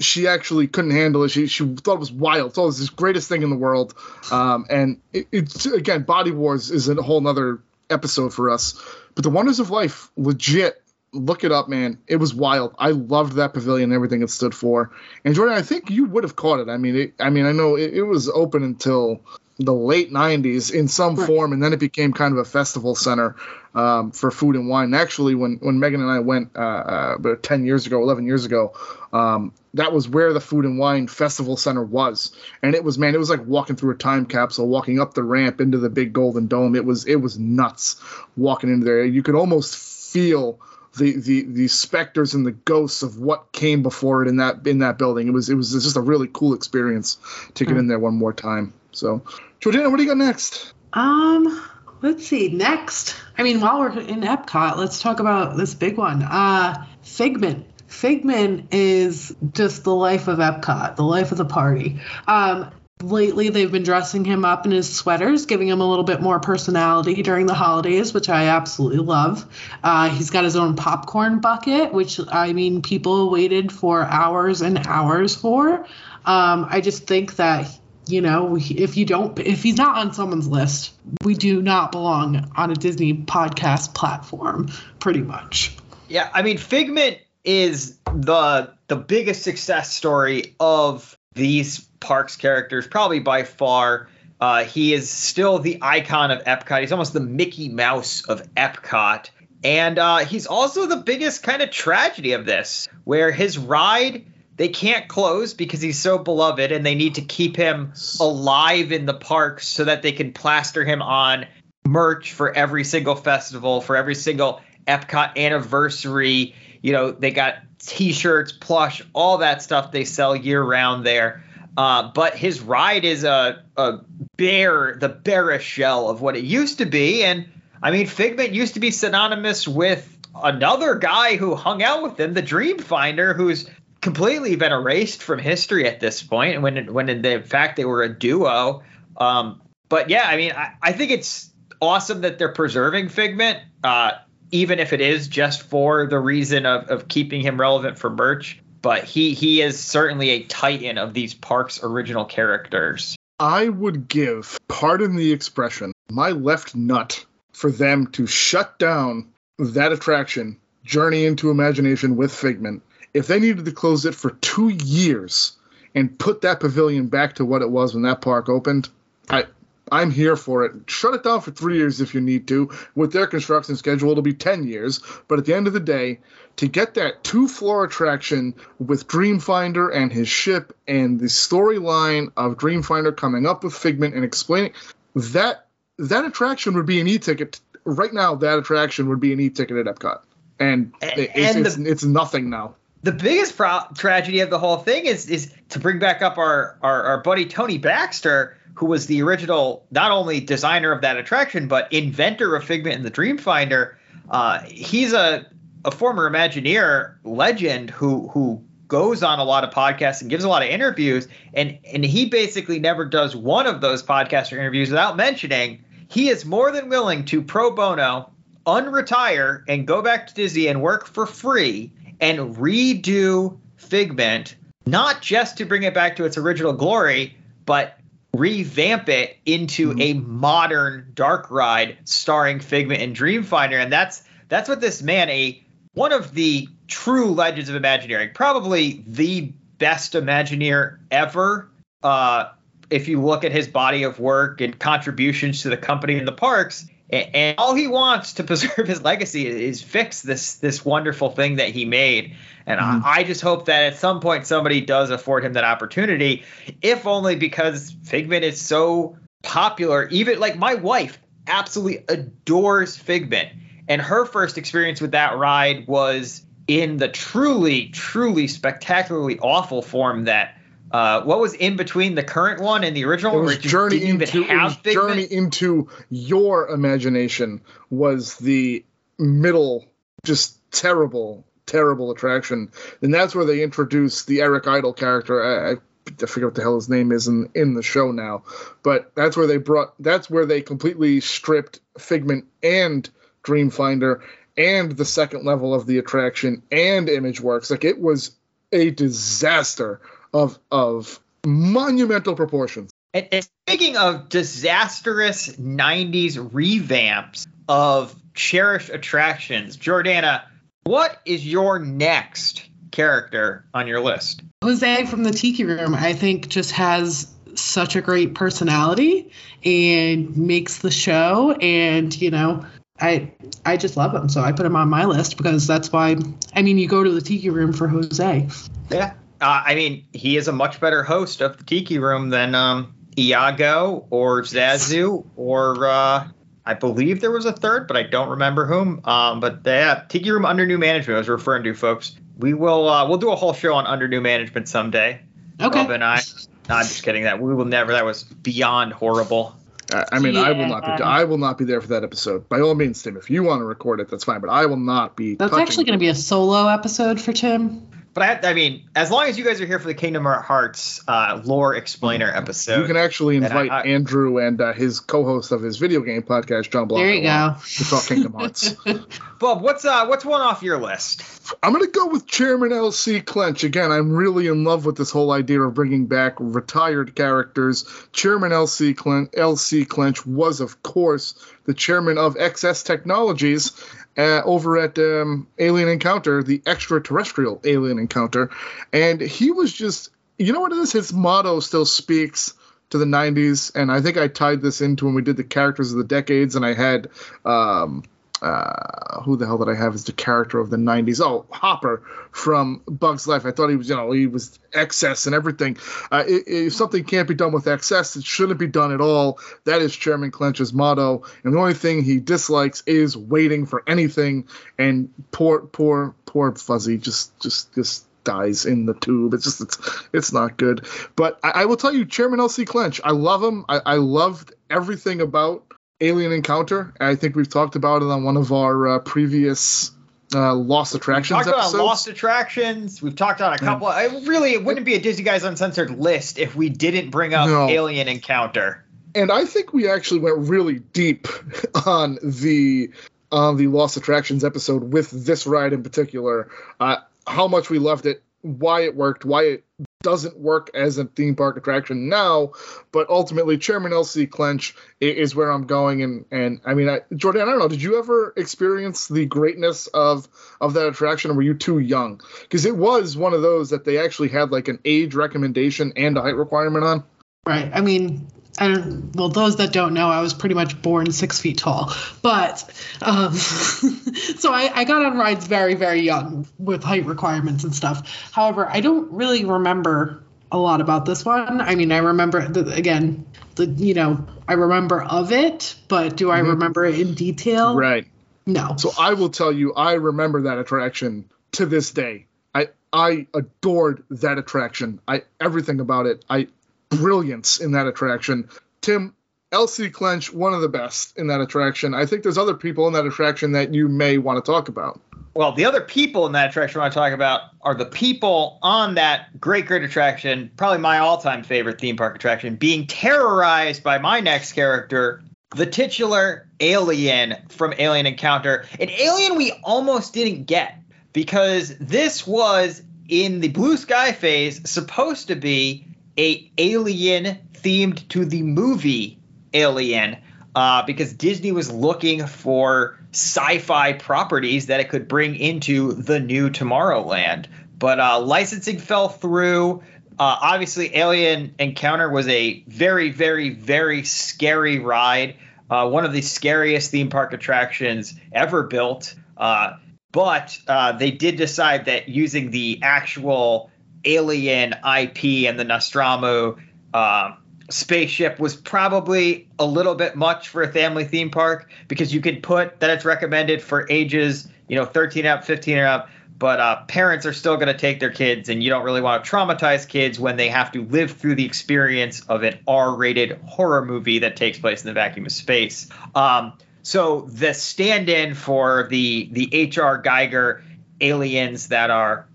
she 0.00 0.26
actually 0.26 0.66
couldn't 0.66 0.90
handle 0.90 1.22
it. 1.24 1.28
She 1.30 1.46
she 1.46 1.64
thought 1.64 1.94
it 1.94 2.00
was 2.00 2.12
wild. 2.12 2.54
Thought 2.54 2.64
it 2.64 2.66
was 2.66 2.88
the 2.90 2.94
greatest 2.94 3.28
thing 3.28 3.42
in 3.42 3.50
the 3.50 3.56
world. 3.56 3.94
Um, 4.30 4.66
and 4.68 5.00
it, 5.12 5.28
it's 5.30 5.66
again, 5.66 6.02
Body 6.02 6.30
Wars 6.30 6.70
is 6.70 6.88
a 6.88 7.00
whole 7.00 7.20
nother 7.20 7.60
episode 7.90 8.34
for 8.34 8.50
us. 8.50 8.80
But 9.14 9.24
the 9.24 9.30
Wonders 9.30 9.60
of 9.60 9.70
Life, 9.70 10.10
legit 10.16 10.80
look 11.14 11.44
it 11.44 11.52
up, 11.52 11.68
man. 11.68 11.98
It 12.06 12.16
was 12.16 12.34
wild. 12.34 12.74
I 12.78 12.90
loved 12.90 13.34
that 13.34 13.54
pavilion 13.54 13.90
and 13.90 13.92
everything 13.92 14.22
it 14.22 14.30
stood 14.30 14.54
for. 14.54 14.90
And 15.24 15.34
Jordan, 15.34 15.54
I 15.56 15.62
think 15.62 15.90
you 15.90 16.04
would 16.06 16.24
have 16.24 16.36
caught 16.36 16.60
it. 16.60 16.68
I 16.68 16.76
mean, 16.76 16.96
it, 16.96 17.14
I 17.20 17.30
mean, 17.30 17.46
I 17.46 17.52
know 17.52 17.76
it, 17.76 17.94
it, 17.94 18.02
was 18.02 18.28
open 18.28 18.62
until 18.62 19.20
the 19.58 19.72
late 19.72 20.10
'90s 20.10 20.72
in 20.72 20.88
some 20.88 21.14
right. 21.14 21.26
form, 21.26 21.52
and 21.52 21.62
then 21.62 21.72
it 21.72 21.78
became 21.78 22.12
kind 22.12 22.32
of 22.32 22.38
a 22.38 22.44
festival 22.44 22.94
center 22.94 23.36
um, 23.74 24.10
for 24.10 24.30
food 24.30 24.56
and 24.56 24.68
wine. 24.68 24.92
Actually, 24.92 25.34
when 25.34 25.58
when 25.60 25.78
Megan 25.78 26.00
and 26.00 26.10
I 26.10 26.18
went 26.18 26.50
uh, 26.56 26.60
uh, 26.60 27.14
about 27.16 27.42
10 27.42 27.64
years 27.64 27.86
ago, 27.86 28.02
11 28.02 28.26
years 28.26 28.44
ago, 28.44 28.72
um, 29.14 29.52
that 29.74 29.92
was 29.92 30.08
where 30.08 30.32
the 30.32 30.40
food 30.40 30.64
and 30.64 30.76
wine 30.76 31.06
festival 31.06 31.56
center 31.56 31.84
was. 31.84 32.32
And 32.62 32.74
it 32.74 32.82
was 32.82 32.98
man, 32.98 33.14
it 33.14 33.18
was 33.18 33.30
like 33.30 33.46
walking 33.46 33.76
through 33.76 33.94
a 33.94 33.96
time 33.96 34.26
capsule, 34.26 34.68
walking 34.68 35.00
up 35.00 35.14
the 35.14 35.22
ramp 35.22 35.60
into 35.60 35.78
the 35.78 35.88
big 35.88 36.12
golden 36.12 36.48
dome. 36.48 36.74
It 36.74 36.84
was 36.84 37.06
it 37.06 37.16
was 37.16 37.38
nuts 37.38 37.96
walking 38.36 38.70
into 38.70 38.84
there. 38.84 39.04
You 39.04 39.22
could 39.22 39.36
almost 39.36 39.76
feel 40.12 40.58
the 40.96 41.16
the 41.16 41.42
the 41.44 41.68
specters 41.68 42.34
and 42.34 42.44
the 42.44 42.52
ghosts 42.52 43.02
of 43.02 43.18
what 43.18 43.52
came 43.52 43.84
before 43.84 44.22
it 44.22 44.28
in 44.28 44.38
that 44.38 44.66
in 44.66 44.80
that 44.80 44.98
building. 44.98 45.28
It 45.28 45.32
was 45.32 45.48
it 45.48 45.54
was 45.54 45.72
just 45.72 45.96
a 45.96 46.00
really 46.00 46.28
cool 46.32 46.52
experience 46.52 47.18
to 47.54 47.64
get 47.64 47.76
mm. 47.76 47.80
in 47.80 47.86
there 47.86 48.00
one 48.00 48.14
more 48.14 48.32
time. 48.32 48.74
So, 48.90 49.22
Jordana, 49.60 49.90
what 49.90 49.96
do 49.96 50.02
you 50.02 50.08
got 50.08 50.18
next? 50.18 50.72
Um, 50.92 51.64
let's 52.02 52.26
see. 52.26 52.48
Next, 52.48 53.14
I 53.38 53.44
mean, 53.44 53.60
while 53.60 53.78
we're 53.78 53.98
in 53.98 54.22
Epcot, 54.22 54.76
let's 54.76 55.00
talk 55.00 55.20
about 55.20 55.56
this 55.56 55.74
big 55.74 55.96
one. 55.96 56.22
Uh, 56.22 56.84
Figment. 57.02 57.66
Figment 57.86 58.72
is 58.72 59.34
just 59.52 59.84
the 59.84 59.94
life 59.94 60.28
of 60.28 60.38
Epcot, 60.38 60.96
the 60.96 61.02
life 61.02 61.32
of 61.32 61.38
the 61.38 61.44
party. 61.44 62.00
Um, 62.26 62.70
lately 63.02 63.50
they've 63.50 63.70
been 63.70 63.82
dressing 63.82 64.24
him 64.24 64.44
up 64.44 64.66
in 64.66 64.72
his 64.72 64.94
sweaters, 64.94 65.46
giving 65.46 65.68
him 65.68 65.80
a 65.80 65.88
little 65.88 66.04
bit 66.04 66.20
more 66.20 66.40
personality 66.40 67.22
during 67.22 67.46
the 67.46 67.54
holidays, 67.54 68.14
which 68.14 68.28
I 68.28 68.46
absolutely 68.46 68.98
love. 68.98 69.46
Uh, 69.82 70.08
he's 70.08 70.30
got 70.30 70.44
his 70.44 70.56
own 70.56 70.76
popcorn 70.76 71.40
bucket, 71.40 71.92
which 71.92 72.20
I 72.30 72.52
mean, 72.52 72.82
people 72.82 73.30
waited 73.30 73.72
for 73.72 74.02
hours 74.02 74.62
and 74.62 74.86
hours 74.86 75.34
for. 75.34 75.86
Um, 76.24 76.66
I 76.68 76.80
just 76.80 77.06
think 77.06 77.36
that 77.36 77.68
you 78.06 78.20
know 78.20 78.56
if 78.56 78.96
you 78.96 79.06
don't 79.06 79.38
if 79.38 79.62
he's 79.62 79.76
not 79.76 79.96
on 79.96 80.12
someone's 80.12 80.46
list 80.46 80.92
we 81.24 81.32
do 81.34 81.62
not 81.62 81.90
belong 81.90 82.50
on 82.54 82.70
a 82.70 82.74
disney 82.74 83.14
podcast 83.14 83.94
platform 83.94 84.68
pretty 84.98 85.22
much 85.22 85.74
Yeah, 86.08 86.28
I 86.34 86.42
mean 86.42 86.58
Figment 86.58 87.18
is 87.44 87.98
the 88.04 88.72
the 88.88 88.96
biggest 88.96 89.42
success 89.42 89.92
story 89.92 90.54
of 90.58 91.16
these 91.34 91.80
parks 92.00 92.36
characters, 92.36 92.86
probably 92.86 93.20
by 93.20 93.44
far. 93.44 94.08
Uh, 94.40 94.64
he 94.64 94.92
is 94.92 95.10
still 95.10 95.58
the 95.58 95.78
icon 95.80 96.30
of 96.30 96.42
Epcot. 96.44 96.80
He's 96.80 96.92
almost 96.92 97.12
the 97.12 97.20
Mickey 97.20 97.68
Mouse 97.68 98.24
of 98.26 98.42
Epcot. 98.54 99.30
And 99.62 99.98
uh, 99.98 100.18
he's 100.18 100.46
also 100.46 100.86
the 100.86 100.98
biggest 100.98 101.42
kind 101.42 101.62
of 101.62 101.70
tragedy 101.70 102.32
of 102.32 102.44
this, 102.44 102.86
where 103.04 103.30
his 103.32 103.56
ride 103.56 104.26
they 104.56 104.68
can't 104.68 105.08
close 105.08 105.52
because 105.54 105.80
he's 105.80 105.98
so 105.98 106.18
beloved, 106.18 106.70
and 106.70 106.86
they 106.86 106.94
need 106.94 107.16
to 107.16 107.22
keep 107.22 107.56
him 107.56 107.92
alive 108.20 108.92
in 108.92 109.04
the 109.04 109.14
parks 109.14 109.66
so 109.66 109.84
that 109.84 110.02
they 110.02 110.12
can 110.12 110.32
plaster 110.32 110.84
him 110.84 111.02
on 111.02 111.46
merch 111.84 112.32
for 112.32 112.54
every 112.54 112.84
single 112.84 113.16
festival, 113.16 113.80
for 113.80 113.96
every 113.96 114.14
single 114.14 114.60
Epcot 114.86 115.36
anniversary. 115.36 116.54
You 116.84 116.92
know, 116.92 117.12
they 117.12 117.30
got 117.30 117.54
T-shirts, 117.78 118.52
plush, 118.52 119.00
all 119.14 119.38
that 119.38 119.62
stuff 119.62 119.90
they 119.90 120.04
sell 120.04 120.36
year 120.36 120.62
round 120.62 121.06
there. 121.06 121.42
Uh, 121.78 122.12
but 122.12 122.36
his 122.36 122.60
ride 122.60 123.06
is 123.06 123.24
a, 123.24 123.64
a 123.78 124.00
bare, 124.36 124.98
the 125.00 125.08
barest 125.08 125.64
shell 125.64 126.10
of 126.10 126.20
what 126.20 126.36
it 126.36 126.44
used 126.44 126.76
to 126.78 126.84
be. 126.84 127.24
And 127.24 127.48
I 127.82 127.90
mean, 127.90 128.06
Figment 128.06 128.52
used 128.52 128.74
to 128.74 128.80
be 128.80 128.90
synonymous 128.90 129.66
with 129.66 130.06
another 130.34 130.96
guy 130.96 131.36
who 131.36 131.54
hung 131.54 131.82
out 131.82 132.02
with 132.02 132.20
him, 132.20 132.34
the 132.34 132.42
Dreamfinder, 132.42 133.34
who's 133.34 133.66
completely 134.02 134.54
been 134.56 134.72
erased 134.72 135.22
from 135.22 135.38
history 135.38 135.88
at 135.88 136.00
this 136.00 136.22
point. 136.22 136.60
When 136.60 136.92
when 136.92 137.08
in, 137.08 137.22
the, 137.22 137.36
in 137.36 137.44
fact 137.44 137.76
they 137.76 137.86
were 137.86 138.02
a 138.02 138.10
duo. 138.10 138.82
Um, 139.16 139.62
but 139.88 140.10
yeah, 140.10 140.24
I 140.26 140.36
mean, 140.36 140.52
I, 140.52 140.74
I 140.82 140.92
think 140.92 141.12
it's 141.12 141.50
awesome 141.80 142.20
that 142.20 142.38
they're 142.38 142.52
preserving 142.52 143.08
Figment, 143.08 143.60
uh, 143.82 144.12
even 144.54 144.78
if 144.78 144.92
it 144.92 145.00
is 145.00 145.26
just 145.26 145.64
for 145.64 146.06
the 146.06 146.18
reason 146.18 146.64
of, 146.64 146.88
of 146.88 147.08
keeping 147.08 147.40
him 147.40 147.60
relevant 147.60 147.98
for 147.98 148.08
merch. 148.08 148.60
But 148.82 149.02
he 149.02 149.34
he 149.34 149.60
is 149.60 149.78
certainly 149.80 150.30
a 150.30 150.44
titan 150.44 150.96
of 150.96 151.12
these 151.12 151.34
parks' 151.34 151.80
original 151.82 152.24
characters. 152.24 153.16
I 153.40 153.68
would 153.68 154.06
give, 154.06 154.60
pardon 154.68 155.16
the 155.16 155.32
expression, 155.32 155.92
my 156.08 156.30
left 156.30 156.76
nut 156.76 157.24
for 157.52 157.70
them 157.70 158.06
to 158.12 158.26
shut 158.26 158.78
down 158.78 159.30
that 159.58 159.90
attraction, 159.90 160.58
Journey 160.84 161.24
into 161.24 161.50
Imagination 161.50 162.16
with 162.16 162.32
Figment. 162.32 162.82
If 163.12 163.26
they 163.26 163.40
needed 163.40 163.64
to 163.64 163.72
close 163.72 164.04
it 164.04 164.14
for 164.14 164.30
two 164.30 164.68
years 164.68 165.56
and 165.96 166.16
put 166.16 166.42
that 166.42 166.60
pavilion 166.60 167.08
back 167.08 167.34
to 167.36 167.44
what 167.44 167.62
it 167.62 167.70
was 167.70 167.94
when 167.94 168.04
that 168.04 168.20
park 168.20 168.48
opened, 168.48 168.88
I 169.28 169.46
I'm 169.92 170.10
here 170.10 170.36
for 170.36 170.64
it. 170.64 170.72
Shut 170.88 171.14
it 171.14 171.22
down 171.22 171.40
for 171.40 171.50
three 171.50 171.76
years 171.76 172.00
if 172.00 172.14
you 172.14 172.20
need 172.20 172.48
to. 172.48 172.70
With 172.94 173.12
their 173.12 173.26
construction 173.26 173.76
schedule, 173.76 174.10
it'll 174.10 174.22
be 174.22 174.32
10 174.34 174.66
years. 174.66 175.00
But 175.28 175.38
at 175.38 175.44
the 175.44 175.54
end 175.54 175.66
of 175.66 175.72
the 175.72 175.80
day, 175.80 176.20
to 176.56 176.68
get 176.68 176.94
that 176.94 177.22
two 177.24 177.48
floor 177.48 177.84
attraction 177.84 178.54
with 178.78 179.06
Dreamfinder 179.08 179.94
and 179.94 180.12
his 180.12 180.28
ship 180.28 180.76
and 180.88 181.18
the 181.20 181.26
storyline 181.26 182.32
of 182.36 182.56
Dreamfinder 182.56 183.16
coming 183.16 183.46
up 183.46 183.64
with 183.64 183.74
Figment 183.74 184.14
and 184.14 184.24
explaining 184.24 184.72
that 185.14 185.66
that 185.98 186.24
attraction 186.24 186.74
would 186.74 186.86
be 186.86 187.00
an 187.00 187.08
e-ticket 187.08 187.60
right 187.84 188.12
now. 188.12 188.36
That 188.36 188.58
attraction 188.58 189.08
would 189.08 189.20
be 189.20 189.32
an 189.32 189.40
e-ticket 189.40 189.76
at 189.86 189.94
Epcot, 189.94 190.20
and, 190.58 190.92
it- 191.02 191.30
it's, 191.34 191.56
and 191.56 191.66
it's, 191.66 191.76
it's 191.76 192.04
nothing 192.04 192.50
now. 192.50 192.74
The 193.04 193.12
biggest 193.12 193.54
pro- 193.56 193.82
tragedy 193.94 194.40
of 194.40 194.48
the 194.48 194.58
whole 194.58 194.78
thing 194.78 195.04
is 195.04 195.28
is 195.28 195.52
to 195.68 195.78
bring 195.78 195.98
back 195.98 196.22
up 196.22 196.38
our, 196.38 196.78
our 196.82 197.02
our 197.04 197.22
buddy 197.22 197.44
Tony 197.44 197.76
Baxter, 197.76 198.56
who 198.74 198.86
was 198.86 199.06
the 199.06 199.22
original 199.22 199.86
not 199.90 200.10
only 200.10 200.40
designer 200.40 200.90
of 200.90 201.02
that 201.02 201.18
attraction 201.18 201.68
but 201.68 201.92
inventor 201.92 202.56
of 202.56 202.64
Figment 202.64 202.96
and 202.96 203.04
the 203.04 203.10
Dreamfinder. 203.10 203.94
Uh, 204.30 204.60
he's 204.62 205.12
a 205.12 205.46
a 205.84 205.90
former 205.90 206.30
Imagineer 206.30 207.16
legend 207.24 207.90
who 207.90 208.28
who 208.28 208.64
goes 208.88 209.22
on 209.22 209.38
a 209.38 209.44
lot 209.44 209.64
of 209.64 209.70
podcasts 209.70 210.22
and 210.22 210.30
gives 210.30 210.44
a 210.44 210.48
lot 210.48 210.62
of 210.62 210.70
interviews, 210.70 211.28
and 211.52 211.78
and 211.92 212.06
he 212.06 212.24
basically 212.24 212.78
never 212.78 213.04
does 213.04 213.36
one 213.36 213.66
of 213.66 213.82
those 213.82 214.02
podcasts 214.02 214.50
or 214.50 214.58
interviews 214.58 214.88
without 214.88 215.14
mentioning 215.14 215.84
he 216.08 216.30
is 216.30 216.46
more 216.46 216.72
than 216.72 216.88
willing 216.88 217.26
to 217.26 217.42
pro 217.42 217.70
bono 217.70 218.30
unretire 218.66 219.62
and 219.68 219.86
go 219.86 220.00
back 220.00 220.26
to 220.26 220.34
Disney 220.34 220.68
and 220.68 220.80
work 220.80 221.06
for 221.06 221.26
free 221.26 221.92
and 222.20 222.56
redo 222.56 223.58
Figment, 223.76 224.56
not 224.86 225.20
just 225.20 225.58
to 225.58 225.66
bring 225.66 225.82
it 225.82 225.92
back 225.92 226.16
to 226.16 226.24
its 226.24 226.38
original 226.38 226.72
glory, 226.72 227.36
but 227.66 227.98
revamp 228.34 229.08
it 229.08 229.36
into 229.44 229.94
a 230.00 230.14
modern 230.14 231.12
dark 231.14 231.50
ride 231.50 231.98
starring 232.04 232.60
Figment 232.60 233.02
and 233.02 233.14
Dreamfinder. 233.14 233.82
And 233.82 233.92
that's 233.92 234.24
that's 234.48 234.68
what 234.68 234.80
this 234.80 235.02
man, 235.02 235.28
a 235.28 235.62
one 235.92 236.12
of 236.12 236.34
the 236.34 236.68
true 236.88 237.32
legends 237.32 237.68
of 237.68 237.76
Imagineering, 237.76 238.30
probably 238.34 239.04
the 239.06 239.52
best 239.78 240.14
Imagineer 240.14 240.98
ever. 241.10 241.70
Uh, 242.02 242.50
if 242.90 243.08
you 243.08 243.20
look 243.22 243.44
at 243.44 243.52
his 243.52 243.68
body 243.68 244.02
of 244.02 244.18
work 244.20 244.60
and 244.60 244.78
contributions 244.78 245.62
to 245.62 245.70
the 245.70 245.76
company 245.76 246.18
and 246.18 246.28
the 246.28 246.32
parks, 246.32 246.86
and 247.10 247.54
all 247.58 247.74
he 247.74 247.86
wants 247.86 248.34
to 248.34 248.44
preserve 248.44 248.86
his 248.86 249.02
legacy 249.02 249.46
is 249.46 249.82
fix 249.82 250.22
this 250.22 250.56
this 250.56 250.84
wonderful 250.84 251.30
thing 251.30 251.56
that 251.56 251.68
he 251.70 251.84
made. 251.84 252.34
And 252.66 252.80
I, 252.80 252.82
mm-hmm. 252.82 253.02
I 253.04 253.24
just 253.24 253.42
hope 253.42 253.66
that 253.66 253.84
at 253.84 253.96
some 253.96 254.20
point 254.20 254.46
somebody 254.46 254.80
does 254.80 255.10
afford 255.10 255.44
him 255.44 255.52
that 255.52 255.64
opportunity, 255.64 256.44
if 256.80 257.06
only 257.06 257.36
because 257.36 257.94
Figment 258.04 258.44
is 258.44 258.60
so 258.60 259.18
popular. 259.42 260.08
Even 260.08 260.40
like 260.40 260.56
my 260.56 260.74
wife 260.74 261.18
absolutely 261.46 262.04
adores 262.08 262.96
Figment, 262.96 263.50
and 263.88 264.00
her 264.00 264.24
first 264.24 264.56
experience 264.56 265.00
with 265.00 265.12
that 265.12 265.36
ride 265.36 265.86
was 265.86 266.44
in 266.66 266.96
the 266.96 267.08
truly, 267.08 267.88
truly 267.88 268.48
spectacularly 268.48 269.38
awful 269.40 269.82
form 269.82 270.24
that. 270.24 270.58
Uh, 270.94 271.24
what 271.24 271.40
was 271.40 271.54
in 271.54 271.74
between 271.74 272.14
the 272.14 272.22
current 272.22 272.60
one 272.60 272.84
and 272.84 272.96
the 272.96 273.04
original? 273.04 273.36
It 273.40 273.42
was 273.42 273.58
journey 273.58 274.04
into 274.04 274.44
it 274.44 274.48
was 274.48 274.76
journey 274.76 275.24
into 275.24 275.88
your 276.08 276.68
imagination 276.68 277.62
was 277.90 278.36
the 278.36 278.84
middle, 279.18 279.86
just 280.24 280.56
terrible, 280.70 281.44
terrible 281.66 282.12
attraction. 282.12 282.70
And 283.02 283.12
that's 283.12 283.34
where 283.34 283.44
they 283.44 283.64
introduced 283.64 284.28
the 284.28 284.40
Eric 284.40 284.68
Idle 284.68 284.92
character. 284.92 285.42
I, 285.42 285.72
I, 285.72 285.76
I 286.22 286.26
forget 286.26 286.46
what 286.46 286.54
the 286.54 286.62
hell 286.62 286.76
his 286.76 286.88
name 286.88 287.10
is 287.10 287.26
in 287.26 287.50
in 287.56 287.74
the 287.74 287.82
show 287.82 288.12
now, 288.12 288.44
but 288.84 289.16
that's 289.16 289.36
where 289.36 289.48
they 289.48 289.56
brought. 289.56 290.00
That's 290.00 290.30
where 290.30 290.46
they 290.46 290.62
completely 290.62 291.18
stripped 291.18 291.80
Figment 291.98 292.44
and 292.62 293.10
Dreamfinder 293.42 294.22
and 294.56 294.92
the 294.92 295.04
second 295.04 295.44
level 295.44 295.74
of 295.74 295.86
the 295.86 295.98
attraction 295.98 296.62
and 296.70 297.08
ImageWorks. 297.08 297.72
Like 297.72 297.82
it 297.82 298.00
was 298.00 298.36
a 298.70 298.90
disaster 298.90 300.00
of 300.34 300.58
of 300.70 301.20
monumental 301.46 302.34
proportions. 302.34 302.90
And, 303.14 303.28
and 303.30 303.48
speaking 303.68 303.96
of 303.96 304.28
disastrous 304.28 305.48
90s 305.50 306.36
revamps 306.36 307.46
of 307.68 308.14
cherished 308.34 308.90
attractions, 308.90 309.76
Jordana, 309.76 310.42
what 310.82 311.16
is 311.24 311.46
your 311.46 311.78
next 311.78 312.68
character 312.90 313.64
on 313.72 313.86
your 313.86 314.00
list? 314.00 314.42
Jose 314.62 315.06
from 315.06 315.22
the 315.22 315.30
Tiki 315.30 315.64
Room, 315.64 315.94
I 315.94 316.12
think, 316.12 316.48
just 316.48 316.72
has 316.72 317.32
such 317.54 317.94
a 317.94 318.00
great 318.00 318.34
personality 318.34 319.30
and 319.64 320.36
makes 320.36 320.78
the 320.78 320.90
show. 320.90 321.52
And 321.52 322.20
you 322.20 322.32
know, 322.32 322.66
I 323.00 323.32
I 323.64 323.76
just 323.76 323.96
love 323.96 324.12
him, 324.14 324.28
so 324.28 324.40
I 324.40 324.52
put 324.52 324.66
him 324.66 324.74
on 324.74 324.88
my 324.88 325.04
list 325.04 325.36
because 325.36 325.66
that's 325.66 325.92
why. 325.92 326.16
I 326.54 326.62
mean, 326.62 326.78
you 326.78 326.88
go 326.88 327.04
to 327.04 327.10
the 327.10 327.20
Tiki 327.20 327.50
Room 327.50 327.72
for 327.72 327.86
Jose. 327.86 328.48
Yeah. 328.90 329.14
Uh, 329.44 329.62
I 329.66 329.74
mean, 329.74 330.06
he 330.12 330.36
is 330.38 330.48
a 330.48 330.52
much 330.52 330.80
better 330.80 331.02
host 331.02 331.42
of 331.42 331.58
the 331.58 331.64
Tiki 331.64 331.98
Room 331.98 332.30
than 332.30 332.54
um, 332.54 332.94
Iago 333.18 334.06
or 334.08 334.40
Zazu 334.42 335.26
or 335.36 335.86
uh, 335.86 336.28
I 336.64 336.74
believe 336.74 337.20
there 337.20 337.30
was 337.30 337.44
a 337.44 337.52
third, 337.52 337.86
but 337.86 337.96
I 337.96 338.04
don't 338.04 338.30
remember 338.30 338.64
whom. 338.64 339.02
Um, 339.04 339.40
but 339.40 339.60
yeah, 339.66 340.04
Tiki 340.08 340.30
Room 340.30 340.46
under 340.46 340.64
new 340.64 340.78
management 340.78 341.16
I 341.16 341.18
was 341.18 341.28
referring 341.28 341.64
to, 341.64 341.74
folks. 341.74 342.16
We 342.38 342.54
will 342.54 342.88
uh, 342.88 343.06
we'll 343.06 343.18
do 343.18 343.30
a 343.30 343.36
whole 343.36 343.52
show 343.52 343.74
on 343.74 343.86
under 343.86 344.08
new 344.08 344.22
management 344.22 344.68
someday. 344.68 345.20
Okay. 345.60 345.78
Rob 345.78 345.90
and 345.90 346.02
I. 346.02 346.20
No, 346.68 346.76
I'm 346.76 346.86
just 346.86 347.02
kidding. 347.02 347.24
That 347.24 347.40
we 347.40 347.54
will 347.54 347.66
never. 347.66 347.92
That 347.92 348.06
was 348.06 348.24
beyond 348.24 348.94
horrible. 348.94 349.54
I, 349.92 350.04
I 350.12 350.18
mean, 350.18 350.36
I 350.36 350.52
will 350.52 350.66
not 350.66 350.82
Yeah. 350.84 350.96
be. 350.96 351.02
I 351.02 351.24
will 351.24 351.38
not 351.38 351.58
be 351.58 351.66
there 351.66 351.82
for 351.82 351.88
that 351.88 352.02
episode. 352.02 352.48
By 352.48 352.60
all 352.60 352.74
means, 352.74 353.02
Tim, 353.02 353.18
if 353.18 353.28
you 353.28 353.42
want 353.42 353.60
to 353.60 353.64
record 353.66 354.00
it, 354.00 354.08
that's 354.08 354.24
fine. 354.24 354.40
But 354.40 354.48
I 354.48 354.64
will 354.66 354.78
not 354.78 355.16
be. 355.16 355.34
That's 355.34 355.52
actually 355.52 355.84
going 355.84 355.98
to 355.98 356.02
be 356.02 356.08
a 356.08 356.14
solo 356.14 356.66
episode 356.68 357.20
for 357.20 357.34
Tim. 357.34 357.86
But 358.14 358.22
I, 358.22 358.26
have, 358.26 358.44
I 358.44 358.54
mean, 358.54 358.84
as 358.94 359.10
long 359.10 359.26
as 359.26 359.36
you 359.36 359.44
guys 359.44 359.60
are 359.60 359.66
here 359.66 359.80
for 359.80 359.88
the 359.88 359.94
Kingdom 359.94 360.24
Hearts 360.24 361.02
uh, 361.08 361.42
lore 361.44 361.74
explainer 361.74 362.30
episode, 362.32 362.80
you 362.80 362.86
can 362.86 362.96
actually 362.96 363.36
invite 363.36 363.72
I- 363.72 363.80
I- 363.80 363.86
Andrew 363.86 364.38
and 364.38 364.60
uh, 364.60 364.72
his 364.72 365.00
co-host 365.00 365.50
of 365.50 365.62
his 365.62 365.78
video 365.78 366.00
game 366.00 366.22
podcast, 366.22 366.70
John 366.70 366.86
Blanco. 366.86 367.04
There 367.04 367.14
you 367.14 367.28
on 367.28 367.54
go. 367.54 367.60
To 367.76 367.84
talk 367.90 368.06
Kingdom 368.06 368.32
Hearts. 368.34 368.70
Bob, 369.40 369.62
what's 369.62 369.84
uh, 369.84 370.06
what's 370.06 370.24
one 370.24 370.40
off 370.40 370.62
your 370.62 370.78
list? 370.80 371.22
I'm 371.60 371.72
gonna 371.72 371.88
go 371.88 372.06
with 372.06 372.26
Chairman 372.26 372.72
L.C. 372.72 373.20
Clench 373.20 373.64
again. 373.64 373.90
I'm 373.90 374.12
really 374.12 374.46
in 374.46 374.62
love 374.62 374.86
with 374.86 374.96
this 374.96 375.10
whole 375.10 375.32
idea 375.32 375.60
of 375.60 375.74
bringing 375.74 376.06
back 376.06 376.36
retired 376.38 377.16
characters. 377.16 377.84
Chairman 378.12 378.52
L.C. 378.52 378.94
Clench, 378.94 379.30
L.C. 379.36 379.84
Clench 379.84 380.24
was, 380.24 380.60
of 380.60 380.82
course, 380.84 381.34
the 381.64 381.74
chairman 381.74 382.16
of 382.16 382.36
XS 382.36 382.84
Technologies 382.86 383.72
uh, 384.16 384.42
over 384.44 384.78
at 384.78 384.98
um, 384.98 385.46
Alien 385.58 385.88
Encounter, 385.88 386.42
the 386.42 386.62
extraterrestrial 386.66 387.60
Alien 387.64 387.98
Encounter, 387.98 388.50
and 388.92 389.20
he 389.20 389.50
was 389.50 389.72
just, 389.72 390.10
you 390.38 390.52
know 390.52 390.60
what 390.60 390.72
it 390.72 390.78
is? 390.78 390.92
His 390.92 391.12
motto 391.12 391.60
still 391.60 391.86
speaks 391.86 392.54
to 392.90 392.98
the 392.98 393.04
90s, 393.04 393.74
and 393.74 393.90
I 393.90 394.00
think 394.00 394.16
I 394.16 394.28
tied 394.28 394.60
this 394.60 394.80
into 394.80 395.06
when 395.06 395.14
we 395.14 395.22
did 395.22 395.36
the 395.36 395.44
characters 395.44 395.92
of 395.92 395.98
the 395.98 396.04
decades, 396.04 396.56
and 396.56 396.64
I 396.64 396.74
had. 396.74 397.08
Um, 397.44 398.04
uh, 398.44 399.22
who 399.22 399.38
the 399.38 399.46
hell 399.46 399.56
did 399.56 399.70
I 399.70 399.74
have 399.74 399.94
as 399.94 400.04
the 400.04 400.12
character 400.12 400.58
of 400.60 400.68
the 400.68 400.76
90s? 400.76 401.18
Oh, 401.24 401.46
Hopper 401.50 402.02
from 402.30 402.82
Bug's 402.86 403.26
Life. 403.26 403.46
I 403.46 403.52
thought 403.52 403.70
he 403.70 403.76
was, 403.76 403.88
you 403.88 403.96
know, 403.96 404.12
he 404.12 404.26
was 404.26 404.58
excess 404.74 405.24
and 405.24 405.34
everything. 405.34 405.78
Uh, 406.12 406.24
if 406.26 406.74
something 406.74 407.04
can't 407.04 407.26
be 407.26 407.34
done 407.34 407.52
with 407.52 407.66
excess, 407.66 408.16
it 408.16 408.24
shouldn't 408.24 408.58
be 408.58 408.66
done 408.66 408.92
at 408.92 409.00
all. 409.00 409.40
That 409.64 409.80
is 409.80 409.96
Chairman 409.96 410.30
Clench's 410.30 410.74
motto. 410.74 411.22
And 411.42 411.54
the 411.54 411.58
only 411.58 411.72
thing 411.72 412.02
he 412.02 412.20
dislikes 412.20 412.82
is 412.86 413.16
waiting 413.16 413.64
for 413.64 413.82
anything. 413.86 414.46
And 414.78 415.08
poor, 415.30 415.60
poor, 415.60 416.14
poor 416.26 416.54
Fuzzy 416.54 416.98
just, 416.98 417.40
just, 417.40 417.74
just 417.74 418.04
dies 418.24 418.66
in 418.66 418.84
the 418.84 418.94
tube. 418.94 419.32
It's 419.32 419.44
just, 419.44 419.62
it's, 419.62 420.02
it's 420.12 420.32
not 420.34 420.58
good. 420.58 420.86
But 421.16 421.40
I, 421.42 421.62
I 421.62 421.64
will 421.64 421.78
tell 421.78 421.94
you, 421.94 422.04
Chairman 422.04 422.40
LC 422.40 422.66
Clench, 422.66 423.00
I 423.02 423.12
love 423.12 423.42
him. 423.42 423.64
I, 423.70 423.80
I 423.86 423.94
loved 423.94 424.52
everything 424.68 425.22
about 425.22 425.64
Alien 426.00 426.32
Encounter. 426.32 426.92
I 427.00 427.14
think 427.14 427.36
we've 427.36 427.48
talked 427.48 427.76
about 427.76 428.02
it 428.02 428.06
on 428.06 428.24
one 428.24 428.36
of 428.36 428.52
our 428.52 428.88
uh, 428.88 428.98
previous 428.98 429.90
uh, 430.34 430.54
Lost 430.54 430.94
Attractions 430.94 431.36
Talked 431.36 431.48
about 431.48 431.58
episodes. 431.60 431.82
Lost 431.82 432.08
Attractions. 432.08 433.00
We've 433.02 433.14
talked 433.14 433.40
on 433.40 433.52
a 433.52 433.58
couple. 433.58 433.86
of 433.88 433.94
I 433.94 434.06
really, 434.26 434.52
it 434.52 434.64
wouldn't 434.64 434.84
be 434.86 434.94
a 434.94 435.00
Disney 435.00 435.22
Guys 435.24 435.44
Uncensored 435.44 435.90
list 435.98 436.38
if 436.38 436.56
we 436.56 436.68
didn't 436.68 437.10
bring 437.10 437.34
up 437.34 437.48
No. 437.48 437.68
Alien 437.68 438.08
Encounter. 438.08 438.84
and 439.14 439.30
I 439.30 439.44
think 439.44 439.72
we 439.72 439.88
actually 439.88 440.20
went 440.20 440.38
really 440.48 440.80
deep 440.80 441.28
on 441.86 442.18
the 442.22 442.90
on 443.30 443.56
the 443.56 443.66
Lost 443.68 443.96
Attractions 443.96 444.44
episode 444.44 444.92
with 444.92 445.10
this 445.10 445.46
ride 445.46 445.72
in 445.72 445.82
particular. 445.82 446.50
Uh, 446.80 446.96
how 447.26 447.48
much 447.48 447.70
we 447.70 447.78
loved 447.78 448.06
it, 448.06 448.22
why 448.42 448.82
it 448.82 448.94
worked, 448.94 449.24
why 449.24 449.42
it 449.44 449.63
doesn't 450.04 450.38
work 450.38 450.70
as 450.74 450.98
a 450.98 451.04
theme 451.06 451.34
park 451.34 451.56
attraction 451.56 452.08
now, 452.08 452.52
but 452.92 453.08
ultimately 453.08 453.58
Chairman 453.58 453.90
LC 453.90 454.30
Clench 454.30 454.76
is 455.00 455.34
where 455.34 455.50
I'm 455.50 455.66
going. 455.66 456.02
And 456.02 456.24
and 456.30 456.60
I 456.64 456.74
mean, 456.74 456.88
I, 456.88 457.00
Jordan, 457.16 457.42
I 457.42 457.46
don't 457.46 457.58
know, 457.58 457.68
did 457.68 457.82
you 457.82 457.98
ever 457.98 458.32
experience 458.36 459.08
the 459.08 459.26
greatness 459.26 459.88
of 459.88 460.28
of 460.60 460.74
that 460.74 460.86
attraction, 460.86 461.32
or 461.32 461.34
were 461.34 461.42
you 461.42 461.54
too 461.54 461.80
young? 461.80 462.20
Because 462.42 462.66
it 462.66 462.76
was 462.76 463.16
one 463.16 463.34
of 463.34 463.42
those 463.42 463.70
that 463.70 463.84
they 463.84 463.98
actually 463.98 464.28
had 464.28 464.52
like 464.52 464.68
an 464.68 464.78
age 464.84 465.14
recommendation 465.14 465.94
and 465.96 466.16
a 466.16 466.22
height 466.22 466.36
requirement 466.36 466.84
on. 466.84 467.04
Right. 467.46 467.70
I 467.74 467.80
mean, 467.80 468.28
I 468.58 468.68
don't. 468.68 469.14
Well, 469.16 469.28
those 469.28 469.56
that 469.56 469.72
don't 469.72 469.94
know, 469.94 470.08
I 470.08 470.20
was 470.20 470.32
pretty 470.32 470.54
much 470.54 470.80
born 470.80 471.10
six 471.10 471.40
feet 471.40 471.58
tall, 471.58 471.92
but 472.22 472.64
um, 473.02 473.34
so 473.34 474.52
I, 474.52 474.70
I 474.72 474.84
got 474.84 475.04
on 475.04 475.18
rides 475.18 475.46
very, 475.46 475.74
very 475.74 476.00
young 476.00 476.46
with 476.58 476.84
height 476.84 477.04
requirements 477.06 477.64
and 477.64 477.74
stuff. 477.74 478.30
However, 478.32 478.66
I 478.68 478.80
don't 478.80 479.10
really 479.12 479.44
remember 479.44 480.22
a 480.52 480.58
lot 480.58 480.80
about 480.80 481.04
this 481.04 481.24
one. 481.24 481.60
I 481.60 481.74
mean, 481.74 481.90
I 481.90 481.98
remember 481.98 482.46
the, 482.46 482.72
again, 482.72 483.26
the 483.56 483.66
you 483.66 483.94
know, 483.94 484.24
I 484.46 484.52
remember 484.54 485.02
of 485.02 485.32
it, 485.32 485.74
but 485.88 486.16
do 486.16 486.30
I 486.30 486.38
remember 486.38 486.84
it 486.84 486.98
in 486.98 487.14
detail? 487.14 487.76
Right. 487.76 488.06
No. 488.46 488.76
So 488.76 488.92
I 488.98 489.14
will 489.14 489.30
tell 489.30 489.52
you, 489.52 489.74
I 489.74 489.94
remember 489.94 490.42
that 490.42 490.58
attraction 490.58 491.28
to 491.52 491.66
this 491.66 491.90
day. 491.90 492.26
I 492.54 492.68
I 492.92 493.26
adored 493.34 494.04
that 494.10 494.38
attraction. 494.38 495.00
I 495.08 495.22
everything 495.40 495.80
about 495.80 496.06
it. 496.06 496.24
I 496.30 496.48
brilliance 496.96 497.60
in 497.60 497.72
that 497.72 497.86
attraction. 497.86 498.48
Tim 498.80 499.14
LC 499.52 499.92
Clench, 499.92 500.32
one 500.32 500.52
of 500.52 500.60
the 500.60 500.68
best 500.68 501.16
in 501.16 501.28
that 501.28 501.40
attraction. 501.40 501.94
I 501.94 502.06
think 502.06 502.22
there's 502.22 502.38
other 502.38 502.54
people 502.54 502.86
in 502.88 502.92
that 502.94 503.06
attraction 503.06 503.52
that 503.52 503.72
you 503.72 503.88
may 503.88 504.18
want 504.18 504.44
to 504.44 504.52
talk 504.52 504.68
about. 504.68 505.00
Well, 505.34 505.52
the 505.52 505.64
other 505.64 505.80
people 505.80 506.26
in 506.26 506.32
that 506.32 506.50
attraction 506.50 506.80
I 506.80 506.84
want 506.84 506.92
to 506.92 506.98
talk 506.98 507.12
about 507.12 507.42
are 507.62 507.74
the 507.74 507.86
people 507.86 508.58
on 508.62 508.94
that 508.94 509.40
great, 509.40 509.66
great 509.66 509.82
attraction, 509.82 510.50
probably 510.56 510.78
my 510.78 510.98
all 510.98 511.18
time 511.18 511.42
favorite 511.42 511.80
theme 511.80 511.96
park 511.96 512.16
attraction, 512.16 512.56
being 512.56 512.86
terrorized 512.86 513.82
by 513.82 513.98
my 513.98 514.20
next 514.20 514.52
character, 514.52 515.22
the 515.56 515.66
titular 515.66 516.48
alien 516.60 517.36
from 517.48 517.74
Alien 517.78 518.06
Encounter. 518.06 518.64
An 518.78 518.90
alien 518.90 519.36
we 519.36 519.52
almost 519.62 520.14
didn't 520.14 520.44
get 520.44 520.78
because 521.12 521.76
this 521.78 522.26
was 522.26 522.82
in 523.08 523.40
the 523.40 523.48
blue 523.48 523.76
sky 523.76 524.12
phase 524.12 524.68
supposed 524.70 525.28
to 525.28 525.34
be 525.36 525.88
a 526.18 526.50
alien 526.58 527.38
themed 527.52 528.06
to 528.08 528.24
the 528.24 528.42
movie 528.42 529.18
Alien 529.54 530.16
uh, 530.54 530.82
because 530.84 531.12
Disney 531.12 531.52
was 531.52 531.70
looking 531.70 532.26
for 532.26 532.98
sci-fi 533.12 533.92
properties 533.92 534.66
that 534.66 534.80
it 534.80 534.88
could 534.88 535.08
bring 535.08 535.36
into 535.36 535.92
the 535.92 536.20
new 536.20 536.50
Tomorrowland. 536.50 537.46
But 537.78 538.00
uh, 538.00 538.20
licensing 538.20 538.78
fell 538.78 539.08
through. 539.08 539.82
Uh, 540.18 540.36
obviously, 540.40 540.94
Alien 540.96 541.54
Encounter 541.58 542.08
was 542.08 542.28
a 542.28 542.62
very, 542.66 543.10
very, 543.10 543.50
very 543.50 544.04
scary 544.04 544.78
ride. 544.78 545.36
Uh, 545.70 545.88
one 545.88 546.04
of 546.04 546.12
the 546.12 546.22
scariest 546.22 546.90
theme 546.90 547.08
park 547.08 547.32
attractions 547.32 548.14
ever 548.32 548.64
built. 548.64 549.14
Uh, 549.36 549.74
but 550.12 550.56
uh, 550.68 550.92
they 550.92 551.10
did 551.10 551.36
decide 551.36 551.86
that 551.86 552.08
using 552.08 552.52
the 552.52 552.78
actual 552.82 553.70
Alien 554.04 554.72
IP 554.72 555.48
and 555.48 555.58
the 555.58 555.64
Nostromo 555.64 556.58
uh, 556.92 557.34
spaceship 557.70 558.38
was 558.38 558.54
probably 558.56 559.48
a 559.58 559.66
little 559.66 559.94
bit 559.94 560.16
much 560.16 560.48
for 560.48 560.62
a 560.62 560.72
family 560.72 561.04
theme 561.04 561.30
park 561.30 561.70
because 561.88 562.12
you 562.12 562.20
could 562.20 562.42
put 562.42 562.80
that 562.80 562.90
it's 562.90 563.04
recommended 563.04 563.62
for 563.62 563.86
ages, 563.90 564.48
you 564.68 564.76
know, 564.76 564.84
13 564.84 565.26
up, 565.26 565.44
15 565.44 565.78
and 565.78 565.86
up, 565.86 566.10
but 566.38 566.60
uh, 566.60 566.82
parents 566.86 567.26
are 567.26 567.32
still 567.32 567.56
going 567.56 567.68
to 567.68 567.78
take 567.78 568.00
their 568.00 568.10
kids, 568.10 568.48
and 568.48 568.62
you 568.62 568.68
don't 568.68 568.84
really 568.84 569.00
want 569.00 569.24
to 569.24 569.30
traumatize 569.30 569.88
kids 569.88 570.18
when 570.18 570.36
they 570.36 570.48
have 570.48 570.72
to 570.72 570.84
live 570.84 571.12
through 571.12 571.36
the 571.36 571.44
experience 571.44 572.20
of 572.22 572.42
an 572.42 572.58
R-rated 572.66 573.40
horror 573.46 573.84
movie 573.84 574.20
that 574.20 574.36
takes 574.36 574.58
place 574.58 574.82
in 574.82 574.88
the 574.88 574.94
vacuum 574.94 575.26
of 575.26 575.32
space. 575.32 575.88
Um, 576.14 576.54
so 576.82 577.22
the 577.22 577.54
stand-in 577.54 578.34
for 578.34 578.88
the 578.90 579.28
the 579.32 579.48
H.R. 579.54 580.02
Giger 580.02 580.62
aliens 581.00 581.68
that 581.68 581.90
are 581.90 582.26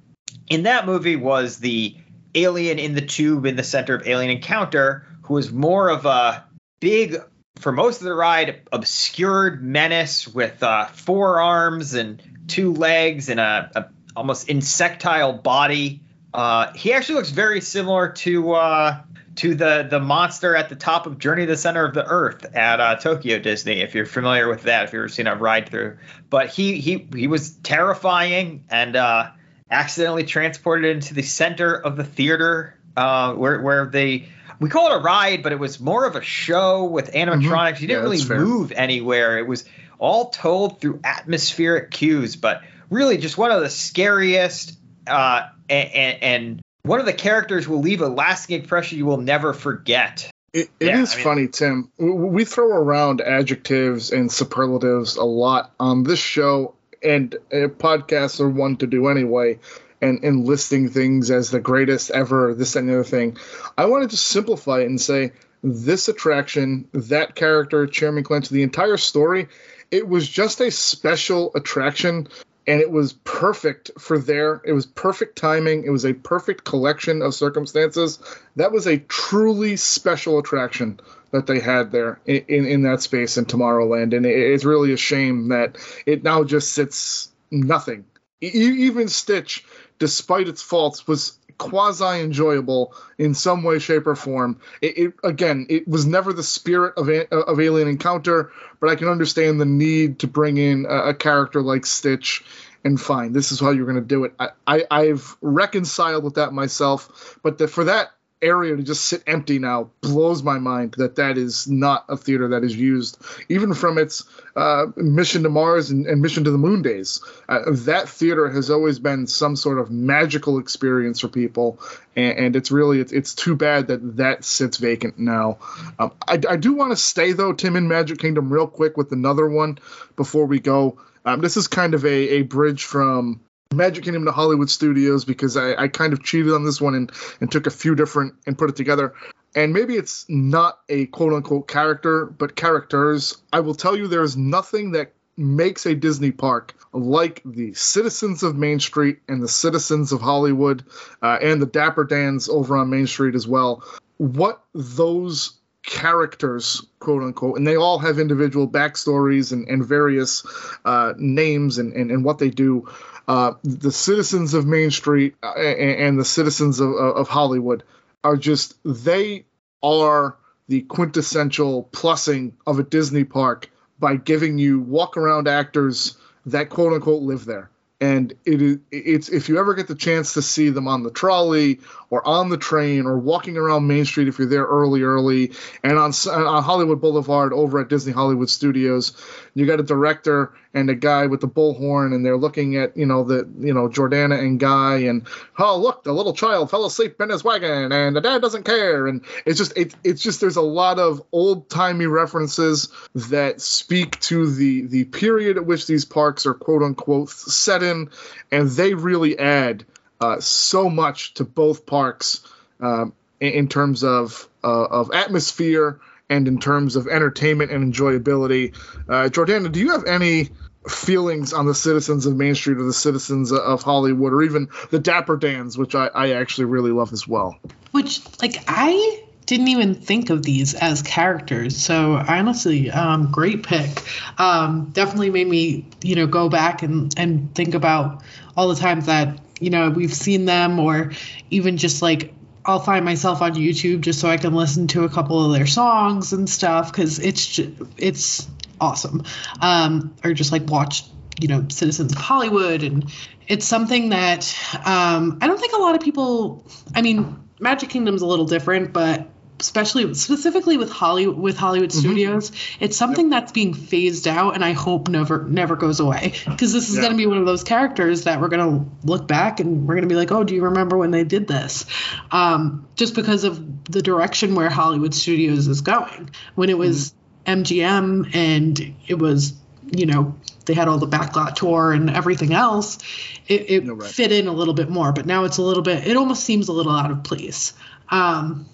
in 0.49 0.63
that 0.63 0.85
movie 0.85 1.15
was 1.15 1.57
the 1.57 1.95
alien 2.35 2.79
in 2.79 2.95
the 2.95 3.01
tube 3.01 3.45
in 3.45 3.55
the 3.55 3.63
center 3.63 3.95
of 3.95 4.07
Alien 4.07 4.31
Encounter, 4.31 5.05
who 5.23 5.35
was 5.35 5.51
more 5.51 5.89
of 5.89 6.05
a 6.05 6.45
big, 6.79 7.17
for 7.57 7.71
most 7.71 8.01
of 8.01 8.05
the 8.05 8.13
ride, 8.13 8.61
obscured 8.71 9.63
menace 9.63 10.27
with 10.27 10.61
uh, 10.63 10.85
four 10.87 11.39
arms 11.39 11.93
and 11.93 12.21
two 12.47 12.73
legs 12.73 13.29
and 13.29 13.39
a, 13.39 13.71
a 13.75 13.85
almost 14.15 14.49
insectile 14.49 15.33
body. 15.33 16.01
Uh, 16.33 16.71
he 16.73 16.93
actually 16.93 17.15
looks 17.15 17.29
very 17.29 17.61
similar 17.61 18.09
to 18.09 18.53
uh, 18.53 19.01
to 19.35 19.55
the 19.55 19.87
the 19.89 19.99
monster 19.99 20.55
at 20.55 20.69
the 20.69 20.75
top 20.75 21.07
of 21.07 21.17
Journey 21.17 21.45
to 21.45 21.51
the 21.51 21.57
Center 21.57 21.85
of 21.85 21.93
the 21.93 22.05
Earth 22.05 22.45
at 22.55 22.79
uh, 22.79 22.95
Tokyo 22.97 23.39
Disney. 23.39 23.81
If 23.81 23.95
you're 23.95 24.05
familiar 24.05 24.47
with 24.47 24.63
that, 24.63 24.85
if 24.85 24.93
you've 24.93 25.01
ever 25.01 25.09
seen 25.09 25.27
a 25.27 25.35
ride 25.35 25.69
through, 25.69 25.97
but 26.29 26.49
he 26.49 26.79
he 26.79 27.07
he 27.15 27.27
was 27.27 27.51
terrifying 27.51 28.65
and 28.69 28.95
uh, 28.95 29.31
accidentally 29.71 30.23
transported 30.23 30.95
into 30.95 31.13
the 31.13 31.21
center 31.21 31.73
of 31.75 31.95
the 31.95 32.03
theater 32.03 32.75
uh, 32.97 33.33
where 33.33 33.61
where 33.61 33.85
they 33.85 34.27
we 34.59 34.69
call 34.69 34.91
it 34.91 34.97
a 34.97 34.99
ride, 34.99 35.41
but 35.43 35.51
it 35.53 35.59
was 35.59 35.79
more 35.79 36.05
of 36.05 36.15
a 36.15 36.21
show 36.21 36.83
with 36.85 37.13
animatronics. 37.13 37.79
You 37.79 37.87
didn't 37.87 38.03
Yeah, 38.03 38.09
really 38.35 38.43
move 38.45 38.71
anywhere. 38.73 39.37
It 39.37 39.47
was 39.47 39.63
all 39.99 40.29
told 40.31 40.81
through 40.81 40.99
atmospheric 41.03 41.91
cues, 41.91 42.35
but 42.35 42.61
really 42.89 43.17
just 43.17 43.37
one 43.37 43.51
of 43.51 43.61
the 43.61 43.69
scariest 43.69 44.77
uh, 45.07 45.47
and, 45.69 46.23
and, 46.23 46.61
one 46.83 46.99
of 47.01 47.05
the 47.05 47.13
characters 47.13 47.67
will 47.67 47.81
leave 47.81 48.01
a 48.01 48.07
lasting 48.07 48.61
impression 48.61 48.97
you 48.97 49.05
will 49.05 49.17
never 49.21 49.53
forget. 49.53 50.29
It, 50.53 50.69
it 50.79 50.87
is 50.87 51.13
Yeah, 51.13 51.13
I 51.13 51.15
mean- 51.15 51.23
funny, 51.23 51.47
Tim. 51.49 51.91
We 51.97 52.45
throw 52.45 52.67
around 52.69 53.21
adjectives 53.21 54.11
and 54.11 54.31
superlatives 54.31 55.15
a 55.17 55.23
lot 55.25 55.71
on 55.79 56.03
this 56.03 56.19
show, 56.19 56.75
and 57.03 57.35
uh, 57.51 57.67
podcasts 57.67 58.39
are 58.39 58.49
one 58.49 58.77
to 58.77 58.87
do 58.87 59.07
anyway. 59.07 59.59
And, 60.01 60.23
and 60.23 60.45
listing 60.45 60.87
things 60.87 61.29
as 61.29 61.51
the 61.51 61.59
greatest 61.59 62.09
ever, 62.11 62.53
this 62.53 62.77
and 62.77 62.87
the 62.87 62.93
other 62.93 63.03
thing. 63.03 63.35
I 63.77 63.83
wanted 63.87 64.11
to 64.11 64.15
simplify 64.15 64.79
it 64.79 64.85
and 64.85 65.01
say 65.01 65.33
this 65.61 66.07
attraction, 66.07 66.87
that 66.93 67.35
character, 67.35 67.85
Chairman 67.85 68.23
Clench, 68.23 68.47
the 68.47 68.63
entire 68.63 68.95
story, 68.95 69.49
it 69.91 70.07
was 70.07 70.25
just 70.25 70.61
a 70.61 70.71
special 70.71 71.51
attraction. 71.53 72.29
and 72.69 72.81
it 72.81 72.91
was 72.91 73.13
perfect 73.13 73.89
for 73.97 74.19
there. 74.19 74.61
It 74.63 74.73
was 74.73 74.85
perfect 74.85 75.37
timing. 75.37 75.85
It 75.85 75.89
was 75.89 76.05
a 76.05 76.13
perfect 76.13 76.65
collection 76.65 77.23
of 77.23 77.33
circumstances. 77.33 78.19
That 78.57 78.71
was 78.71 78.85
a 78.85 78.99
truly 78.99 79.75
special 79.75 80.37
attraction 80.37 80.99
that 81.31 81.47
they 81.47 81.59
had 81.59 81.91
there 81.91 82.19
in, 82.25 82.45
in, 82.47 82.65
in 82.65 82.81
that 82.83 83.01
space 83.01 83.37
in 83.37 83.45
Tomorrowland, 83.45 84.15
and 84.15 84.25
it, 84.25 84.35
it's 84.35 84.65
really 84.65 84.93
a 84.93 84.97
shame 84.97 85.49
that 85.49 85.77
it 86.05 86.23
now 86.23 86.43
just 86.43 86.73
sits 86.73 87.31
nothing. 87.51 88.05
Even 88.41 89.09
Stitch, 89.09 89.65
despite 89.97 90.47
its 90.47 90.61
faults, 90.61 91.07
was 91.07 91.37
quasi 91.57 92.21
enjoyable 92.21 92.95
in 93.17 93.33
some 93.33 93.63
way, 93.63 93.79
shape, 93.79 94.07
or 94.07 94.15
form. 94.15 94.61
It, 94.81 94.97
it, 94.97 95.13
again, 95.23 95.67
it 95.69 95.87
was 95.87 96.05
never 96.05 96.31
the 96.31 96.43
spirit 96.43 96.93
of 96.97 97.09
of 97.09 97.59
Alien 97.59 97.89
Encounter, 97.89 98.51
but 98.79 98.89
I 98.89 98.95
can 98.95 99.09
understand 99.09 99.59
the 99.59 99.65
need 99.65 100.19
to 100.19 100.27
bring 100.27 100.57
in 100.57 100.85
a, 100.85 101.09
a 101.09 101.13
character 101.13 101.61
like 101.61 101.85
Stitch. 101.85 102.43
And 102.85 102.99
fine, 102.99 103.33
this 103.33 103.51
is 103.51 103.59
how 103.59 103.71
you're 103.71 103.85
going 103.85 103.95
to 103.95 104.01
do 104.01 104.23
it. 104.23 104.33
I, 104.65 104.85
I 104.89 105.07
have 105.07 105.35
reconciled 105.41 106.23
with 106.23 106.35
that 106.35 106.53
myself, 106.53 107.37
but 107.43 107.57
the, 107.57 107.67
for 107.67 107.83
that 107.83 108.11
area 108.41 108.75
to 108.75 108.83
just 108.83 109.05
sit 109.05 109.23
empty 109.27 109.59
now 109.59 109.89
blows 110.01 110.41
my 110.43 110.59
mind 110.59 110.93
that 110.97 111.15
that 111.17 111.37
is 111.37 111.67
not 111.67 112.05
a 112.07 112.15
theater 112.15 112.49
that 112.49 112.63
is 112.63 112.75
used 112.75 113.17
even 113.49 113.73
from 113.73 113.97
its 113.97 114.23
uh, 114.55 114.85
mission 114.95 115.43
to 115.43 115.49
mars 115.49 115.89
and, 115.89 116.05
and, 116.05 116.21
mission 116.21 116.43
to 116.43 116.51
the 116.51 116.57
moon 116.57 116.81
days. 116.81 117.21
Uh, 117.47 117.59
that 117.67 118.07
theater 118.07 118.49
has 118.49 118.69
always 118.69 118.99
been 118.99 119.27
some 119.27 119.55
sort 119.55 119.79
of 119.79 119.91
magical 119.91 120.59
experience 120.59 121.19
for 121.19 121.27
people 121.27 121.79
and, 122.15 122.37
and 122.37 122.55
it's 122.55 122.71
really 122.71 122.99
it's, 122.99 123.11
it's 123.11 123.35
too 123.35 123.55
bad 123.55 123.87
that 123.87 124.17
that 124.17 124.43
sits 124.45 124.77
vacant 124.77 125.19
now. 125.19 125.57
Um, 125.97 126.11
I, 126.27 126.39
I 126.49 126.55
do 126.55 126.73
want 126.73 126.91
to 126.91 126.97
stay 126.97 127.33
though 127.33 127.53
tim 127.53 127.75
in 127.75 127.87
magic 127.87 128.19
kingdom 128.19 128.51
real 128.51 128.67
quick 128.67 128.95
with 128.95 129.11
another 129.11 129.47
one 129.47 129.79
before 130.15 130.45
we 130.45 130.59
go. 130.59 130.97
Um, 131.25 131.41
this 131.41 131.57
is 131.57 131.67
kind 131.67 131.93
of 131.93 132.05
a, 132.05 132.37
a 132.37 132.41
bridge 132.43 132.85
from 132.85 133.41
Magic 133.73 134.03
Kingdom 134.03 134.25
to 134.25 134.31
Hollywood 134.31 134.67
Studios 134.67 135.25
because 135.25 135.55
I, 135.55 135.75
I 135.75 135.87
kind 135.89 136.11
of 136.11 136.23
cheated 136.23 136.53
on 136.53 136.65
this 136.65 136.81
one 136.81 136.95
and, 136.95 137.11
and 137.39 137.51
took 137.51 137.67
a 137.67 137.71
few 137.71 137.93
different 137.93 138.33
and 138.47 138.57
put 138.57 138.71
it 138.71 138.75
together. 138.75 139.13
And 139.55 139.73
maybe 139.73 139.95
it's 139.95 140.25
not 140.27 140.79
a 140.89 141.05
quote 141.05 141.33
unquote 141.33 141.67
character, 141.67 142.25
but 142.25 142.55
characters. 142.55 143.37
I 143.53 143.59
will 143.59 143.75
tell 143.75 143.95
you 143.95 144.07
there 144.07 144.23
is 144.23 144.35
nothing 144.35 144.93
that 144.93 145.13
makes 145.37 145.85
a 145.85 145.93
Disney 145.93 146.31
park 146.31 146.73
like 146.93 147.43
the 147.45 147.73
citizens 147.75 148.41
of 148.41 148.55
Main 148.55 148.79
Street 148.79 149.19
and 149.27 149.41
the 149.41 149.47
citizens 149.47 150.11
of 150.11 150.19
Hollywood 150.19 150.83
uh, 151.21 151.37
and 151.39 151.61
the 151.61 151.67
Dapper 151.67 152.05
Dans 152.05 152.49
over 152.49 152.75
on 152.75 152.89
Main 152.89 153.05
Street 153.05 153.35
as 153.35 153.47
well. 153.47 153.83
What 154.17 154.63
those 154.73 155.59
characters, 155.83 156.85
quote 156.99 157.23
unquote, 157.23 157.57
and 157.57 157.65
they 157.65 157.75
all 157.75 157.99
have 157.99 158.19
individual 158.19 158.67
backstories 158.67 159.51
and, 159.51 159.67
and 159.67 159.85
various 159.85 160.43
uh, 160.85 161.13
names 161.17 161.77
and, 161.77 161.93
and, 161.93 162.11
and 162.11 162.23
what 162.23 162.39
they 162.39 162.49
do. 162.49 162.87
Uh, 163.29 163.53
the 163.63 163.91
citizens 163.91 164.55
of 164.55 164.65
Main 164.65 164.89
Street 164.89 165.35
uh, 165.43 165.53
and, 165.53 166.19
the 166.19 166.25
citizens 166.25 166.79
of, 166.79 166.89
of 166.93 167.29
Hollywood 167.29 167.83
are 168.23 168.35
just 168.35 168.73
they 168.83 169.45
are 169.83 170.35
the 170.67 170.81
quintessential 170.81 171.87
plussing 171.91 172.53
of 172.65 172.79
a 172.79 172.83
Disney 172.83 173.25
park 173.25 173.69
by 173.99 174.15
giving 174.15 174.57
you 174.57 174.79
walk 174.79 175.15
around 175.15 175.47
actors 175.47 176.17
that 176.47 176.71
quote 176.71 176.91
unquote 176.91 177.21
live 177.21 177.45
there. 177.45 177.69
And 178.01 178.33
it 178.45 178.63
is 178.63 178.77
it's 178.89 179.29
if 179.29 179.47
you 179.47 179.59
ever 179.59 179.75
get 179.75 179.87
the 179.87 179.93
chance 179.93 180.33
to 180.33 180.41
see 180.41 180.69
them 180.69 180.87
on 180.87 181.03
the 181.03 181.11
trolley 181.11 181.81
or 182.09 182.27
on 182.27 182.49
the 182.49 182.57
train 182.57 183.05
or 183.05 183.17
walking 183.17 183.57
around 183.57 183.87
Main 183.87 184.05
Street 184.05 184.27
if 184.27 184.39
you're 184.39 184.47
there 184.47 184.65
early 184.65 185.03
early 185.03 185.51
and 185.83 185.97
on 185.97 186.11
uh, 186.27 186.31
on 186.31 186.63
Hollywood 186.63 187.01
Boulevard 187.01 187.53
over 187.53 187.79
at 187.79 187.89
Disney 187.89 188.13
Hollywood 188.13 188.49
Studios 188.49 189.15
you 189.53 189.65
got 189.65 189.79
a 189.79 189.83
director 189.83 190.53
and 190.73 190.89
a 190.89 190.95
guy 190.95 191.25
with 191.25 191.41
the 191.41 191.47
bullhorn 191.47 192.13
and 192.13 192.25
they're 192.25 192.37
looking 192.37 192.77
at 192.77 192.95
you 192.95 193.05
know 193.05 193.23
the 193.23 193.49
you 193.59 193.73
know 193.73 193.89
Jordana 193.89 194.39
and 194.39 194.59
Guy 194.59 194.97
and 194.99 195.27
oh 195.57 195.77
look 195.77 196.03
the 196.03 196.13
little 196.13 196.33
child 196.33 196.69
fell 196.69 196.85
asleep 196.85 197.19
in 197.19 197.29
his 197.29 197.43
wagon 197.43 197.91
and 197.91 198.15
the 198.15 198.21
dad 198.21 198.41
doesn't 198.41 198.63
care. 198.63 199.07
And 199.07 199.21
it's 199.45 199.57
just 199.57 199.75
it, 199.77 199.95
it's 200.03 200.21
just 200.21 200.41
there's 200.41 200.57
a 200.57 200.61
lot 200.61 200.99
of 200.99 201.21
old 201.31 201.69
timey 201.69 202.05
references 202.05 202.89
that 203.15 203.61
speak 203.61 204.19
to 204.21 204.49
the 204.51 204.85
the 204.87 205.05
period 205.05 205.57
at 205.57 205.65
which 205.65 205.87
these 205.87 206.05
parks 206.05 206.45
are 206.45 206.53
quote 206.53 206.83
unquote 206.83 207.29
set 207.29 207.83
in 207.83 208.09
and 208.51 208.69
they 208.69 208.93
really 208.93 209.37
add 209.39 209.85
uh, 210.19 210.39
so 210.39 210.89
much 210.89 211.33
to 211.35 211.43
both 211.43 211.85
parks 211.85 212.41
um, 212.79 213.13
in, 213.39 213.67
terms 213.67 214.03
of 214.03 214.47
uh, 214.63 214.85
of 214.85 215.11
atmosphere 215.13 215.99
and 216.29 216.47
in 216.47 216.59
terms 216.59 216.95
of 216.95 217.07
entertainment 217.07 217.71
and 217.71 217.93
enjoyability. 217.93 218.75
Uh, 219.07 219.29
Jordana, 219.29 219.71
do 219.71 219.79
you 219.79 219.91
have 219.91 220.05
any 220.05 220.49
feelings 220.87 221.53
on 221.53 221.65
the 221.65 221.75
citizens 221.75 222.25
of 222.25 222.35
Main 222.35 222.55
Street 222.55 222.77
or 222.77 222.83
the 222.83 222.93
citizens 222.93 223.51
of 223.51 223.83
Hollywood 223.83 224.33
or 224.33 224.43
even 224.43 224.69
the 224.91 224.99
Dapper 224.99 225.37
Dans, 225.37 225.77
which 225.77 225.95
I, 225.95 226.07
I 226.07 226.31
actually 226.33 226.65
really 226.65 226.91
love 226.91 227.13
as 227.13 227.27
well? 227.27 227.57
Which, 227.91 228.21
like, 228.41 228.63
I 228.67 229.23
didn't 229.45 229.69
even 229.69 229.95
think 229.95 230.29
of 230.29 230.43
these 230.43 230.75
as 230.75 231.01
characters. 231.01 231.75
So 231.75 232.13
honestly, 232.13 232.91
um, 232.91 233.31
great 233.31 233.63
pick. 233.63 233.89
Um, 234.37 234.91
definitely 234.91 235.31
made 235.31 235.47
me, 235.47 235.87
you 236.03 236.15
know, 236.15 236.27
go 236.27 236.49
back 236.49 236.83
and, 236.83 237.11
and 237.17 237.53
think 237.55 237.73
about 237.73 238.23
all 238.55 238.67
the 238.67 238.75
times 238.75 239.07
that, 239.07 239.39
you 239.59 239.69
know, 239.69 239.89
we've 239.89 240.13
seen 240.13 240.45
them 240.45 240.79
or 240.79 241.11
even 241.49 241.77
just 241.77 242.01
like 242.01 242.33
I'll 242.65 242.79
find 242.79 243.05
myself 243.05 243.41
on 243.41 243.55
YouTube 243.55 244.01
just 244.01 244.19
so 244.19 244.29
I 244.29 244.37
can 244.37 244.53
listen 244.53 244.87
to 244.87 245.03
a 245.03 245.09
couple 245.09 245.43
of 245.43 245.57
their 245.57 245.65
songs 245.65 246.33
and 246.33 246.49
stuff 246.49 246.91
because 246.91 247.19
it's 247.19 247.45
just, 247.47 247.71
it's 247.97 248.47
awesome. 248.79 249.23
Um, 249.61 250.13
or 250.23 250.33
just 250.33 250.51
like 250.51 250.69
watch, 250.69 251.03
you 251.39 251.47
know, 251.47 251.65
Citizens 251.69 252.11
of 252.11 252.17
Hollywood, 252.17 252.83
and 252.83 253.11
it's 253.47 253.65
something 253.65 254.09
that 254.09 254.55
um, 254.85 255.39
I 255.41 255.47
don't 255.47 255.59
think 255.59 255.73
a 255.73 255.77
lot 255.77 255.95
of 255.95 256.01
people. 256.01 256.65
I 256.93 257.01
mean, 257.01 257.39
Magic 257.59 257.89
Kingdom's 257.89 258.21
a 258.21 258.27
little 258.27 258.45
different, 258.45 258.93
but 258.93 259.27
especially 259.59 260.13
specifically 260.13 260.77
with 260.77 260.91
Hollywood 260.91 261.37
with 261.37 261.57
Hollywood 261.57 261.89
mm-hmm. 261.89 261.99
studios, 261.99 262.51
it's 262.79 262.97
something 262.97 263.31
yep. 263.31 263.41
that's 263.41 263.51
being 263.51 263.73
phased 263.73 264.27
out 264.27 264.55
and 264.55 264.63
I 264.63 264.73
hope 264.73 265.07
never 265.07 265.43
never 265.43 265.75
goes 265.75 265.99
away 265.99 266.33
because 266.45 266.73
this 266.73 266.89
is 266.89 266.95
yeah. 266.95 267.01
going 267.01 267.13
to 267.13 267.17
be 267.17 267.25
one 267.25 267.37
of 267.37 267.45
those 267.45 267.63
characters 267.63 268.23
that 268.23 268.41
we're 268.41 268.49
going 268.49 268.69
to 268.69 269.07
look 269.07 269.27
back 269.27 269.59
and 269.59 269.87
we're 269.87 269.95
going 269.95 270.07
to 270.07 270.09
be 270.09 270.15
like, 270.15 270.31
"Oh, 270.31 270.43
do 270.43 270.55
you 270.55 270.63
remember 270.65 270.97
when 270.97 271.11
they 271.11 271.23
did 271.23 271.47
this?" 271.47 271.85
Um, 272.31 272.87
just 272.95 273.15
because 273.15 273.43
of 273.43 273.79
the 273.85 274.01
direction 274.01 274.55
where 274.55 274.69
Hollywood 274.69 275.13
studios 275.13 275.67
is 275.67 275.81
going. 275.81 276.29
When 276.55 276.69
it 276.69 276.77
was 276.77 277.13
mm-hmm. 277.45 277.61
MGM 277.61 278.35
and 278.35 278.95
it 279.07 279.15
was, 279.15 279.53
you 279.91 280.05
know, 280.05 280.35
they 280.65 280.73
had 280.73 280.87
all 280.87 280.99
the 280.99 281.07
backlot 281.07 281.55
tour 281.55 281.91
and 281.91 282.09
everything 282.09 282.53
else, 282.53 282.99
it, 283.47 283.69
it 283.69 283.85
no, 283.85 283.93
right. 283.93 284.09
fit 284.09 284.31
in 284.31 284.47
a 284.47 284.53
little 284.53 284.75
bit 284.75 284.89
more. 284.89 285.11
But 285.11 285.25
now 285.25 285.45
it's 285.45 285.57
a 285.57 285.63
little 285.63 285.81
bit, 285.83 286.07
it 286.07 286.15
almost 286.15 286.43
seems 286.43 286.67
a 286.67 286.73
little 286.73 286.91
out 286.91 287.11
of 287.11 287.23
place. 287.23 287.73
Um, 288.09 288.69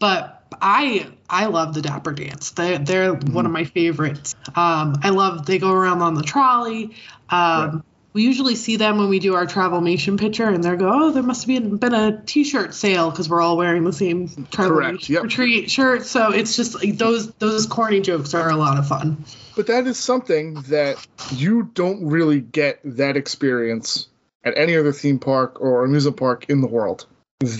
but 0.00 0.42
I 0.60 1.06
I 1.28 1.46
love 1.46 1.74
the 1.74 1.82
Dapper 1.82 2.12
Dans. 2.12 2.50
They 2.50 2.78
they're 2.78 3.14
mm-hmm. 3.14 3.32
one 3.32 3.46
of 3.46 3.52
my 3.52 3.64
favorites. 3.64 4.34
Um, 4.48 4.98
I 5.02 5.10
love 5.10 5.46
they 5.46 5.58
go 5.58 5.70
around 5.70 6.02
on 6.02 6.14
the 6.14 6.22
trolley. 6.22 6.96
Um, 7.28 7.70
right. 7.70 7.82
We 8.12 8.24
usually 8.24 8.56
see 8.56 8.74
them 8.74 8.98
when 8.98 9.08
we 9.08 9.20
do 9.20 9.36
our 9.36 9.46
travel 9.46 9.80
Travelmation 9.80 10.18
picture, 10.18 10.48
and 10.48 10.64
they 10.64 10.74
go, 10.74 10.90
"Oh, 10.92 11.10
there 11.12 11.22
must 11.22 11.46
have 11.46 11.80
been, 11.80 11.94
a 11.94 12.20
T-shirt 12.26 12.74
sale 12.74 13.08
because 13.08 13.28
we're 13.28 13.40
all 13.40 13.56
wearing 13.56 13.84
the 13.84 13.92
same 13.92 14.26
Travelmation 14.26 15.08
yep. 15.10 15.22
retreat 15.22 15.70
shirt." 15.70 16.04
So 16.04 16.32
it's 16.32 16.56
just 16.56 16.74
like 16.74 16.98
those 16.98 17.30
those 17.34 17.66
corny 17.66 18.00
jokes 18.00 18.34
are 18.34 18.50
a 18.50 18.56
lot 18.56 18.78
of 18.78 18.88
fun. 18.88 19.24
But 19.54 19.68
that 19.68 19.86
is 19.86 19.96
something 19.96 20.54
that 20.62 21.06
you 21.30 21.70
don't 21.72 22.04
really 22.06 22.40
get 22.40 22.80
that 22.84 23.16
experience 23.16 24.08
at 24.42 24.58
any 24.58 24.76
other 24.76 24.92
theme 24.92 25.20
park 25.20 25.60
or 25.60 25.84
amusement 25.84 26.16
park 26.16 26.46
in 26.48 26.62
the 26.62 26.68
world. 26.68 27.06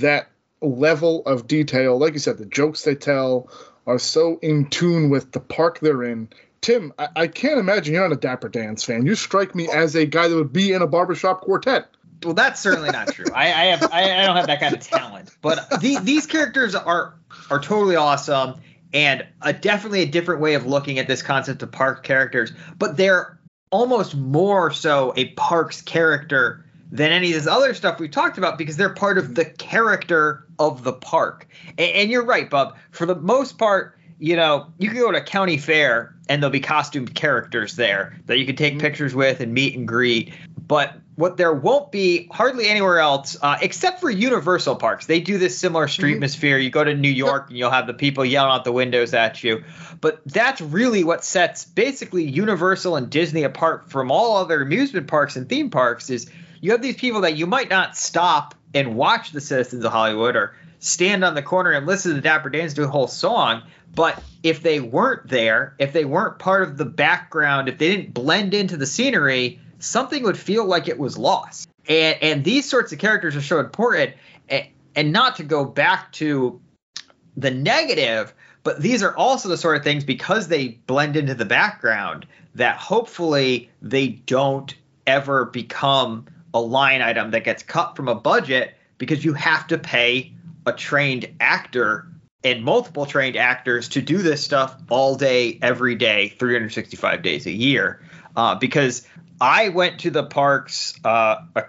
That 0.00 0.29
level 0.60 1.24
of 1.26 1.46
detail. 1.46 1.98
Like 1.98 2.12
you 2.14 2.18
said, 2.18 2.38
the 2.38 2.46
jokes 2.46 2.84
they 2.84 2.94
tell 2.94 3.50
are 3.86 3.98
so 3.98 4.38
in 4.42 4.68
tune 4.68 5.10
with 5.10 5.32
the 5.32 5.40
park 5.40 5.80
they're 5.80 6.02
in. 6.02 6.28
Tim, 6.60 6.92
I, 6.98 7.08
I 7.16 7.26
can't 7.26 7.58
imagine 7.58 7.94
you're 7.94 8.02
not 8.02 8.12
a 8.12 8.20
Dapper 8.20 8.48
Dans 8.48 8.82
fan. 8.84 9.06
You 9.06 9.14
strike 9.14 9.54
me 9.54 9.68
as 9.72 9.94
a 9.94 10.06
guy 10.06 10.28
that 10.28 10.36
would 10.36 10.52
be 10.52 10.72
in 10.72 10.82
a 10.82 10.86
barbershop 10.86 11.40
quartet. 11.40 11.88
Well, 12.22 12.34
that's 12.34 12.60
certainly 12.60 12.90
not 12.90 13.08
true. 13.08 13.32
I, 13.34 13.46
I 13.46 13.64
have 13.66 13.90
I, 13.92 14.22
I, 14.22 14.26
don't 14.26 14.36
have 14.36 14.46
that 14.46 14.60
kind 14.60 14.74
of 14.74 14.80
talent. 14.80 15.30
But 15.40 15.80
the, 15.80 15.98
these 16.02 16.26
characters 16.26 16.74
are 16.74 17.14
are 17.50 17.60
totally 17.60 17.96
awesome 17.96 18.60
and 18.92 19.26
a, 19.40 19.54
definitely 19.54 20.02
a 20.02 20.06
different 20.06 20.42
way 20.42 20.54
of 20.54 20.66
looking 20.66 20.98
at 20.98 21.06
this 21.06 21.22
concept 21.22 21.62
of 21.62 21.72
park 21.72 22.02
characters. 22.02 22.52
But 22.78 22.98
they're 22.98 23.38
almost 23.70 24.14
more 24.14 24.70
so 24.70 25.14
a 25.16 25.26
parks 25.30 25.80
character 25.80 26.66
than 26.92 27.12
any 27.12 27.28
of 27.28 27.34
this 27.34 27.46
other 27.46 27.74
stuff 27.74 28.00
we've 28.00 28.10
talked 28.10 28.38
about 28.38 28.58
because 28.58 28.76
they're 28.76 28.88
part 28.88 29.18
of 29.18 29.34
the 29.34 29.44
character 29.44 30.46
of 30.58 30.82
the 30.82 30.92
park. 30.92 31.48
And, 31.78 31.92
and, 31.92 32.10
you're 32.10 32.24
right, 32.24 32.48
Bub. 32.50 32.76
For 32.90 33.06
the 33.06 33.14
most 33.14 33.58
part, 33.58 33.98
you 34.18 34.36
know, 34.36 34.72
you 34.78 34.90
can 34.90 34.98
go 34.98 35.10
to 35.10 35.18
a 35.18 35.22
county 35.22 35.56
fair 35.56 36.14
and 36.28 36.42
there'll 36.42 36.52
be 36.52 36.60
costumed 36.60 37.14
characters 37.14 37.76
there 37.76 38.18
that 38.26 38.38
you 38.38 38.46
can 38.46 38.56
take 38.56 38.74
mm-hmm. 38.74 38.80
pictures 38.80 39.14
with 39.14 39.40
and 39.40 39.54
meet 39.54 39.76
and 39.76 39.88
greet. 39.88 40.34
But 40.66 40.94
what 41.16 41.36
there 41.36 41.52
won't 41.52 41.92
be 41.92 42.28
hardly 42.32 42.68
anywhere 42.68 42.98
else, 42.98 43.36
uh, 43.40 43.58
except 43.60 44.00
for 44.00 44.10
Universal 44.10 44.76
parks. 44.76 45.06
They 45.06 45.20
do 45.20 45.38
this 45.38 45.56
similar 45.58 45.86
streetmosphere. 45.86 46.62
You 46.62 46.70
go 46.70 46.82
to 46.82 46.94
New 46.94 47.10
York 47.10 47.48
and 47.48 47.58
you'll 47.58 47.70
have 47.70 47.86
the 47.86 47.94
people 47.94 48.24
yelling 48.24 48.52
out 48.52 48.64
the 48.64 48.72
windows 48.72 49.12
at 49.12 49.44
you. 49.44 49.64
But 50.00 50.22
that's 50.26 50.60
really 50.60 51.04
what 51.04 51.24
sets 51.24 51.64
basically 51.64 52.24
Universal 52.24 52.96
and 52.96 53.10
Disney 53.10 53.42
apart 53.42 53.90
from 53.90 54.10
all 54.10 54.38
other 54.38 54.62
amusement 54.62 55.08
parks 55.08 55.36
and 55.36 55.48
theme 55.48 55.70
parks 55.70 56.08
is 56.08 56.30
you 56.60 56.72
have 56.72 56.82
these 56.82 56.96
people 56.96 57.22
that 57.22 57.36
you 57.36 57.46
might 57.46 57.70
not 57.70 57.96
stop 57.96 58.54
and 58.74 58.94
watch 58.94 59.32
the 59.32 59.40
Citizens 59.40 59.84
of 59.84 59.92
Hollywood 59.92 60.36
or 60.36 60.54
stand 60.78 61.24
on 61.24 61.34
the 61.34 61.42
corner 61.42 61.72
and 61.72 61.86
listen 61.86 62.14
to 62.14 62.20
Dapper 62.20 62.50
Dans 62.50 62.74
do 62.74 62.84
a 62.84 62.88
whole 62.88 63.08
song. 63.08 63.62
But 63.94 64.22
if 64.42 64.62
they 64.62 64.80
weren't 64.80 65.28
there, 65.28 65.74
if 65.78 65.92
they 65.92 66.04
weren't 66.04 66.38
part 66.38 66.62
of 66.62 66.76
the 66.76 66.84
background, 66.84 67.68
if 67.68 67.78
they 67.78 67.96
didn't 67.96 68.14
blend 68.14 68.54
into 68.54 68.76
the 68.76 68.86
scenery, 68.86 69.60
something 69.78 70.22
would 70.22 70.38
feel 70.38 70.64
like 70.64 70.88
it 70.88 70.98
was 70.98 71.18
lost. 71.18 71.68
And 71.88 72.16
and 72.22 72.44
these 72.44 72.68
sorts 72.68 72.92
of 72.92 72.98
characters 72.98 73.34
are 73.36 73.42
so 73.42 73.58
important. 73.58 74.14
And, 74.48 74.66
and 74.94 75.12
not 75.12 75.36
to 75.36 75.44
go 75.44 75.64
back 75.64 76.12
to 76.12 76.60
the 77.36 77.50
negative, 77.50 78.34
but 78.62 78.80
these 78.80 79.02
are 79.02 79.16
also 79.16 79.48
the 79.48 79.56
sort 79.56 79.76
of 79.76 79.84
things 79.84 80.04
because 80.04 80.48
they 80.48 80.68
blend 80.68 81.16
into 81.16 81.34
the 81.34 81.44
background 81.44 82.26
that 82.54 82.76
hopefully 82.76 83.70
they 83.80 84.08
don't 84.08 84.74
ever 85.06 85.46
become 85.46 86.26
a 86.54 86.60
line 86.60 87.02
item 87.02 87.30
that 87.32 87.44
gets 87.44 87.62
cut 87.62 87.96
from 87.96 88.08
a 88.08 88.14
budget 88.14 88.74
because 88.98 89.24
you 89.24 89.32
have 89.34 89.66
to 89.68 89.78
pay 89.78 90.32
a 90.66 90.72
trained 90.72 91.26
actor 91.40 92.06
and 92.42 92.64
multiple 92.64 93.06
trained 93.06 93.36
actors 93.36 93.88
to 93.90 94.00
do 94.00 94.18
this 94.18 94.42
stuff 94.42 94.74
all 94.88 95.14
day, 95.14 95.58
every 95.62 95.94
day, 95.94 96.28
365 96.28 97.22
days 97.22 97.46
a 97.46 97.50
year. 97.50 98.02
Uh, 98.36 98.54
because 98.54 99.06
I 99.40 99.68
went 99.70 100.00
to 100.00 100.10
the 100.10 100.22
parks 100.22 100.94
uh, 101.04 101.36
a, 101.54 101.64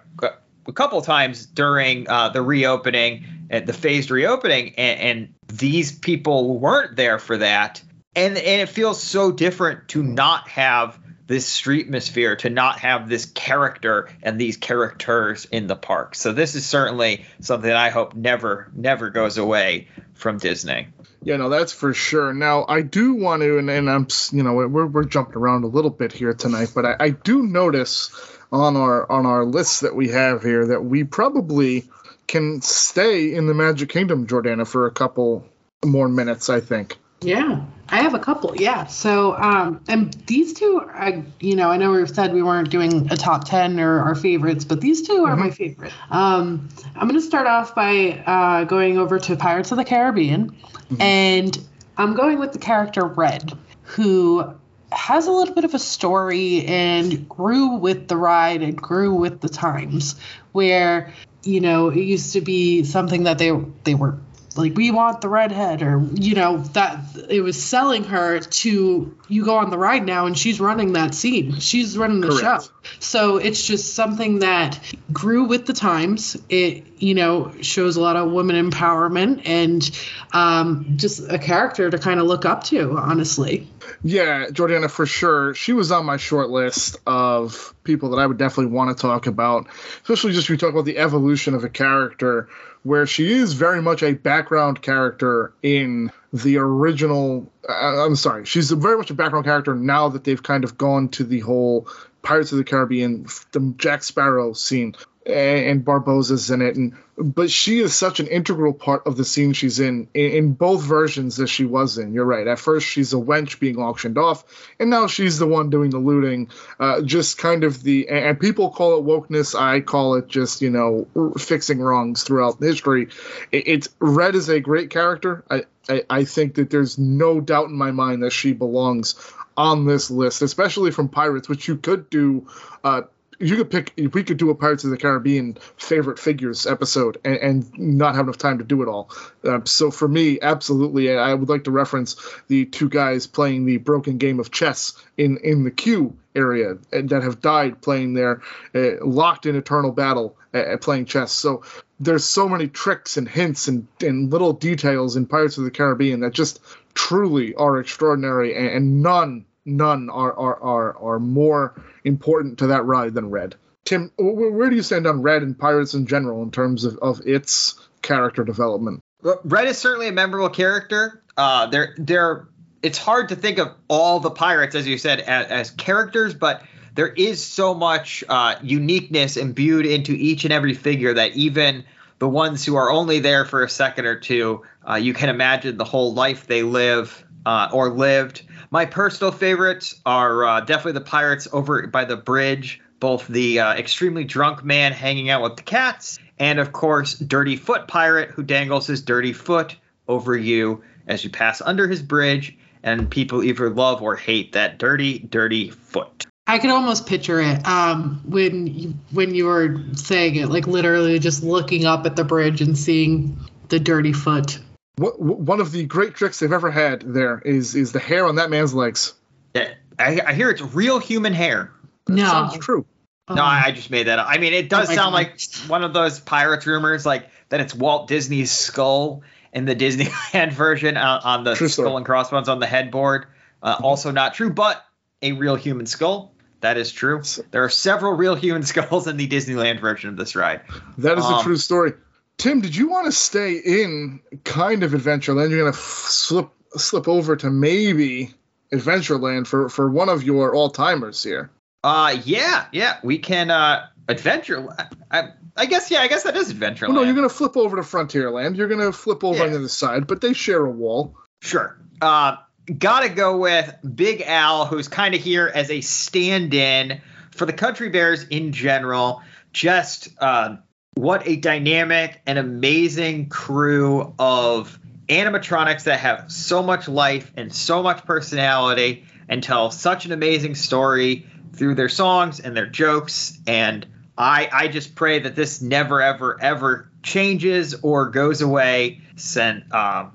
a 0.67 0.73
couple 0.73 1.01
times 1.01 1.45
during 1.45 2.09
uh, 2.09 2.29
the 2.29 2.41
reopening, 2.41 3.47
uh, 3.51 3.61
the 3.61 3.73
phased 3.73 4.11
reopening, 4.11 4.73
and, 4.77 4.99
and 4.99 5.33
these 5.47 5.91
people 5.91 6.57
weren't 6.59 6.95
there 6.95 7.19
for 7.19 7.37
that. 7.37 7.81
And, 8.15 8.37
and 8.37 8.61
it 8.61 8.69
feels 8.69 9.01
so 9.01 9.31
different 9.31 9.87
to 9.89 10.03
not 10.03 10.47
have 10.49 10.99
this 11.31 11.49
streetmosphere, 11.49 12.37
to 12.39 12.49
not 12.49 12.79
have 12.79 13.07
this 13.07 13.25
character 13.25 14.09
and 14.21 14.39
these 14.39 14.57
characters 14.57 15.45
in 15.45 15.67
the 15.67 15.77
park. 15.77 16.13
So 16.13 16.33
this 16.33 16.55
is 16.55 16.65
certainly 16.65 17.25
something 17.39 17.71
I 17.71 17.89
hope 17.89 18.13
never, 18.13 18.69
never 18.75 19.09
goes 19.09 19.37
away 19.37 19.87
from 20.13 20.39
Disney. 20.39 20.89
Yeah, 21.23 21.37
no, 21.37 21.47
that's 21.47 21.71
for 21.71 21.93
sure. 21.93 22.33
Now, 22.33 22.65
I 22.67 22.81
do 22.81 23.13
want 23.13 23.43
to, 23.43 23.59
and, 23.59 23.69
and 23.69 23.89
I'm, 23.89 24.07
you 24.33 24.43
know, 24.43 24.53
we're, 24.53 24.85
we're 24.87 25.05
jumping 25.05 25.37
around 25.37 25.63
a 25.63 25.67
little 25.67 25.89
bit 25.89 26.11
here 26.11 26.33
tonight, 26.33 26.73
but 26.75 26.85
I, 26.85 26.95
I 26.99 27.09
do 27.11 27.43
notice 27.43 28.11
on 28.51 28.75
our 28.75 29.09
on 29.09 29.25
our 29.25 29.45
list 29.45 29.81
that 29.81 29.95
we 29.95 30.09
have 30.09 30.43
here 30.43 30.67
that 30.67 30.81
we 30.83 31.05
probably 31.05 31.85
can 32.27 32.61
stay 32.61 33.33
in 33.33 33.47
the 33.47 33.53
Magic 33.53 33.87
Kingdom, 33.87 34.27
Jordana, 34.27 34.67
for 34.67 34.85
a 34.85 34.91
couple 34.91 35.47
more 35.85 36.09
minutes. 36.09 36.49
I 36.49 36.59
think. 36.59 36.97
Yeah, 37.21 37.65
I 37.89 38.01
have 38.01 38.15
a 38.15 38.19
couple. 38.19 38.55
Yeah. 38.55 38.87
So, 38.87 39.35
um, 39.35 39.81
and 39.87 40.11
these 40.25 40.53
two, 40.53 40.81
I, 40.91 41.23
you 41.39 41.55
know, 41.55 41.69
I 41.69 41.77
know 41.77 41.91
we've 41.91 42.09
said 42.09 42.33
we 42.33 42.41
weren't 42.41 42.71
doing 42.71 43.11
a 43.11 43.17
top 43.17 43.45
10 43.45 43.79
or 43.79 43.99
our 43.99 44.15
favorites, 44.15 44.65
but 44.65 44.81
these 44.81 45.07
2 45.07 45.25
are 45.25 45.35
my 45.35 45.51
favorite. 45.51 45.93
Um, 46.09 46.69
I'm 46.95 47.07
going 47.07 47.19
to 47.19 47.25
start 47.25 47.45
off 47.45 47.75
by 47.75 48.23
uh, 48.25 48.63
going 48.63 48.97
over 48.97 49.19
to 49.19 49.35
Pirates 49.35 49.71
of 49.71 49.77
the 49.77 49.85
Caribbean, 49.85 50.55
and 50.99 51.57
I'm 51.95 52.15
going 52.15 52.39
with 52.39 52.53
the 52.53 52.59
character 52.59 53.05
Red, 53.05 53.53
who 53.83 54.55
has 54.91 55.27
a 55.27 55.31
little 55.31 55.53
bit 55.53 55.63
of 55.63 55.73
a 55.73 55.79
story 55.79 56.65
and 56.65 57.29
grew 57.29 57.75
with 57.75 58.07
the 58.07 58.17
ride 58.17 58.61
and 58.61 58.75
grew 58.75 59.13
with 59.13 59.41
the 59.41 59.49
times 59.49 60.15
where 60.51 61.13
you 61.43 61.61
know 61.61 61.89
it 61.89 61.99
used 61.99 62.33
to 62.33 62.41
be 62.41 62.83
something 62.83 63.23
that 63.23 63.37
they 63.37 63.51
they 63.83 63.95
were 63.95 64.17
like 64.55 64.75
we 64.75 64.91
want 64.91 65.21
the 65.21 65.29
redhead 65.29 65.81
or 65.81 66.01
you 66.13 66.35
know 66.35 66.57
that 66.57 66.99
it 67.29 67.41
was 67.41 67.61
selling 67.61 68.03
her 68.05 68.39
to 68.39 69.17
you 69.27 69.45
go 69.45 69.57
on 69.57 69.69
the 69.69 69.77
ride 69.77 70.05
now 70.05 70.25
and 70.25 70.37
she's 70.37 70.59
running 70.59 70.93
that 70.93 71.15
scene. 71.15 71.59
She's 71.59 71.97
running 71.97 72.19
the 72.21 72.27
Correct. 72.27 72.65
show. 72.65 72.71
So 72.99 73.37
it's 73.37 73.65
just 73.65 73.93
something 73.93 74.39
that 74.39 74.79
grew 75.11 75.45
with 75.45 75.65
the 75.65 75.73
times. 75.73 76.37
It 76.49 76.85
you 76.97 77.15
know 77.15 77.53
shows 77.61 77.95
a 77.95 78.01
lot 78.01 78.15
of 78.15 78.31
women 78.31 78.71
empowerment 78.71 79.43
and 79.45 79.89
um, 80.33 80.97
just 80.97 81.31
a 81.31 81.39
character 81.39 81.89
to 81.89 81.97
kind 81.97 82.19
of 82.19 82.25
look 82.25 82.45
up 82.45 82.63
to 82.65 82.97
honestly. 82.97 83.67
Yeah, 84.03 84.47
Jordana, 84.47 84.89
for 84.89 85.05
sure. 85.05 85.53
She 85.53 85.73
was 85.73 85.91
on 85.91 86.05
my 86.05 86.17
short 86.17 86.49
list 86.49 86.97
of 87.05 87.73
people 87.83 88.11
that 88.11 88.17
I 88.17 88.25
would 88.25 88.37
definitely 88.37 88.73
want 88.73 88.95
to 88.95 89.01
talk 89.01 89.27
about, 89.27 89.67
especially 90.03 90.33
just 90.33 90.49
we 90.49 90.57
talk 90.57 90.71
about 90.71 90.85
the 90.85 90.97
evolution 90.97 91.53
of 91.53 91.63
a 91.63 91.69
character 91.69 92.49
where 92.83 93.05
she 93.05 93.31
is 93.31 93.53
very 93.53 93.81
much 93.81 94.01
a 94.03 94.13
background 94.13 94.81
character 94.81 95.53
in 95.61 96.11
the 96.33 96.57
original. 96.57 97.51
Uh, 97.67 98.05
I'm 98.05 98.15
sorry, 98.15 98.45
she's 98.45 98.71
very 98.71 98.97
much 98.97 99.11
a 99.11 99.13
background 99.13 99.45
character 99.45 99.75
now 99.75 100.09
that 100.09 100.23
they've 100.23 100.41
kind 100.41 100.63
of 100.63 100.77
gone 100.77 101.09
to 101.09 101.23
the 101.23 101.39
whole 101.39 101.87
Pirates 102.21 102.51
of 102.51 102.57
the 102.57 102.63
Caribbean, 102.63 103.25
the 103.51 103.73
Jack 103.77 104.03
Sparrow 104.03 104.53
scene, 104.53 104.95
and, 105.25 105.85
Barbossa's 105.85 106.49
in 106.49 106.61
it, 106.61 106.75
and 106.75 106.93
but 107.17 107.51
she 107.51 107.79
is 107.79 107.95
such 107.95 108.19
an 108.19 108.27
integral 108.27 108.73
part 108.73 109.05
of 109.05 109.17
the 109.17 109.25
scene 109.25 109.53
she's 109.53 109.79
in, 109.79 110.07
in 110.13 110.31
in 110.31 110.53
both 110.53 110.81
versions 110.81 111.37
that 111.37 111.47
she 111.47 111.65
was 111.65 111.97
in. 111.97 112.13
You're 112.13 112.25
right. 112.25 112.47
At 112.47 112.59
first, 112.59 112.87
she's 112.87 113.13
a 113.13 113.17
wench 113.17 113.59
being 113.59 113.77
auctioned 113.77 114.17
off, 114.17 114.43
and 114.79 114.89
now 114.89 115.07
she's 115.07 115.37
the 115.37 115.45
one 115.45 115.69
doing 115.69 115.91
the 115.91 115.99
looting. 115.99 116.49
Uh, 116.79 117.01
just 117.01 117.37
kind 117.37 117.63
of 117.63 117.83
the 117.83 118.09
and 118.09 118.39
people 118.39 118.71
call 118.71 118.97
it 118.97 119.05
wokeness. 119.05 119.59
I 119.59 119.81
call 119.81 120.15
it 120.15 120.27
just 120.27 120.61
you 120.61 120.71
know 120.71 121.07
fixing 121.37 121.79
wrongs 121.79 122.23
throughout 122.23 122.59
history. 122.59 123.09
It, 123.51 123.67
it's 123.67 123.89
Red 123.99 124.35
is 124.35 124.49
a 124.49 124.59
great 124.59 124.89
character. 124.89 125.43
I, 125.49 125.65
I 125.87 126.03
I 126.09 126.23
think 126.23 126.55
that 126.55 126.69
there's 126.69 126.97
no 126.97 127.39
doubt 127.41 127.69
in 127.69 127.75
my 127.75 127.91
mind 127.91 128.23
that 128.23 128.31
she 128.31 128.53
belongs 128.53 129.15
on 129.55 129.85
this 129.85 130.09
list, 130.09 130.41
especially 130.41 130.91
from 130.91 131.09
Pirates, 131.09 131.47
which 131.47 131.67
you 131.67 131.77
could 131.77 132.09
do. 132.09 132.47
Uh, 132.83 133.03
you 133.41 133.57
could 133.57 133.69
pick 133.69 133.93
if 133.97 134.13
we 134.13 134.23
could 134.23 134.37
do 134.37 134.49
a 134.49 134.55
Pirates 134.55 134.83
of 134.83 134.91
the 134.91 134.97
Caribbean 134.97 135.57
favorite 135.77 136.19
figures 136.19 136.65
episode 136.65 137.17
and, 137.23 137.37
and 137.37 137.79
not 137.79 138.15
have 138.15 138.25
enough 138.25 138.37
time 138.37 138.59
to 138.59 138.63
do 138.63 138.81
it 138.83 138.87
all. 138.87 139.09
Uh, 139.43 139.59
so 139.65 139.91
for 139.91 140.07
me, 140.07 140.39
absolutely, 140.41 141.15
I 141.17 141.33
would 141.33 141.49
like 141.49 141.65
to 141.65 141.71
reference 141.71 142.15
the 142.47 142.65
two 142.65 142.89
guys 142.89 143.27
playing 143.27 143.65
the 143.65 143.77
broken 143.77 144.17
game 144.17 144.39
of 144.39 144.51
chess 144.51 144.93
in 145.17 145.37
in 145.43 145.63
the 145.63 145.71
queue 145.71 146.17
area 146.35 146.77
and 146.91 147.09
that 147.09 147.23
have 147.23 147.41
died 147.41 147.81
playing 147.81 148.13
there, 148.13 148.41
uh, 148.73 149.03
locked 149.05 149.45
in 149.45 149.55
eternal 149.55 149.91
battle 149.91 150.37
uh, 150.53 150.77
playing 150.79 151.05
chess. 151.05 151.31
So 151.31 151.63
there's 151.99 152.25
so 152.25 152.47
many 152.47 152.67
tricks 152.67 153.17
and 153.17 153.27
hints 153.27 153.67
and, 153.67 153.87
and 154.01 154.31
little 154.31 154.53
details 154.53 155.15
in 155.15 155.25
Pirates 155.25 155.57
of 155.57 155.63
the 155.63 155.71
Caribbean 155.71 156.21
that 156.21 156.33
just 156.33 156.59
truly 156.93 157.55
are 157.55 157.79
extraordinary 157.79 158.55
and, 158.55 158.67
and 158.67 159.03
none 159.03 159.45
none 159.65 160.09
are, 160.09 160.33
are 160.33 160.61
are 160.61 160.97
are 160.97 161.19
more 161.19 161.81
important 162.03 162.59
to 162.59 162.67
that 162.67 162.85
ride 162.85 163.13
than 163.13 163.29
Red. 163.29 163.55
Tim, 163.83 164.11
where 164.17 164.69
do 164.69 164.75
you 164.75 164.83
stand 164.83 165.07
on 165.07 165.21
Red 165.21 165.41
and 165.41 165.57
Pirates 165.57 165.93
in 165.93 166.05
general 166.05 166.43
in 166.43 166.51
terms 166.51 166.83
of, 166.85 166.97
of 166.97 167.21
its 167.25 167.79
character 168.01 168.43
development? 168.43 169.01
Red 169.43 169.67
is 169.67 169.77
certainly 169.77 170.07
a 170.07 170.11
memorable 170.11 170.49
character. 170.49 171.23
Uh, 171.37 171.67
they're 171.67 171.95
they're 171.97 172.47
it's 172.81 172.97
hard 172.97 173.29
to 173.29 173.35
think 173.35 173.59
of 173.59 173.73
all 173.87 174.19
the 174.19 174.31
pirates, 174.31 174.75
as 174.75 174.87
you 174.87 174.97
said, 174.97 175.19
as, 175.19 175.47
as 175.47 175.71
characters, 175.71 176.33
but 176.33 176.63
there 176.95 177.07
is 177.07 177.43
so 177.43 177.73
much 177.73 178.23
uh, 178.27 178.55
uniqueness 178.61 179.37
imbued 179.37 179.85
into 179.85 180.13
each 180.13 180.43
and 180.43 180.53
every 180.53 180.73
figure 180.73 181.13
that 181.13 181.35
even 181.35 181.85
the 182.19 182.27
ones 182.27 182.65
who 182.65 182.75
are 182.75 182.91
only 182.91 183.19
there 183.19 183.45
for 183.45 183.63
a 183.63 183.69
second 183.69 184.05
or 184.05 184.15
two, 184.15 184.63
uh, 184.87 184.95
you 184.95 185.13
can 185.13 185.29
imagine 185.29 185.77
the 185.77 185.85
whole 185.85 186.13
life 186.13 186.47
they 186.47 186.63
live 186.63 187.23
uh, 187.45 187.69
or 187.71 187.89
lived. 187.89 188.43
My 188.69 188.85
personal 188.85 189.31
favorites 189.31 189.99
are 190.05 190.45
uh, 190.45 190.61
definitely 190.61 190.93
the 190.93 191.01
pirates 191.01 191.47
over 191.51 191.87
by 191.87 192.05
the 192.05 192.17
bridge, 192.17 192.81
both 192.99 193.27
the 193.27 193.59
uh, 193.59 193.73
extremely 193.73 194.23
drunk 194.23 194.63
man 194.63 194.91
hanging 194.93 195.29
out 195.29 195.41
with 195.41 195.57
the 195.57 195.63
cats, 195.63 196.19
and 196.39 196.59
of 196.59 196.71
course, 196.71 197.15
Dirty 197.15 197.55
Foot 197.55 197.87
Pirate, 197.87 198.31
who 198.31 198.43
dangles 198.43 198.87
his 198.87 199.01
dirty 199.01 199.33
foot 199.33 199.75
over 200.07 200.35
you 200.35 200.83
as 201.07 201.23
you 201.23 201.29
pass 201.29 201.61
under 201.61 201.87
his 201.87 202.01
bridge, 202.01 202.57
and 202.83 203.09
people 203.09 203.43
either 203.43 203.69
love 203.69 204.01
or 204.01 204.15
hate 204.15 204.53
that 204.53 204.77
dirty, 204.77 205.19
dirty 205.19 205.69
foot. 205.69 206.25
I 206.47 206.59
could 206.59 206.69
almost 206.71 207.05
picture 207.05 207.39
it 207.39 207.65
um, 207.67 208.21
when 208.25 208.67
you, 208.67 208.93
when 209.11 209.35
you 209.35 209.45
were 209.45 209.77
saying 209.93 210.35
it, 210.35 210.49
like 210.49 210.67
literally 210.67 211.19
just 211.19 211.43
looking 211.43 211.85
up 211.85 212.05
at 212.05 212.15
the 212.15 212.23
bridge 212.23 212.61
and 212.61 212.77
seeing 212.77 213.37
the 213.69 213.79
dirty 213.79 214.13
foot. 214.13 214.59
What, 214.97 215.19
one 215.19 215.59
of 215.61 215.71
the 215.71 215.85
great 215.85 216.15
tricks 216.15 216.39
they've 216.39 216.51
ever 216.51 216.69
had 216.71 217.01
there 217.01 217.39
is 217.43 217.75
is 217.75 217.91
the 217.91 217.99
hair 217.99 218.25
on 218.27 218.35
that 218.35 218.49
man's 218.49 218.73
legs. 218.73 219.13
Yeah, 219.55 219.69
I, 219.97 220.21
I 220.27 220.33
hear 220.33 220.49
it's 220.49 220.61
real 220.61 220.99
human 220.99 221.33
hair. 221.33 221.71
No, 222.07 222.25
Sounds 222.25 222.57
true. 222.57 222.85
No, 223.29 223.41
I 223.43 223.63
I 223.67 223.71
just 223.71 223.89
made 223.89 224.07
that 224.07 224.19
up. 224.19 224.27
I 224.29 224.37
mean, 224.37 224.53
it 224.53 224.67
does 224.69 224.89
Oh 224.89 224.93
sound 224.93 225.11
God. 225.11 225.13
like 225.13 225.39
one 225.67 225.83
of 225.83 225.93
those 225.93 226.19
pirates 226.19 226.65
rumors, 226.65 227.05
like 227.05 227.29
that 227.49 227.61
it's 227.61 227.73
Walt 227.73 228.07
Disney's 228.07 228.51
skull 228.51 229.23
in 229.53 229.65
the 229.65 229.75
Disneyland 229.83 230.51
version 230.53 230.97
on, 230.97 231.21
on 231.21 231.43
the 231.45 231.55
True 231.55 231.67
story. 231.69 231.85
skull 231.87 231.97
and 231.97 232.05
crossbones 232.05 232.49
on 232.49 232.59
the 232.59 232.65
headboard. 232.67 233.27
Uh, 233.63 233.77
Also 233.81 234.11
not 234.11 234.33
true, 234.33 234.51
but 234.51 234.83
a 235.21 235.31
real 235.33 235.55
human 235.55 235.85
skull. 235.85 236.33
That 236.59 236.77
is 236.77 236.91
true. 236.91 237.21
There 237.51 237.63
are 237.63 237.69
several 237.69 238.13
real 238.13 238.35
human 238.35 238.63
skulls 238.71 239.07
in 239.07 239.15
the 239.17 239.27
Disneyland 239.27 239.79
version 239.79 240.09
of 240.09 240.17
this 240.17 240.35
ride. 240.35 240.61
That 240.97 241.17
is 241.17 241.25
Um, 241.25 241.39
a 241.39 241.43
true 241.43 241.57
story. 241.57 241.93
Tim, 242.41 242.59
did 242.59 242.75
you 242.75 242.89
want 242.89 243.05
to 243.05 243.11
stay 243.11 243.53
in 243.53 244.19
kind 244.43 244.81
of 244.81 244.93
Adventureland? 244.93 245.51
You're 245.51 245.59
gonna 245.59 245.69
f- 245.69 245.75
slip 246.09 246.49
slip 246.75 247.07
over 247.07 247.35
to 247.35 247.51
maybe 247.51 248.33
Adventureland 248.73 249.45
for 249.45 249.69
for 249.69 249.91
one 249.91 250.09
of 250.09 250.23
your 250.23 250.55
all 250.55 250.71
timers 250.71 251.21
here. 251.21 251.51
Uh, 251.83 252.17
yeah, 252.25 252.65
yeah, 252.71 252.97
we 253.03 253.19
can 253.19 253.51
uh 253.51 253.85
adventure. 254.09 254.67
I, 255.11 255.29
I 255.55 255.67
guess 255.67 255.91
yeah, 255.91 255.99
I 256.01 256.07
guess 256.07 256.23
that 256.23 256.35
is 256.35 256.51
Adventureland. 256.51 256.87
Well, 256.87 256.93
no, 256.93 257.03
you're 257.03 257.13
gonna 257.13 257.29
flip 257.29 257.55
over 257.55 257.75
to 257.75 257.83
Frontierland. 257.83 258.57
You're 258.57 258.67
gonna 258.67 258.91
flip 258.91 259.23
over 259.23 259.37
Yeah. 259.37 259.43
on 259.43 259.51
the 259.51 259.57
other 259.59 259.67
side, 259.67 260.07
but 260.07 260.21
they 260.21 260.33
share 260.33 260.65
a 260.65 260.71
wall. 260.71 261.15
Sure. 261.43 261.77
Uh, 262.01 262.37
gotta 262.75 263.09
go 263.09 263.37
with 263.37 263.71
Big 263.93 264.23
Al, 264.25 264.65
who's 264.65 264.87
kind 264.87 265.13
of 265.13 265.21
here 265.21 265.51
as 265.53 265.69
a 265.69 265.81
stand-in 265.81 267.01
for 267.29 267.45
the 267.45 267.53
Country 267.53 267.89
Bears 267.89 268.23
in 268.23 268.51
general. 268.51 269.21
Just 269.53 270.09
uh, 270.19 270.55
what 270.95 271.27
a 271.27 271.35
dynamic 271.35 272.21
and 272.25 272.37
amazing 272.37 273.29
crew 273.29 274.13
of 274.19 274.77
animatronics 275.07 275.85
that 275.85 275.99
have 275.99 276.31
so 276.31 276.61
much 276.61 276.87
life 276.87 277.31
and 277.35 277.53
so 277.53 277.81
much 277.81 278.05
personality 278.05 279.05
and 279.29 279.41
tell 279.41 279.71
such 279.71 280.05
an 280.05 280.11
amazing 280.11 280.55
story 280.55 281.25
through 281.53 281.75
their 281.75 281.89
songs 281.89 282.39
and 282.39 282.55
their 282.55 282.67
jokes. 282.67 283.37
And 283.47 283.85
I, 284.17 284.49
I 284.51 284.67
just 284.67 284.95
pray 284.95 285.19
that 285.19 285.35
this 285.35 285.61
never, 285.61 286.01
ever, 286.01 286.41
ever 286.41 286.89
changes 287.03 287.73
or 287.81 288.09
goes 288.09 288.41
away. 288.41 289.01
Sent, 289.15 289.73
um, 289.73 290.13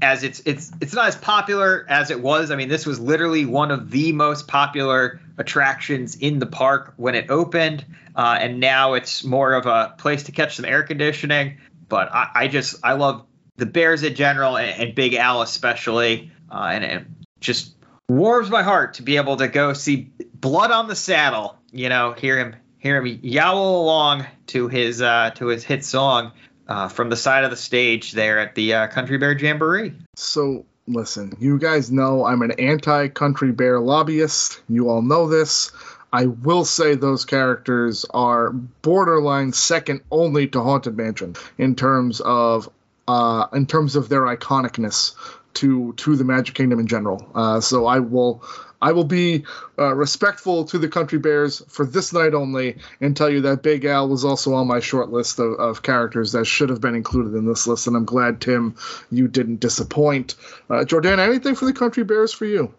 as 0.00 0.22
it's 0.22 0.40
it's 0.40 0.70
it's 0.80 0.94
not 0.94 1.08
as 1.08 1.16
popular 1.16 1.84
as 1.88 2.10
it 2.10 2.20
was. 2.20 2.50
I 2.50 2.56
mean, 2.56 2.68
this 2.68 2.86
was 2.86 3.00
literally 3.00 3.44
one 3.46 3.70
of 3.70 3.90
the 3.90 4.12
most 4.12 4.46
popular 4.46 5.20
attractions 5.38 6.16
in 6.16 6.38
the 6.38 6.46
park 6.46 6.92
when 6.96 7.14
it 7.14 7.30
opened, 7.30 7.84
uh, 8.16 8.36
and 8.40 8.60
now 8.60 8.94
it's 8.94 9.24
more 9.24 9.54
of 9.54 9.66
a 9.66 9.94
place 9.98 10.24
to 10.24 10.32
catch 10.32 10.56
some 10.56 10.64
air 10.64 10.82
conditioning. 10.82 11.58
But 11.88 12.12
I, 12.12 12.30
I 12.34 12.48
just 12.48 12.76
I 12.82 12.92
love 12.92 13.24
the 13.56 13.66
Bears 13.66 14.02
in 14.02 14.14
general 14.14 14.56
and, 14.56 14.82
and 14.82 14.94
Big 14.94 15.14
Al 15.14 15.42
especially, 15.42 16.30
uh, 16.50 16.70
and 16.72 16.84
it 16.84 17.06
just 17.40 17.74
warms 18.08 18.50
my 18.50 18.62
heart 18.62 18.94
to 18.94 19.02
be 19.02 19.16
able 19.16 19.36
to 19.36 19.48
go 19.48 19.72
see 19.72 20.10
Blood 20.34 20.70
on 20.70 20.88
the 20.88 20.96
Saddle. 20.96 21.56
You 21.72 21.88
know, 21.88 22.12
hear 22.12 22.38
him 22.38 22.56
hear 22.78 23.02
him 23.02 23.20
yowl 23.22 23.82
along 23.82 24.26
to 24.48 24.68
his 24.68 25.00
uh, 25.00 25.30
to 25.36 25.46
his 25.46 25.64
hit 25.64 25.84
song 25.84 26.32
uh, 26.68 26.88
from 26.88 27.10
the 27.10 27.16
side 27.16 27.44
of 27.44 27.50
the 27.50 27.56
stage 27.56 28.12
there 28.12 28.38
at 28.38 28.54
the 28.54 28.74
uh, 28.74 28.86
Country 28.88 29.18
Bear 29.18 29.36
Jamboree. 29.36 29.94
So 30.16 30.66
listen, 30.88 31.36
you 31.38 31.58
guys 31.58 31.90
know 31.90 32.24
I'm 32.24 32.42
an 32.42 32.52
anti-country 32.52 33.52
bear 33.52 33.78
lobbyist. 33.78 34.60
You 34.68 34.88
all 34.88 35.02
know 35.02 35.28
this. 35.28 35.70
I 36.12 36.26
will 36.26 36.64
say 36.64 36.94
those 36.94 37.24
characters 37.24 38.06
are 38.10 38.50
borderline 38.50 39.52
second 39.52 40.00
only 40.10 40.46
to 40.48 40.62
Haunted 40.62 40.96
Mansion 40.96 41.36
in 41.58 41.74
terms 41.74 42.20
of 42.20 42.70
uh, 43.06 43.46
in 43.52 43.66
terms 43.66 43.96
of 43.96 44.08
their 44.08 44.22
iconicness 44.22 45.14
to 45.54 45.92
to 45.94 46.16
the 46.16 46.24
Magic 46.24 46.54
Kingdom 46.54 46.78
in 46.78 46.86
general. 46.86 47.30
Uh, 47.34 47.60
so 47.60 47.86
I 47.86 48.00
will 48.00 48.42
I 48.80 48.92
will 48.92 49.04
be 49.04 49.44
uh, 49.78 49.94
respectful 49.94 50.64
to 50.66 50.78
the 50.78 50.88
Country 50.88 51.18
Bears 51.18 51.62
for 51.68 51.84
this 51.84 52.12
night 52.12 52.34
only 52.34 52.78
and 53.00 53.16
tell 53.16 53.28
you 53.28 53.42
that 53.42 53.62
Big 53.62 53.84
Al 53.84 54.08
was 54.08 54.24
also 54.24 54.54
on 54.54 54.66
my 54.66 54.80
short 54.80 55.10
list 55.10 55.38
of, 55.38 55.54
of 55.54 55.82
characters 55.82 56.32
that 56.32 56.46
should 56.46 56.70
have 56.70 56.80
been 56.80 56.94
included 56.94 57.34
in 57.34 57.46
this 57.46 57.66
list. 57.66 57.86
And 57.86 57.96
I'm 57.96 58.04
glad, 58.04 58.40
Tim, 58.40 58.76
you 59.10 59.28
didn't 59.28 59.60
disappoint. 59.60 60.36
Uh, 60.70 60.84
Jordan, 60.84 61.18
anything 61.18 61.54
for 61.54 61.64
the 61.64 61.72
Country 61.72 62.04
Bears 62.04 62.32
for 62.32 62.44
you? 62.44 62.72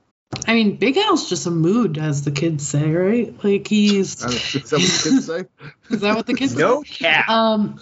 I 0.47 0.53
mean, 0.53 0.77
Big 0.77 0.95
Al's 0.97 1.27
just 1.27 1.47
a 1.47 1.51
mood, 1.51 1.97
as 1.97 2.23
the 2.23 2.31
kids 2.31 2.67
say, 2.67 2.91
right? 2.91 3.33
Like 3.43 3.67
he's 3.67 4.23
Uh, 4.23 4.27
is 4.53 4.69
that 4.69 4.79
what 4.79 4.81
the 4.81 5.09
kids 5.09 5.25
say? 5.25 5.43
is 5.89 6.01
that 6.01 6.15
what 6.15 6.25
the 6.27 6.33
kids 6.35 6.55
No 6.55 6.83
say? 6.83 6.89
cap. 7.03 7.29
Um, 7.29 7.79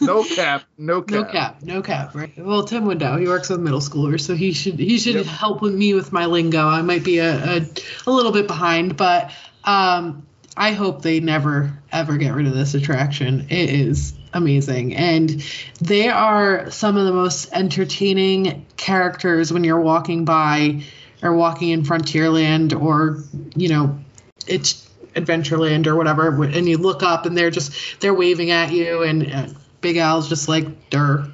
No 0.00 0.24
cap. 0.24 0.64
No 0.76 1.02
cap. 1.02 1.12
no 1.12 1.24
cap, 1.24 1.62
no 1.62 1.82
cap, 1.82 2.14
right? 2.16 2.32
Well, 2.36 2.64
Tim 2.64 2.84
would 2.86 2.98
know. 2.98 3.16
He 3.16 3.26
works 3.28 3.48
with 3.48 3.60
middle 3.60 3.80
schoolers, 3.80 4.22
so 4.22 4.34
he 4.34 4.52
should 4.52 4.78
he 4.78 4.98
should 4.98 5.14
Yep. 5.14 5.26
help 5.26 5.62
with 5.62 5.74
me 5.74 5.94
with 5.94 6.12
my 6.12 6.26
lingo. 6.26 6.66
I 6.66 6.82
might 6.82 7.04
be 7.04 7.18
a, 7.18 7.58
a, 7.58 7.66
a 8.06 8.10
little 8.10 8.32
bit 8.32 8.48
behind, 8.48 8.96
but 8.96 9.30
um, 9.64 10.26
I 10.56 10.72
hope 10.72 11.02
they 11.02 11.20
never 11.20 11.78
ever 11.92 12.16
get 12.16 12.34
rid 12.34 12.46
of 12.48 12.54
this 12.54 12.74
attraction. 12.74 13.46
It 13.50 13.70
is 13.70 14.14
amazing, 14.32 14.96
and 14.96 15.42
they 15.80 16.08
are 16.08 16.70
some 16.72 16.96
of 16.96 17.06
the 17.06 17.12
most 17.12 17.50
entertaining 17.52 18.66
characters 18.76 19.52
when 19.52 19.62
you're 19.62 19.80
walking 19.80 20.24
by 20.24 20.82
or 21.22 21.34
walking 21.34 21.70
in 21.70 21.82
Frontierland 21.82 22.78
or 22.78 23.22
you 23.56 23.68
know 23.68 23.98
it's 24.46 24.88
Adventureland 25.14 25.86
or 25.86 25.96
whatever, 25.96 26.44
and 26.44 26.68
you 26.68 26.78
look 26.78 27.02
up 27.02 27.26
and 27.26 27.36
they're 27.36 27.50
just 27.50 28.00
they're 28.00 28.14
waving 28.14 28.50
at 28.50 28.72
you, 28.72 29.02
and 29.02 29.32
uh, 29.32 29.46
Big 29.80 29.96
Al's 29.96 30.28
just 30.28 30.48
like 30.48 30.90
"der," 30.90 31.28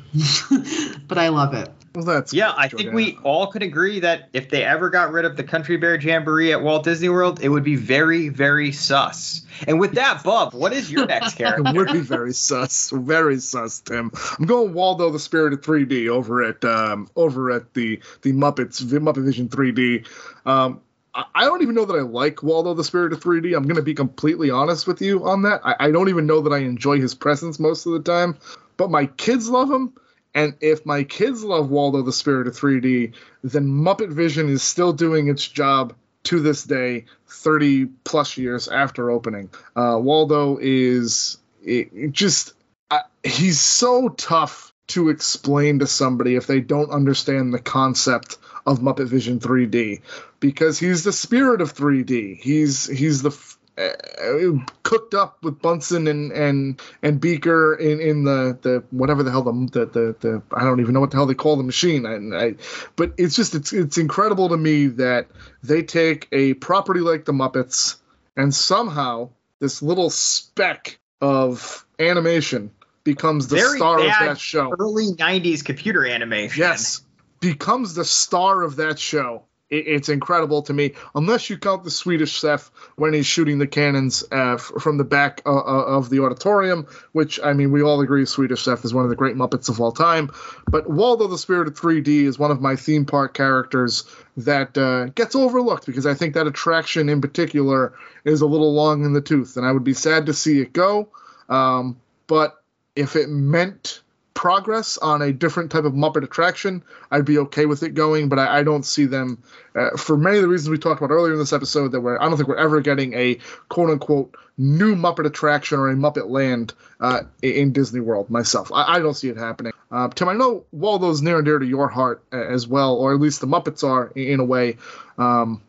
but 1.09 1.19
I 1.19 1.29
love 1.29 1.55
it. 1.55 1.69
Well, 1.95 2.05
that's 2.05 2.33
Yeah, 2.33 2.53
I 2.57 2.67
think 2.67 2.93
we 2.93 3.17
all 3.23 3.47
could 3.47 3.63
agree 3.63 4.01
that 4.01 4.29
if 4.33 4.51
they 4.51 4.65
ever 4.65 4.91
got 4.91 5.13
rid 5.13 5.25
of 5.25 5.37
the 5.37 5.45
Country 5.45 5.77
Bear 5.77 5.95
Jamboree 5.95 6.53
at 6.53 6.61
Walt 6.61 6.83
Disney 6.83 7.09
World, 7.09 7.41
it 7.41 7.49
would 7.49 7.63
be 7.63 7.77
very, 7.77 8.31
very 8.31 8.73
sus. 8.73 9.43
And 9.69 9.79
with 9.79 9.93
that, 9.93 10.25
Bub, 10.25 10.55
what 10.55 10.73
is 10.73 10.91
your 10.91 11.07
next 11.07 11.35
character? 11.37 11.63
It 11.65 11.77
would 11.77 11.93
be 11.93 12.01
very 12.01 12.33
sus, 12.33 12.91
very 12.91 13.39
sus, 13.39 13.79
Tim. 13.81 14.11
I'm 14.39 14.47
going 14.47 14.75
Waldo 14.75 15.11
the 15.11 15.21
Spirit 15.21 15.53
of 15.53 15.61
3D 15.61 16.09
over 16.09 16.43
at 16.43 16.65
um, 16.65 17.09
over 17.15 17.53
at 17.53 17.75
the 17.75 18.01
the 18.23 18.33
Muppets 18.33 18.79
the 18.79 18.99
Muppet 18.99 19.25
Vision 19.25 19.49
3D. 19.49 20.05
Um, 20.47 20.81
I 21.15 21.25
I 21.33 21.45
don't 21.45 21.63
even 21.63 21.77
know 21.77 21.85
that 21.85 21.95
I 21.95 22.01
like 22.01 22.43
Waldo 22.43 22.75
the 22.75 22.83
Spirit 22.83 23.13
of 23.13 23.21
3D. 23.21 23.57
I'm 23.57 23.65
going 23.65 23.77
to 23.77 23.83
be 23.83 23.95
completely 23.95 24.51
honest 24.51 24.89
with 24.89 25.01
you 25.01 25.25
on 25.25 25.43
that. 25.43 25.61
I, 25.65 25.77
I 25.79 25.91
don't 25.93 26.09
even 26.09 26.27
know 26.27 26.41
that 26.41 26.53
I 26.53 26.59
enjoy 26.59 27.01
his 27.01 27.15
presence 27.15 27.61
most 27.61 27.87
of 27.87 27.93
the 27.93 28.01
time, 28.01 28.37
but 28.77 28.91
my 28.91 29.07
kids 29.07 29.49
love 29.49 29.71
him. 29.71 29.93
And 30.35 30.55
if 30.61 30.85
my 30.85 31.05
kids 31.05 31.45
love 31.45 31.71
Waldo 31.71 32.03
the 32.03 32.13
Spirit 32.13 32.49
of 32.49 32.55
3D, 32.55 33.15
then 33.43 33.67
Muppet 33.67 34.11
Vision 34.11 34.49
is 34.49 34.63
still 34.63 34.93
doing 34.93 35.29
its 35.29 35.47
job 35.47 35.95
to 36.25 36.41
this 36.41 36.65
day, 36.65 37.05
30 37.29 37.87
plus 38.03 38.37
years 38.37 38.69
after 38.69 39.11
opening. 39.11 39.51
Uh, 39.77 39.99
Waldo 40.01 40.59
is 40.61 41.39
it, 41.63 41.91
it 41.95 42.13
just 42.13 42.55
uh, 42.91 43.01
he's 43.23 43.61
so 43.61 44.09
tough 44.09 44.73
to 44.87 45.09
explain 45.09 45.79
to 45.79 45.87
somebody 45.87 46.35
if 46.35 46.47
they 46.47 46.61
don't 46.61 46.91
understand 46.91 47.53
the 47.55 47.59
concept 47.59 48.39
of 48.67 48.81
Muppet 48.81 49.07
Vision 49.07 49.41
3D 49.41 50.01
because 50.41 50.79
he's 50.79 51.05
the 51.05 51.13
spirit 51.13 51.61
of 51.61 51.75
3D. 51.75 52.39
He's 52.39 52.87
he's 52.87 53.23
the 53.23 53.31
uh, 53.77 54.59
cooked 54.83 55.15
up 55.15 55.43
with 55.43 55.61
Bunsen 55.61 56.07
and 56.07 56.33
and 56.33 56.81
and 57.03 57.21
Beaker 57.21 57.75
in 57.75 58.01
in 58.01 58.25
the 58.25 58.59
the 58.63 58.85
whatever 58.91 59.23
the 59.23 59.31
hell 59.31 59.43
the 59.43 59.53
the 59.53 59.87
the, 59.87 60.17
the 60.21 60.43
I 60.53 60.65
don't 60.65 60.81
even 60.81 60.95
know 60.95 61.01
what 61.01 61.11
the 61.11 61.17
hell 61.17 61.27
they 61.27 61.35
call 61.35 61.57
the 61.57 61.65
machine. 61.65 62.07
I, 62.07 62.47
I 62.47 62.55
but 62.97 63.15
it's 63.17 63.35
just 63.35 63.55
it's 63.55 63.73
it's 63.73 63.99
incredible 63.99 64.51
to 64.51 64.57
me 64.57 64.87
that 64.89 65.27
they 65.63 65.83
take 65.83 66.29
a 66.31 66.55
property 66.55 67.01
like 67.01 67.25
the 67.25 67.33
Muppets 67.33 67.97
and 68.37 68.55
somehow 68.55 69.31
this 69.59 69.83
little 69.83 70.11
speck 70.11 70.99
of 71.21 71.85
animation 71.99 72.71
becomes 73.03 73.49
the 73.49 73.57
Very 73.57 73.79
star 73.79 73.99
of 74.01 74.07
that 74.07 74.39
show. 74.39 74.73
Early 74.79 75.07
90s 75.07 75.65
computer 75.65 76.07
animation. 76.07 76.61
Yes, 76.61 77.03
becomes 77.41 77.95
the 77.95 78.05
star 78.05 78.63
of 78.63 78.77
that 78.77 78.99
show. 78.99 79.45
It, 79.75 79.87
it's 79.87 80.09
incredible 80.09 80.63
to 80.63 80.73
me, 80.73 80.95
unless 81.15 81.51
you 81.51 81.59
count 81.59 81.85
the 81.85 81.91
Swedish 81.91 82.33
chef 82.33 82.71
when 82.97 83.13
he's 83.13 83.27
shooting 83.27 83.59
the 83.59 83.67
cannons 83.67 84.25
uh, 84.31 84.55
f- 84.55 84.73
from 84.81 84.99
the 84.99 85.05
back 85.05 85.43
uh, 85.45 85.51
uh, 85.51 85.85
of 85.97 86.11
the 86.11 86.21
auditorium, 86.21 86.87
which 87.13 87.41
I 87.43 87.53
mean, 87.53 87.73
we 87.73 87.83
all 87.83 88.01
agree 88.01 88.25
Swedish 88.25 88.63
chef 88.63 88.85
is 88.85 88.95
one 88.95 89.05
of 89.05 89.11
the 89.11 89.17
great 89.17 89.37
Muppets 89.37 89.69
of 89.69 89.81
all 89.81 89.93
time. 89.93 90.31
But 90.69 90.89
Waldo 90.89 91.27
the 91.27 91.39
Spirit 91.39 91.69
of 91.69 91.75
3D 91.75 92.25
is 92.25 92.39
one 92.39 92.51
of 92.51 92.61
my 92.61 92.77
theme 92.77 93.05
park 93.05 93.35
characters 93.35 94.05
that 94.37 94.77
uh, 94.79 95.07
gets 95.07 95.35
overlooked 95.35 95.87
because 95.87 96.07
I 96.07 96.15
think 96.15 96.35
that 96.35 96.47
attraction 96.47 97.09
in 97.09 97.21
particular 97.21 97.95
is 98.25 98.41
a 98.41 98.47
little 98.47 98.73
long 98.75 99.05
in 99.05 99.13
the 99.13 99.21
tooth, 99.21 99.57
and 99.57 99.67
I 99.67 99.73
would 99.73 99.85
be 99.85 99.95
sad 99.95 100.27
to 100.27 100.33
see 100.33 100.61
it 100.61 100.73
go. 100.73 101.09
Um, 101.49 102.01
but 102.27 102.63
if 102.97 103.17
it 103.17 103.29
meant 103.29 104.01
progress 104.35 104.99
on 104.99 105.23
a 105.23 105.33
different 105.33 105.71
type 105.71 105.85
of 105.85 105.93
Muppet 105.93 106.25
attraction, 106.25 106.83
I'd 107.11 107.25
be 107.25 107.39
okay 107.39 107.67
with 107.67 107.83
it 107.83 107.95
going. 107.95 108.29
But 108.29 108.39
I, 108.39 108.59
I 108.59 108.63
don't 108.63 108.85
see 108.85 109.07
them 109.07 109.43
uh, 109.75 109.97
for 109.97 110.17
many 110.17 110.37
of 110.37 110.43
the 110.43 110.49
reasons 110.49 110.71
we 110.71 110.79
talked 110.79 111.01
about 111.01 111.13
earlier 111.13 111.33
in 111.33 111.39
this 111.39 111.53
episode. 111.53 111.93
That 111.93 112.01
we're 112.01 112.19
I 112.21 112.29
don't 112.29 112.37
think 112.37 112.49
we're 112.49 112.57
ever 112.57 112.81
getting 112.81 113.15
a 113.15 113.39
quote 113.69 113.91
unquote 113.91 114.37
new 114.59 114.95
Muppet 114.95 115.27
attraction 115.27 115.79
or 115.79 115.89
a 115.89 115.95
Muppet 115.95 116.29
Land 116.29 116.75
uh, 117.01 117.23
in 117.43 117.73
Disney 117.73 118.01
World. 118.01 118.29
Myself, 118.29 118.71
I, 118.73 118.97
I 118.97 118.99
don't 118.99 119.15
see 119.15 119.29
it 119.29 119.37
happening. 119.37 119.73
Uh, 119.91 120.09
Tim, 120.09 120.29
I 120.29 120.35
know 120.35 120.65
Waldo's 120.73 121.23
near 121.23 121.37
and 121.37 121.45
dear 121.45 121.59
to 121.59 121.67
your 121.67 121.89
heart 121.89 122.23
uh, 122.33 122.37
as 122.37 122.67
well, 122.67 122.97
or 122.97 123.15
at 123.15 123.21
least 123.21 123.41
the 123.41 123.47
Muppets 123.47 123.85
are 123.85 124.11
in, 124.17 124.41
a 124.41 124.45
way. 124.45 124.77
Um, 125.19 125.63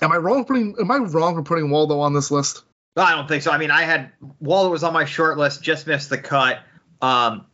am 0.00 0.12
I 0.12 0.16
wrong 0.16 0.44
putting? 0.44 0.76
Am 0.78 0.90
I 0.90 0.98
wrong 0.98 1.34
for 1.34 1.42
putting 1.42 1.70
Waldo 1.70 1.98
on 2.00 2.14
this 2.14 2.30
list? 2.30 2.62
I 2.96 3.16
don't 3.16 3.26
think 3.26 3.42
so. 3.42 3.50
I 3.50 3.58
mean, 3.58 3.72
I 3.72 3.82
had 3.82 4.12
Waldo 4.38 4.70
was 4.70 4.84
on 4.84 4.92
my 4.92 5.04
short 5.04 5.36
list, 5.36 5.62
just 5.62 5.86
missed 5.88 6.10
the 6.10 6.18
cut. 6.18 6.60
Um, 7.02 7.46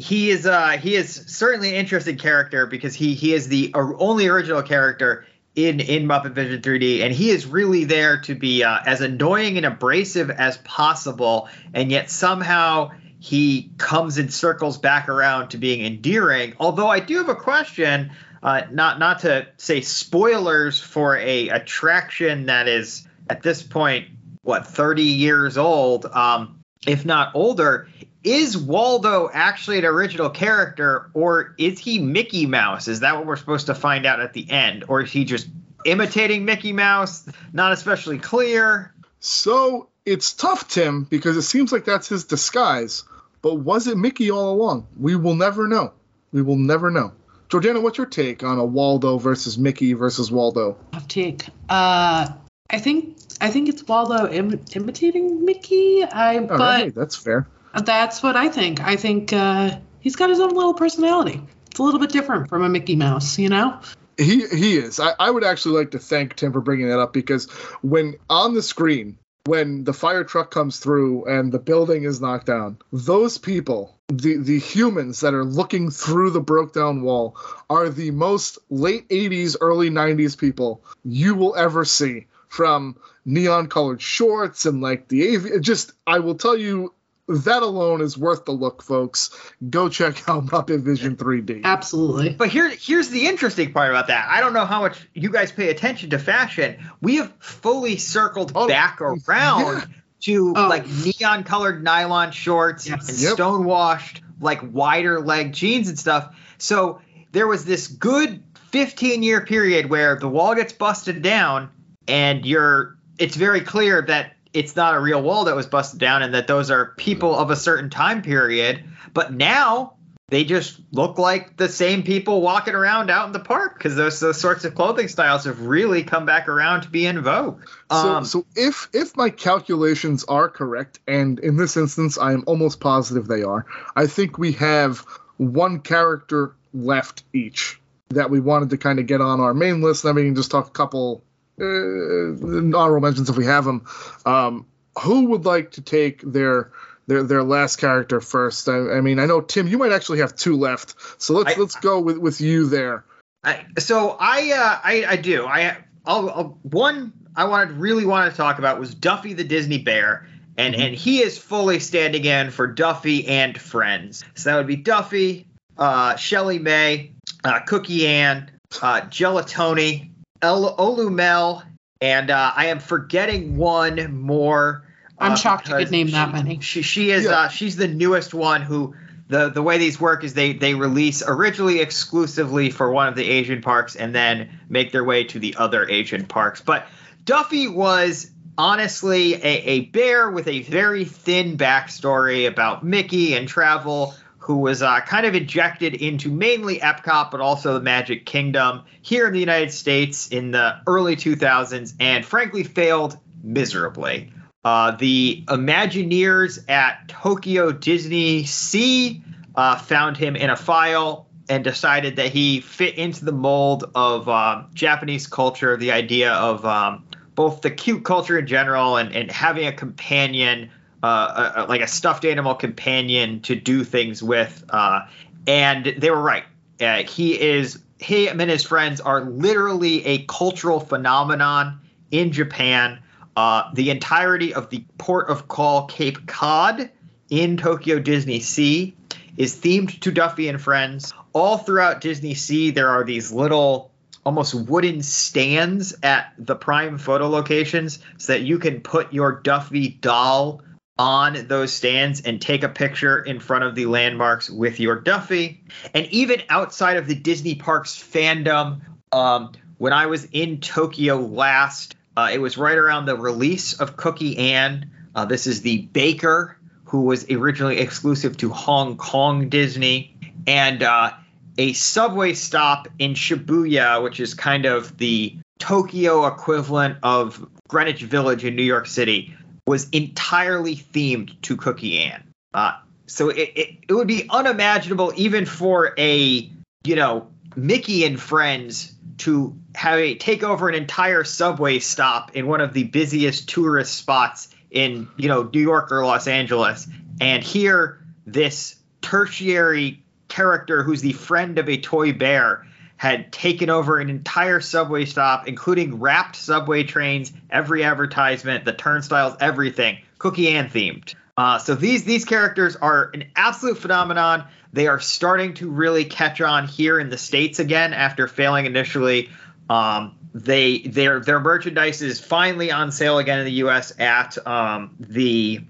he 0.00 0.30
is 0.30 0.46
uh, 0.46 0.70
he 0.70 0.96
is 0.96 1.24
certainly 1.26 1.70
an 1.70 1.74
interesting 1.74 2.16
character 2.16 2.66
because 2.66 2.94
he 2.94 3.14
he 3.14 3.34
is 3.34 3.48
the 3.48 3.72
only 3.74 4.28
original 4.28 4.62
character 4.62 5.26
in 5.54 5.80
in 5.80 6.06
Muppet 6.06 6.32
Vision 6.32 6.62
3D, 6.62 7.02
and 7.02 7.12
he 7.12 7.30
is 7.30 7.46
really 7.46 7.84
there 7.84 8.20
to 8.22 8.34
be 8.34 8.64
uh, 8.64 8.78
as 8.86 9.00
annoying 9.00 9.56
and 9.56 9.66
abrasive 9.66 10.30
as 10.30 10.56
possible, 10.58 11.48
and 11.74 11.90
yet 11.90 12.10
somehow 12.10 12.90
he 13.18 13.70
comes 13.76 14.16
and 14.16 14.32
circles 14.32 14.78
back 14.78 15.08
around 15.08 15.50
to 15.50 15.58
being 15.58 15.84
endearing. 15.84 16.54
Although 16.58 16.88
I 16.88 17.00
do 17.00 17.18
have 17.18 17.28
a 17.28 17.34
question, 17.34 18.12
uh, 18.42 18.62
not 18.70 18.98
not 18.98 19.20
to 19.20 19.46
say 19.58 19.82
spoilers 19.82 20.80
for 20.80 21.16
a 21.18 21.48
attraction 21.50 22.46
that 22.46 22.68
is 22.68 23.06
at 23.28 23.42
this 23.42 23.62
point 23.62 24.08
what 24.42 24.66
30 24.66 25.02
years 25.02 25.58
old, 25.58 26.06
um, 26.06 26.60
if 26.86 27.04
not 27.04 27.34
older. 27.34 27.88
Is 28.22 28.56
Waldo 28.56 29.30
actually 29.32 29.78
an 29.78 29.86
original 29.86 30.28
character, 30.28 31.10
or 31.14 31.54
is 31.56 31.78
he 31.78 31.98
Mickey 31.98 32.44
Mouse? 32.44 32.86
Is 32.86 33.00
that 33.00 33.16
what 33.16 33.26
we're 33.26 33.36
supposed 33.36 33.66
to 33.66 33.74
find 33.74 34.04
out 34.04 34.20
at 34.20 34.34
the 34.34 34.50
end, 34.50 34.84
or 34.88 35.00
is 35.02 35.10
he 35.10 35.24
just 35.24 35.48
imitating 35.86 36.44
Mickey 36.44 36.72
Mouse? 36.72 37.26
Not 37.52 37.72
especially 37.72 38.18
clear. 38.18 38.92
So 39.20 39.88
it's 40.04 40.34
tough, 40.34 40.68
Tim, 40.68 41.04
because 41.04 41.36
it 41.36 41.42
seems 41.42 41.72
like 41.72 41.86
that's 41.86 42.08
his 42.08 42.24
disguise. 42.24 43.04
But 43.42 43.54
was 43.54 43.86
it 43.86 43.96
Mickey 43.96 44.30
all 44.30 44.52
along? 44.52 44.86
We 44.98 45.16
will 45.16 45.34
never 45.34 45.66
know. 45.66 45.92
We 46.32 46.42
will 46.42 46.56
never 46.56 46.90
know. 46.90 47.12
Jordana, 47.48 47.82
what's 47.82 47.98
your 47.98 48.06
take 48.06 48.44
on 48.44 48.58
a 48.58 48.64
Waldo 48.64 49.18
versus 49.18 49.58
Mickey 49.58 49.94
versus 49.94 50.30
Waldo? 50.30 50.76
Tough 50.92 51.08
take. 51.08 51.46
Uh, 51.68 52.28
I 52.70 52.78
think 52.78 53.16
I 53.40 53.50
think 53.50 53.68
it's 53.68 53.82
Waldo 53.88 54.30
Im- 54.30 54.60
imitating 54.72 55.44
Mickey. 55.44 56.04
I 56.04 56.36
All 56.36 56.46
but 56.46 56.60
right, 56.60 56.94
that's 56.94 57.16
fair. 57.16 57.48
That's 57.78 58.22
what 58.22 58.36
I 58.36 58.48
think. 58.48 58.80
I 58.80 58.96
think 58.96 59.32
uh, 59.32 59.78
he's 60.00 60.16
got 60.16 60.30
his 60.30 60.40
own 60.40 60.50
little 60.50 60.74
personality. 60.74 61.40
It's 61.70 61.78
a 61.78 61.82
little 61.82 62.00
bit 62.00 62.10
different 62.10 62.48
from 62.48 62.64
a 62.64 62.68
Mickey 62.68 62.96
Mouse, 62.96 63.38
you 63.38 63.48
know. 63.48 63.78
He 64.18 64.46
he 64.48 64.76
is. 64.76 65.00
I, 65.00 65.14
I 65.18 65.30
would 65.30 65.44
actually 65.44 65.78
like 65.78 65.92
to 65.92 65.98
thank 65.98 66.36
Tim 66.36 66.52
for 66.52 66.60
bringing 66.60 66.88
that 66.88 66.98
up 66.98 67.12
because 67.12 67.50
when 67.80 68.16
on 68.28 68.54
the 68.54 68.62
screen, 68.62 69.18
when 69.46 69.84
the 69.84 69.94
fire 69.94 70.24
truck 70.24 70.50
comes 70.50 70.78
through 70.78 71.24
and 71.24 71.50
the 71.50 71.58
building 71.58 72.04
is 72.04 72.20
knocked 72.20 72.46
down, 72.46 72.78
those 72.92 73.38
people, 73.38 73.96
the 74.08 74.36
the 74.36 74.58
humans 74.58 75.20
that 75.20 75.32
are 75.32 75.44
looking 75.44 75.90
through 75.90 76.30
the 76.30 76.40
broke 76.40 76.74
down 76.74 77.02
wall, 77.02 77.36
are 77.70 77.88
the 77.88 78.10
most 78.10 78.58
late 78.68 79.08
'80s, 79.08 79.56
early 79.60 79.90
'90s 79.90 80.36
people 80.36 80.82
you 81.04 81.34
will 81.34 81.54
ever 81.56 81.84
see. 81.84 82.26
From 82.48 82.96
neon 83.24 83.68
colored 83.68 84.02
shorts 84.02 84.66
and 84.66 84.80
like 84.80 85.06
the 85.06 85.36
av 85.36 85.60
just 85.60 85.92
I 86.04 86.18
will 86.18 86.34
tell 86.34 86.56
you 86.56 86.92
that 87.30 87.62
alone 87.62 88.00
is 88.00 88.18
worth 88.18 88.44
the 88.44 88.52
look, 88.52 88.82
folks. 88.82 89.30
Go 89.68 89.88
check 89.88 90.28
out 90.28 90.46
Muppet 90.46 90.82
Vision 90.82 91.16
3D. 91.16 91.62
Absolutely. 91.64 92.30
But 92.30 92.48
here, 92.48 92.68
here's 92.68 93.08
the 93.08 93.26
interesting 93.26 93.72
part 93.72 93.90
about 93.90 94.08
that. 94.08 94.28
I 94.30 94.40
don't 94.40 94.52
know 94.52 94.64
how 94.64 94.80
much 94.80 94.98
you 95.14 95.30
guys 95.30 95.52
pay 95.52 95.70
attention 95.70 96.10
to 96.10 96.18
fashion. 96.18 96.76
We 97.00 97.16
have 97.16 97.32
fully 97.38 97.96
circled 97.96 98.52
Oh, 98.54 98.66
back 98.68 99.00
around 99.00 99.76
yeah. 99.78 99.84
to 100.22 100.54
Oh. 100.56 100.68
like 100.68 100.84
neon 100.88 101.44
colored 101.44 101.82
nylon 101.84 102.32
shorts 102.32 102.88
Yes. 102.88 103.08
and 103.08 103.18
Yep. 103.18 103.32
stonewashed 103.34 104.22
like 104.40 104.60
wider 104.62 105.20
leg 105.20 105.52
jeans 105.52 105.88
and 105.88 105.98
stuff. 105.98 106.34
So 106.58 107.00
there 107.32 107.46
was 107.46 107.64
this 107.64 107.86
good 107.86 108.42
15 108.70 109.22
year 109.22 109.40
period 109.42 109.88
where 109.88 110.16
the 110.16 110.28
wall 110.28 110.54
gets 110.54 110.72
busted 110.72 111.22
down 111.22 111.70
and 112.08 112.44
you're 112.44 112.96
it's 113.18 113.36
very 113.36 113.60
clear 113.60 114.02
that 114.02 114.32
it's 114.52 114.76
not 114.76 114.94
a 114.94 115.00
real 115.00 115.22
wall 115.22 115.44
that 115.44 115.56
was 115.56 115.66
busted 115.66 116.00
down 116.00 116.22
and 116.22 116.34
that 116.34 116.46
those 116.46 116.70
are 116.70 116.94
people 116.96 117.36
of 117.36 117.50
a 117.50 117.56
certain 117.56 117.90
time 117.90 118.22
period. 118.22 118.84
But 119.12 119.32
now 119.32 119.94
they 120.28 120.44
just 120.44 120.80
look 120.92 121.18
like 121.18 121.56
the 121.56 121.68
same 121.68 122.04
people 122.04 122.40
walking 122.40 122.74
around 122.74 123.10
out 123.10 123.26
in 123.26 123.32
the 123.32 123.40
park 123.40 123.74
because 123.76 123.96
those, 123.96 124.20
those 124.20 124.40
sorts 124.40 124.64
of 124.64 124.74
clothing 124.74 125.08
styles 125.08 125.44
have 125.44 125.60
really 125.62 126.04
come 126.04 126.24
back 126.24 126.48
around 126.48 126.82
to 126.82 126.88
be 126.88 127.04
in 127.04 127.20
vogue. 127.20 127.62
So, 127.90 127.96
Um, 127.96 128.24
so 128.24 128.46
if 128.54 128.88
if 128.92 129.16
my 129.16 129.30
calculations 129.30 130.24
are 130.24 130.48
correct, 130.48 131.00
and 131.08 131.40
in 131.40 131.56
this 131.56 131.76
instance 131.76 132.16
I 132.16 132.32
am 132.32 132.44
almost 132.46 132.80
positive 132.80 133.26
they 133.26 133.42
are, 133.42 133.66
I 133.96 134.06
think 134.06 134.38
we 134.38 134.52
have 134.52 135.04
one 135.36 135.80
character 135.80 136.54
left 136.72 137.24
each 137.32 137.80
that 138.10 138.30
we 138.30 138.40
wanted 138.40 138.70
to 138.70 138.76
kind 138.76 138.98
of 138.98 139.06
get 139.06 139.20
on 139.20 139.40
our 139.40 139.54
main 139.54 139.82
list. 139.82 140.04
We 140.04 140.12
can 140.12 140.34
just 140.34 140.50
talk 140.50 140.68
a 140.68 140.70
couple 140.70 141.24
uh, 141.60 142.76
honorable 142.76 143.00
mentions 143.00 143.28
if 143.28 143.36
we 143.36 143.46
have 143.46 143.64
them. 143.64 143.86
Um, 144.26 144.66
who 144.98 145.26
would 145.26 145.44
like 145.44 145.72
to 145.72 145.82
take 145.82 146.20
their 146.22 146.72
their 147.06 147.22
their 147.22 147.42
last 147.42 147.76
character 147.76 148.20
first? 148.20 148.68
I, 148.68 148.96
I 148.96 149.00
mean, 149.00 149.18
I 149.18 149.26
know 149.26 149.40
Tim, 149.40 149.68
you 149.68 149.78
might 149.78 149.92
actually 149.92 150.18
have 150.20 150.34
two 150.34 150.56
left, 150.56 150.94
so 151.20 151.34
let's 151.34 151.56
I- 151.56 151.60
let's 151.60 151.76
go 151.76 152.00
with 152.00 152.18
with 152.18 152.40
you 152.40 152.66
there. 152.66 153.04
I, 153.42 153.64
so 153.78 154.18
I, 154.20 154.52
uh, 154.52 154.80
I 154.84 155.04
I 155.08 155.16
do 155.16 155.46
I 155.46 155.78
I'll, 156.04 156.28
I'll, 156.30 156.58
one 156.62 157.12
I 157.34 157.44
wanted 157.44 157.72
really 157.72 158.04
wanted 158.04 158.30
to 158.32 158.36
talk 158.36 158.58
about 158.58 158.78
was 158.78 158.94
Duffy 158.94 159.32
the 159.32 159.44
Disney 159.44 159.78
Bear 159.78 160.26
and 160.60 160.74
and 160.74 160.94
he 160.94 161.20
is 161.20 161.38
fully 161.38 161.80
standing 161.80 162.24
in 162.24 162.50
for 162.50 162.66
Duffy 162.66 163.26
and 163.26 163.58
friends. 163.58 164.24
So 164.34 164.50
that 164.50 164.56
would 164.56 164.66
be 164.66 164.76
Duffy, 164.76 165.46
uh, 165.78 166.14
ShellieMay, 166.14 167.12
uh, 167.44 167.60
CookieAnn, 167.60 168.48
uh, 168.82 169.00
Gelatoni, 169.02 170.09
El- 170.42 170.76
'Olu 170.76 171.12
Mel, 171.12 171.62
and 172.00 172.30
uh, 172.30 172.52
I 172.54 172.66
am 172.66 172.78
forgetting 172.80 173.56
one 173.56 174.20
more. 174.20 174.84
I'm 175.18 175.32
uh, 175.32 175.36
shocked 175.36 175.68
you 175.68 175.74
could 175.74 175.78
because 175.78 175.90
name 175.92 176.10
that 176.12 176.32
many. 176.32 176.60
She 176.60 176.82
she 176.82 177.10
is 177.10 177.24
Yeah. 177.24 177.30
uh, 177.32 177.48
she's 177.48 177.76
the 177.76 177.88
newest 177.88 178.32
one 178.32 178.62
who 178.62 178.94
the 179.28 179.50
the 179.50 179.62
way 179.62 179.78
these 179.78 180.00
work 180.00 180.24
is 180.24 180.34
they 180.34 180.52
they 180.54 180.74
release 180.74 181.22
originally 181.26 181.80
exclusively 181.80 182.70
for 182.70 182.90
one 182.90 183.08
of 183.08 183.16
the 183.16 183.28
Asian 183.28 183.60
parks 183.62 183.96
and 183.96 184.14
then 184.14 184.60
make 184.68 184.92
their 184.92 185.04
way 185.04 185.24
to 185.24 185.38
the 185.38 185.56
other 185.56 185.88
Asian 185.88 186.26
parks. 186.26 186.60
But 186.60 186.86
Duffy 187.24 187.68
was 187.68 188.30
honestly 188.56 189.34
a, 189.34 189.38
a 189.46 189.80
bear 189.86 190.30
with 190.30 190.48
a 190.48 190.62
very 190.62 191.04
thin 191.04 191.56
backstory 191.56 192.48
about 192.48 192.84
Mickey 192.84 193.34
and 193.34 193.46
travel. 193.46 194.14
Who 194.50 194.56
was 194.56 194.82
uh, 194.82 195.00
kind 195.02 195.26
of 195.26 195.36
injected 195.36 195.94
into 195.94 196.28
mainly 196.28 196.80
Epcot, 196.80 197.30
but 197.30 197.40
also 197.40 197.74
the 197.74 197.80
Magic 197.80 198.26
Kingdom 198.26 198.82
here 199.00 199.28
in 199.28 199.32
the 199.32 199.38
United 199.38 199.70
States 199.70 200.26
in 200.26 200.50
the 200.50 200.80
early 200.88 201.14
2000s, 201.14 201.94
and 202.00 202.26
frankly 202.26 202.64
failed 202.64 203.16
miserably. 203.44 204.32
Uh, 204.64 204.90
the 204.96 205.44
Imagineers 205.46 206.68
at 206.68 207.06
Tokyo 207.06 207.70
DisneySea 207.70 209.22
uh, 209.54 209.76
found 209.78 210.16
him 210.16 210.34
in 210.34 210.50
a 210.50 210.56
file 210.56 211.28
and 211.48 211.62
decided 211.62 212.16
that 212.16 212.32
he 212.32 212.60
fit 212.60 212.96
into 212.96 213.24
the 213.24 213.30
mold 213.30 213.88
of 213.94 214.28
um, 214.28 214.66
Japanese 214.74 215.28
culture, 215.28 215.76
the 215.76 215.92
idea 215.92 216.32
of 216.32 216.66
um, 216.66 217.04
both 217.36 217.60
the 217.60 217.70
cute 217.70 218.04
culture 218.04 218.36
in 218.36 218.48
general 218.48 218.96
and, 218.96 219.14
and 219.14 219.30
having 219.30 219.68
a 219.68 219.72
companion, 219.72 220.70
uh, 221.02 221.52
a, 221.56 221.64
like 221.64 221.80
a 221.80 221.86
stuffed 221.86 222.24
animal 222.24 222.54
companion 222.54 223.40
to 223.42 223.54
do 223.54 223.84
things 223.84 224.22
with. 224.22 224.64
Uh, 224.68 225.06
and 225.46 225.86
they 225.98 226.10
were 226.10 226.20
right. 226.20 226.44
Uh, 226.80 227.02
he 227.02 227.40
is, 227.40 227.82
him 227.98 228.40
and 228.40 228.50
his 228.50 228.64
friends 228.64 229.00
are 229.00 229.22
literally 229.22 230.04
a 230.06 230.24
cultural 230.24 230.80
phenomenon 230.80 231.80
in 232.10 232.32
Japan. 232.32 232.98
Uh, 233.36 233.70
the 233.74 233.90
entirety 233.90 234.54
of 234.54 234.70
the 234.70 234.84
port 234.98 235.28
of 235.28 235.48
call 235.48 235.86
Cape 235.86 236.26
Cod 236.26 236.90
in 237.30 237.56
Tokyo 237.56 238.00
DisneySea 238.00 238.92
is 239.36 239.56
themed 239.56 240.00
to 240.00 240.10
Duffy 240.10 240.48
and 240.48 240.60
Friends. 240.60 241.14
All 241.32 241.56
throughout 241.58 242.00
DisneySea, 242.00 242.74
there 242.74 242.88
are 242.88 243.04
these 243.04 243.30
little, 243.30 243.90
almost 244.24 244.54
wooden 244.54 245.02
stands 245.02 245.94
at 246.02 246.34
the 246.38 246.56
prime 246.56 246.98
photo 246.98 247.28
locations 247.28 248.00
so 248.18 248.32
that 248.32 248.42
you 248.42 248.58
can 248.58 248.80
put 248.80 249.12
your 249.12 249.40
Duffy 249.40 249.88
doll 249.88 250.62
on 251.00 251.46
those 251.46 251.72
stands 251.72 252.20
and 252.20 252.42
take 252.42 252.62
a 252.62 252.68
picture 252.68 253.18
in 253.18 253.40
front 253.40 253.64
of 253.64 253.74
the 253.74 253.86
landmarks 253.86 254.50
with 254.50 254.78
your 254.78 254.96
Duffy. 254.96 255.64
And 255.94 256.04
even 256.08 256.42
outside 256.50 256.98
of 256.98 257.06
the 257.06 257.14
Disney 257.14 257.54
Parks 257.54 257.96
fandom, 257.96 258.82
um, 259.10 259.52
when 259.78 259.94
I 259.94 260.06
was 260.06 260.26
in 260.26 260.60
Tokyo 260.60 261.16
last, 261.16 261.96
uh, 262.18 262.28
it 262.30 262.38
was 262.38 262.58
right 262.58 262.76
around 262.76 263.06
the 263.06 263.16
release 263.16 263.80
of 263.80 263.96
CookieAnn. 263.96 264.90
Uh, 265.14 265.24
this 265.24 265.46
is 265.46 265.62
the 265.62 265.78
baker 265.78 266.58
who 266.84 267.04
was 267.04 267.30
originally 267.30 267.78
exclusive 267.78 268.36
to 268.36 268.50
Hong 268.50 268.98
Kong 268.98 269.48
Disney, 269.48 270.18
and 270.46 270.82
uh, 270.82 271.12
a 271.56 271.72
subway 271.72 272.34
stop 272.34 272.88
in 272.98 273.14
Shibuya, 273.14 274.02
which 274.02 274.20
is 274.20 274.34
kind 274.34 274.66
of 274.66 274.98
the 274.98 275.38
Tokyo 275.58 276.26
equivalent 276.26 276.98
of 277.02 277.48
Greenwich 277.68 278.02
Village 278.02 278.44
in 278.44 278.54
New 278.54 278.64
York 278.64 278.86
City, 278.86 279.34
was 279.70 279.88
entirely 279.90 280.74
themed 280.74 281.40
to 281.42 281.56
CookieAnn. 281.56 282.24
Uh, 282.52 282.72
so 283.06 283.28
it, 283.28 283.52
it, 283.54 283.76
it 283.88 283.92
would 283.92 284.08
be 284.08 284.26
unimaginable 284.28 285.12
even 285.14 285.46
for 285.46 285.94
a 285.96 286.50
you 286.82 286.96
know 286.96 287.28
Mickey 287.54 288.04
and 288.04 288.20
friends 288.20 288.92
to 289.18 289.56
have 289.76 290.00
a 290.00 290.16
take 290.16 290.42
over 290.42 290.68
an 290.68 290.74
entire 290.74 291.22
subway 291.22 291.78
stop 291.78 292.34
in 292.34 292.48
one 292.48 292.60
of 292.60 292.72
the 292.72 292.82
busiest 292.82 293.48
tourist 293.48 293.94
spots 293.94 294.48
in 294.72 295.08
you 295.16 295.28
know 295.28 295.48
New 295.54 295.60
York 295.60 295.92
or 295.92 296.04
Los 296.04 296.26
Angeles 296.26 296.88
and 297.20 297.44
here 297.44 298.00
this 298.26 298.74
tertiary 299.02 300.02
character 300.26 300.82
who's 300.82 301.00
the 301.00 301.12
friend 301.12 301.58
of 301.58 301.68
a 301.68 301.80
toy 301.80 302.12
bear 302.12 302.66
had 303.00 303.32
taken 303.32 303.70
over 303.70 303.98
an 303.98 304.10
entire 304.10 304.60
subway 304.60 305.06
stop, 305.06 305.48
including 305.48 305.98
wrapped 305.98 306.36
subway 306.36 306.82
trains, 306.82 307.32
every 307.48 307.82
advertisement, 307.82 308.66
the 308.66 308.74
turnstiles, 308.74 309.34
everything, 309.40 309.96
CookieAnn 310.18 310.70
themed. 310.70 311.14
Uh, 311.34 311.56
so 311.56 311.74
these 311.74 312.04
these 312.04 312.26
characters 312.26 312.76
are 312.76 313.10
an 313.14 313.24
absolute 313.36 313.78
phenomenon. 313.78 314.44
They 314.74 314.86
are 314.86 315.00
starting 315.00 315.54
to 315.54 315.70
really 315.70 316.04
catch 316.04 316.42
on 316.42 316.68
here 316.68 317.00
in 317.00 317.08
the 317.08 317.16
states 317.16 317.58
again 317.58 317.94
after 317.94 318.28
failing 318.28 318.66
initially. 318.66 319.30
Um, 319.70 320.18
they 320.34 320.80
their 320.80 321.20
their 321.20 321.40
merchandise 321.40 322.02
is 322.02 322.20
finally 322.20 322.70
on 322.70 322.92
sale 322.92 323.16
again 323.16 323.38
in 323.38 323.46
the 323.46 323.52
U.S. 323.64 323.98
at 323.98 324.36
um, 324.46 324.94
the 325.00 325.62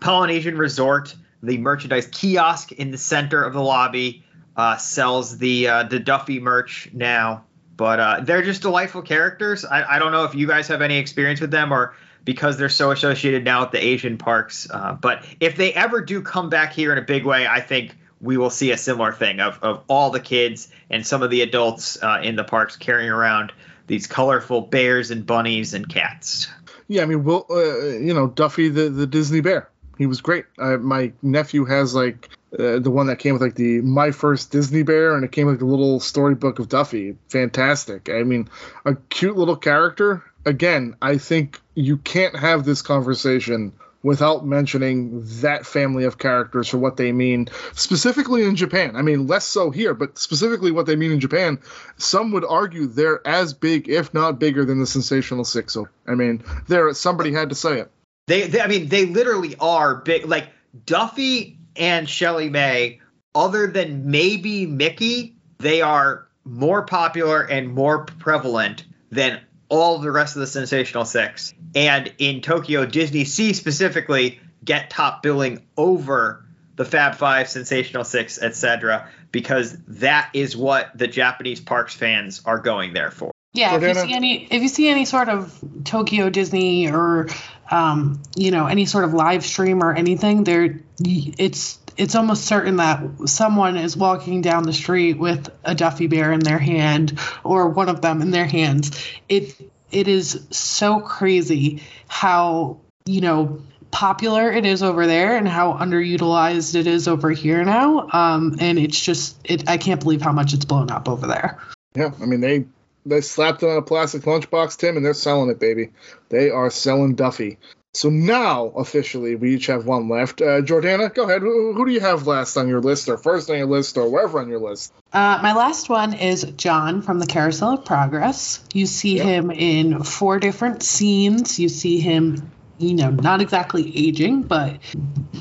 Polynesian 0.00 0.58
Resort. 0.58 1.14
The 1.40 1.56
merchandise 1.58 2.08
kiosk 2.10 2.72
in 2.72 2.90
the 2.90 2.98
center 2.98 3.44
of 3.44 3.52
the 3.52 3.62
lobby 3.62 4.23
uh, 4.56 4.76
sells 4.76 5.38
the 5.38 5.68
uh, 5.68 5.82
the 5.84 5.98
Duffy 5.98 6.40
merch 6.40 6.90
now. 6.92 7.44
But 7.76 7.98
uh, 7.98 8.20
they're 8.20 8.42
just 8.42 8.62
delightful 8.62 9.02
characters. 9.02 9.64
I, 9.64 9.96
I 9.96 9.98
don't 9.98 10.12
know 10.12 10.24
if 10.24 10.34
you 10.34 10.46
guys 10.46 10.68
have 10.68 10.80
any 10.80 10.96
experience 10.96 11.40
with 11.40 11.50
them 11.50 11.72
or 11.72 11.94
because 12.24 12.56
they're 12.56 12.68
so 12.68 12.92
associated 12.92 13.44
now 13.44 13.62
with 13.62 13.72
the 13.72 13.84
Asian 13.84 14.16
parks. 14.16 14.68
Uh, 14.70 14.92
but 14.92 15.26
if 15.40 15.56
they 15.56 15.74
ever 15.74 16.00
do 16.00 16.22
come 16.22 16.48
back 16.48 16.72
here 16.72 16.92
in 16.92 16.98
a 16.98 17.02
big 17.02 17.24
way, 17.24 17.46
I 17.46 17.60
think 17.60 17.96
we 18.20 18.36
will 18.36 18.50
see 18.50 18.70
a 18.70 18.78
similar 18.78 19.12
thing 19.12 19.40
of, 19.40 19.58
of 19.60 19.82
all 19.88 20.10
the 20.10 20.20
kids 20.20 20.68
and 20.88 21.04
some 21.06 21.22
of 21.22 21.30
the 21.30 21.42
adults 21.42 22.00
uh, 22.02 22.20
in 22.22 22.36
the 22.36 22.44
parks 22.44 22.76
carrying 22.76 23.10
around 23.10 23.52
these 23.88 24.06
colorful 24.06 24.62
bears 24.62 25.10
and 25.10 25.26
bunnies 25.26 25.74
and 25.74 25.88
cats. 25.88 26.48
Yeah, 26.88 27.02
I 27.02 27.06
mean, 27.06 27.24
Will, 27.24 27.44
uh, 27.50 27.86
you 27.98 28.14
know, 28.14 28.28
Duffy 28.28 28.68
the, 28.68 28.88
the 28.88 29.06
Disney 29.06 29.40
bear. 29.40 29.68
He 29.98 30.06
was 30.06 30.20
great. 30.20 30.46
My 30.58 31.12
nephew 31.22 31.64
has 31.66 31.94
like 31.94 32.30
uh, 32.58 32.78
the 32.78 32.90
one 32.90 33.06
that 33.08 33.18
came 33.18 33.32
with 33.32 33.42
like 33.42 33.54
the 33.54 33.80
my 33.80 34.10
first 34.10 34.50
Disney 34.50 34.82
bear, 34.82 35.14
and 35.14 35.24
it 35.24 35.32
came 35.32 35.46
with 35.46 35.58
the 35.58 35.64
little 35.64 36.00
storybook 36.00 36.58
of 36.58 36.68
Duffy. 36.68 37.16
Fantastic. 37.28 38.08
I 38.08 38.22
mean, 38.22 38.48
a 38.84 38.94
cute 38.94 39.36
little 39.36 39.56
character. 39.56 40.22
Again, 40.46 40.96
I 41.00 41.18
think 41.18 41.60
you 41.74 41.96
can't 41.96 42.36
have 42.36 42.64
this 42.64 42.82
conversation 42.82 43.72
without 44.04 44.44
mentioning 44.44 45.22
that 45.40 45.64
family 45.64 46.04
of 46.04 46.18
characters 46.18 46.68
for 46.68 46.76
what 46.76 46.98
they 46.98 47.10
mean 47.10 47.48
specifically 47.72 48.44
in 48.44 48.54
Japan. 48.54 48.96
I 48.96 49.02
mean, 49.02 49.26
less 49.26 49.46
so 49.46 49.70
here, 49.70 49.94
but 49.94 50.18
specifically 50.18 50.70
what 50.70 50.84
they 50.84 50.94
mean 50.94 51.10
in 51.10 51.20
Japan. 51.20 51.58
Some 51.96 52.30
would 52.32 52.44
argue 52.44 52.86
they're 52.86 53.26
as 53.26 53.54
big, 53.54 53.88
if 53.88 54.12
not 54.12 54.38
bigger, 54.38 54.66
than 54.66 54.78
the 54.78 54.86
Sensational 54.86 55.44
Six. 55.44 55.72
So, 55.72 55.88
I 56.06 56.14
mean, 56.14 56.44
there 56.68 56.92
somebody 56.92 57.32
had 57.32 57.48
to 57.48 57.54
say 57.54 57.80
it. 57.80 57.90
They, 58.26 58.46
they 58.46 58.60
I 58.60 58.66
mean, 58.66 58.88
they 58.88 59.06
literally 59.06 59.56
are 59.58 59.96
big. 59.96 60.26
Like 60.26 60.50
Duffy 60.84 61.58
and 61.76 62.06
ShellieMay, 62.06 63.00
other 63.34 63.66
than 63.66 64.10
maybe 64.10 64.66
Mickey, 64.66 65.36
they 65.58 65.82
are 65.82 66.26
more 66.44 66.82
popular 66.82 67.42
and 67.42 67.72
more 67.72 68.04
prevalent 68.04 68.84
than 69.10 69.40
all 69.68 69.98
the 69.98 70.10
rest 70.10 70.36
of 70.36 70.40
the 70.40 70.46
Sensational 70.46 71.04
Six. 71.04 71.54
And 71.74 72.12
in 72.18 72.40
Tokyo, 72.40 72.86
DisneySea 72.86 73.54
specifically 73.54 74.40
get 74.64 74.90
top 74.90 75.22
billing 75.22 75.66
over 75.76 76.44
the 76.76 76.84
Fab 76.84 77.14
Five, 77.16 77.48
Sensational 77.48 78.04
Six, 78.04 78.40
etc., 78.40 79.08
because 79.32 79.76
that 79.88 80.30
is 80.32 80.56
what 80.56 80.96
the 80.96 81.08
Japanese 81.08 81.60
parks 81.60 81.94
fans 81.94 82.42
are 82.44 82.58
going 82.58 82.92
there 82.92 83.10
for. 83.10 83.32
Yeah, 83.52 83.76
if 83.76 83.82
you 83.82 83.94
see 83.94 84.12
any 84.12 84.44
if 84.46 84.62
you 84.62 84.68
see 84.68 84.88
any 84.88 85.04
sort 85.04 85.28
of 85.28 85.56
Tokyo 85.84 86.28
Disney 86.28 86.90
or 86.90 87.28
um, 87.70 88.22
you 88.36 88.50
know 88.50 88.66
any 88.66 88.86
sort 88.86 89.04
of 89.04 89.14
live 89.14 89.44
stream 89.44 89.82
or 89.82 89.94
anything, 89.94 90.44
there 90.44 90.80
it's 91.00 91.78
it's 91.96 92.14
almost 92.14 92.44
certain 92.44 92.76
that 92.76 93.02
someone 93.26 93.76
is 93.76 93.96
walking 93.96 94.42
down 94.42 94.64
the 94.64 94.72
street 94.72 95.18
with 95.18 95.48
a 95.64 95.74
Duffy 95.74 96.06
bear 96.06 96.32
in 96.32 96.40
their 96.40 96.58
hand 96.58 97.18
or 97.44 97.68
one 97.68 97.88
of 97.88 98.00
them 98.00 98.20
in 98.22 98.30
their 98.30 98.46
hands. 98.46 98.90
It 99.28 99.54
it 99.90 100.08
is 100.08 100.46
so 100.50 101.00
crazy 101.00 101.82
how 102.08 102.78
you 103.06 103.20
know 103.20 103.62
popular 103.90 104.50
it 104.50 104.66
is 104.66 104.82
over 104.82 105.06
there 105.06 105.36
and 105.36 105.46
how 105.46 105.74
underutilized 105.74 106.74
it 106.74 106.88
is 106.88 107.06
over 107.06 107.30
here 107.30 107.64
now. 107.64 108.08
Um, 108.12 108.56
and 108.58 108.78
it's 108.78 109.00
just 109.00 109.38
it 109.44 109.68
I 109.68 109.78
can't 109.78 110.00
believe 110.00 110.20
how 110.20 110.32
much 110.32 110.52
it's 110.52 110.64
blown 110.64 110.90
up 110.90 111.08
over 111.08 111.26
there. 111.26 111.58
Yeah, 111.94 112.10
I 112.20 112.26
mean 112.26 112.40
they 112.40 112.66
they 113.06 113.20
slapped 113.20 113.62
it 113.62 113.68
on 113.68 113.76
a 113.76 113.82
plastic 113.82 114.22
lunchbox, 114.22 114.76
Tim, 114.78 114.96
and 114.96 115.04
they're 115.04 115.14
selling 115.14 115.50
it, 115.50 115.58
baby. 115.58 115.90
They 116.28 116.50
are 116.50 116.70
selling 116.70 117.14
Duffy. 117.14 117.58
So 117.94 118.10
now, 118.10 118.66
officially, 118.76 119.36
we 119.36 119.54
each 119.54 119.66
have 119.66 119.86
one 119.86 120.08
left. 120.08 120.42
Uh, 120.42 120.62
Jordana, 120.62 121.14
go 121.14 121.24
ahead. 121.24 121.42
Who, 121.42 121.74
who, 121.74 121.86
do 121.86 121.92
you 121.92 122.00
have 122.00 122.26
last 122.26 122.56
on 122.56 122.66
your 122.66 122.80
list, 122.80 123.08
or 123.08 123.16
first 123.16 123.48
on 123.48 123.56
your 123.56 123.68
list, 123.68 123.96
or 123.96 124.10
wherever 124.10 124.40
on 124.40 124.48
your 124.48 124.58
list? 124.58 124.92
Uh, 125.12 125.38
my 125.40 125.54
last 125.54 125.88
one 125.88 126.12
is 126.12 126.42
John 126.56 127.02
from 127.02 127.20
the 127.20 127.26
Carousel 127.26 127.74
of 127.74 127.84
Progress. 127.84 128.64
You 128.72 128.86
see 128.86 129.18
yep. 129.18 129.26
him 129.26 129.50
in 129.52 130.02
four 130.02 130.40
different 130.40 130.82
scenes. 130.82 131.60
You 131.60 131.68
see 131.68 132.00
him, 132.00 132.50
you 132.78 132.94
know, 132.94 133.10
not 133.10 133.40
exactly 133.40 133.96
aging, 133.96 134.42
but 134.42 134.82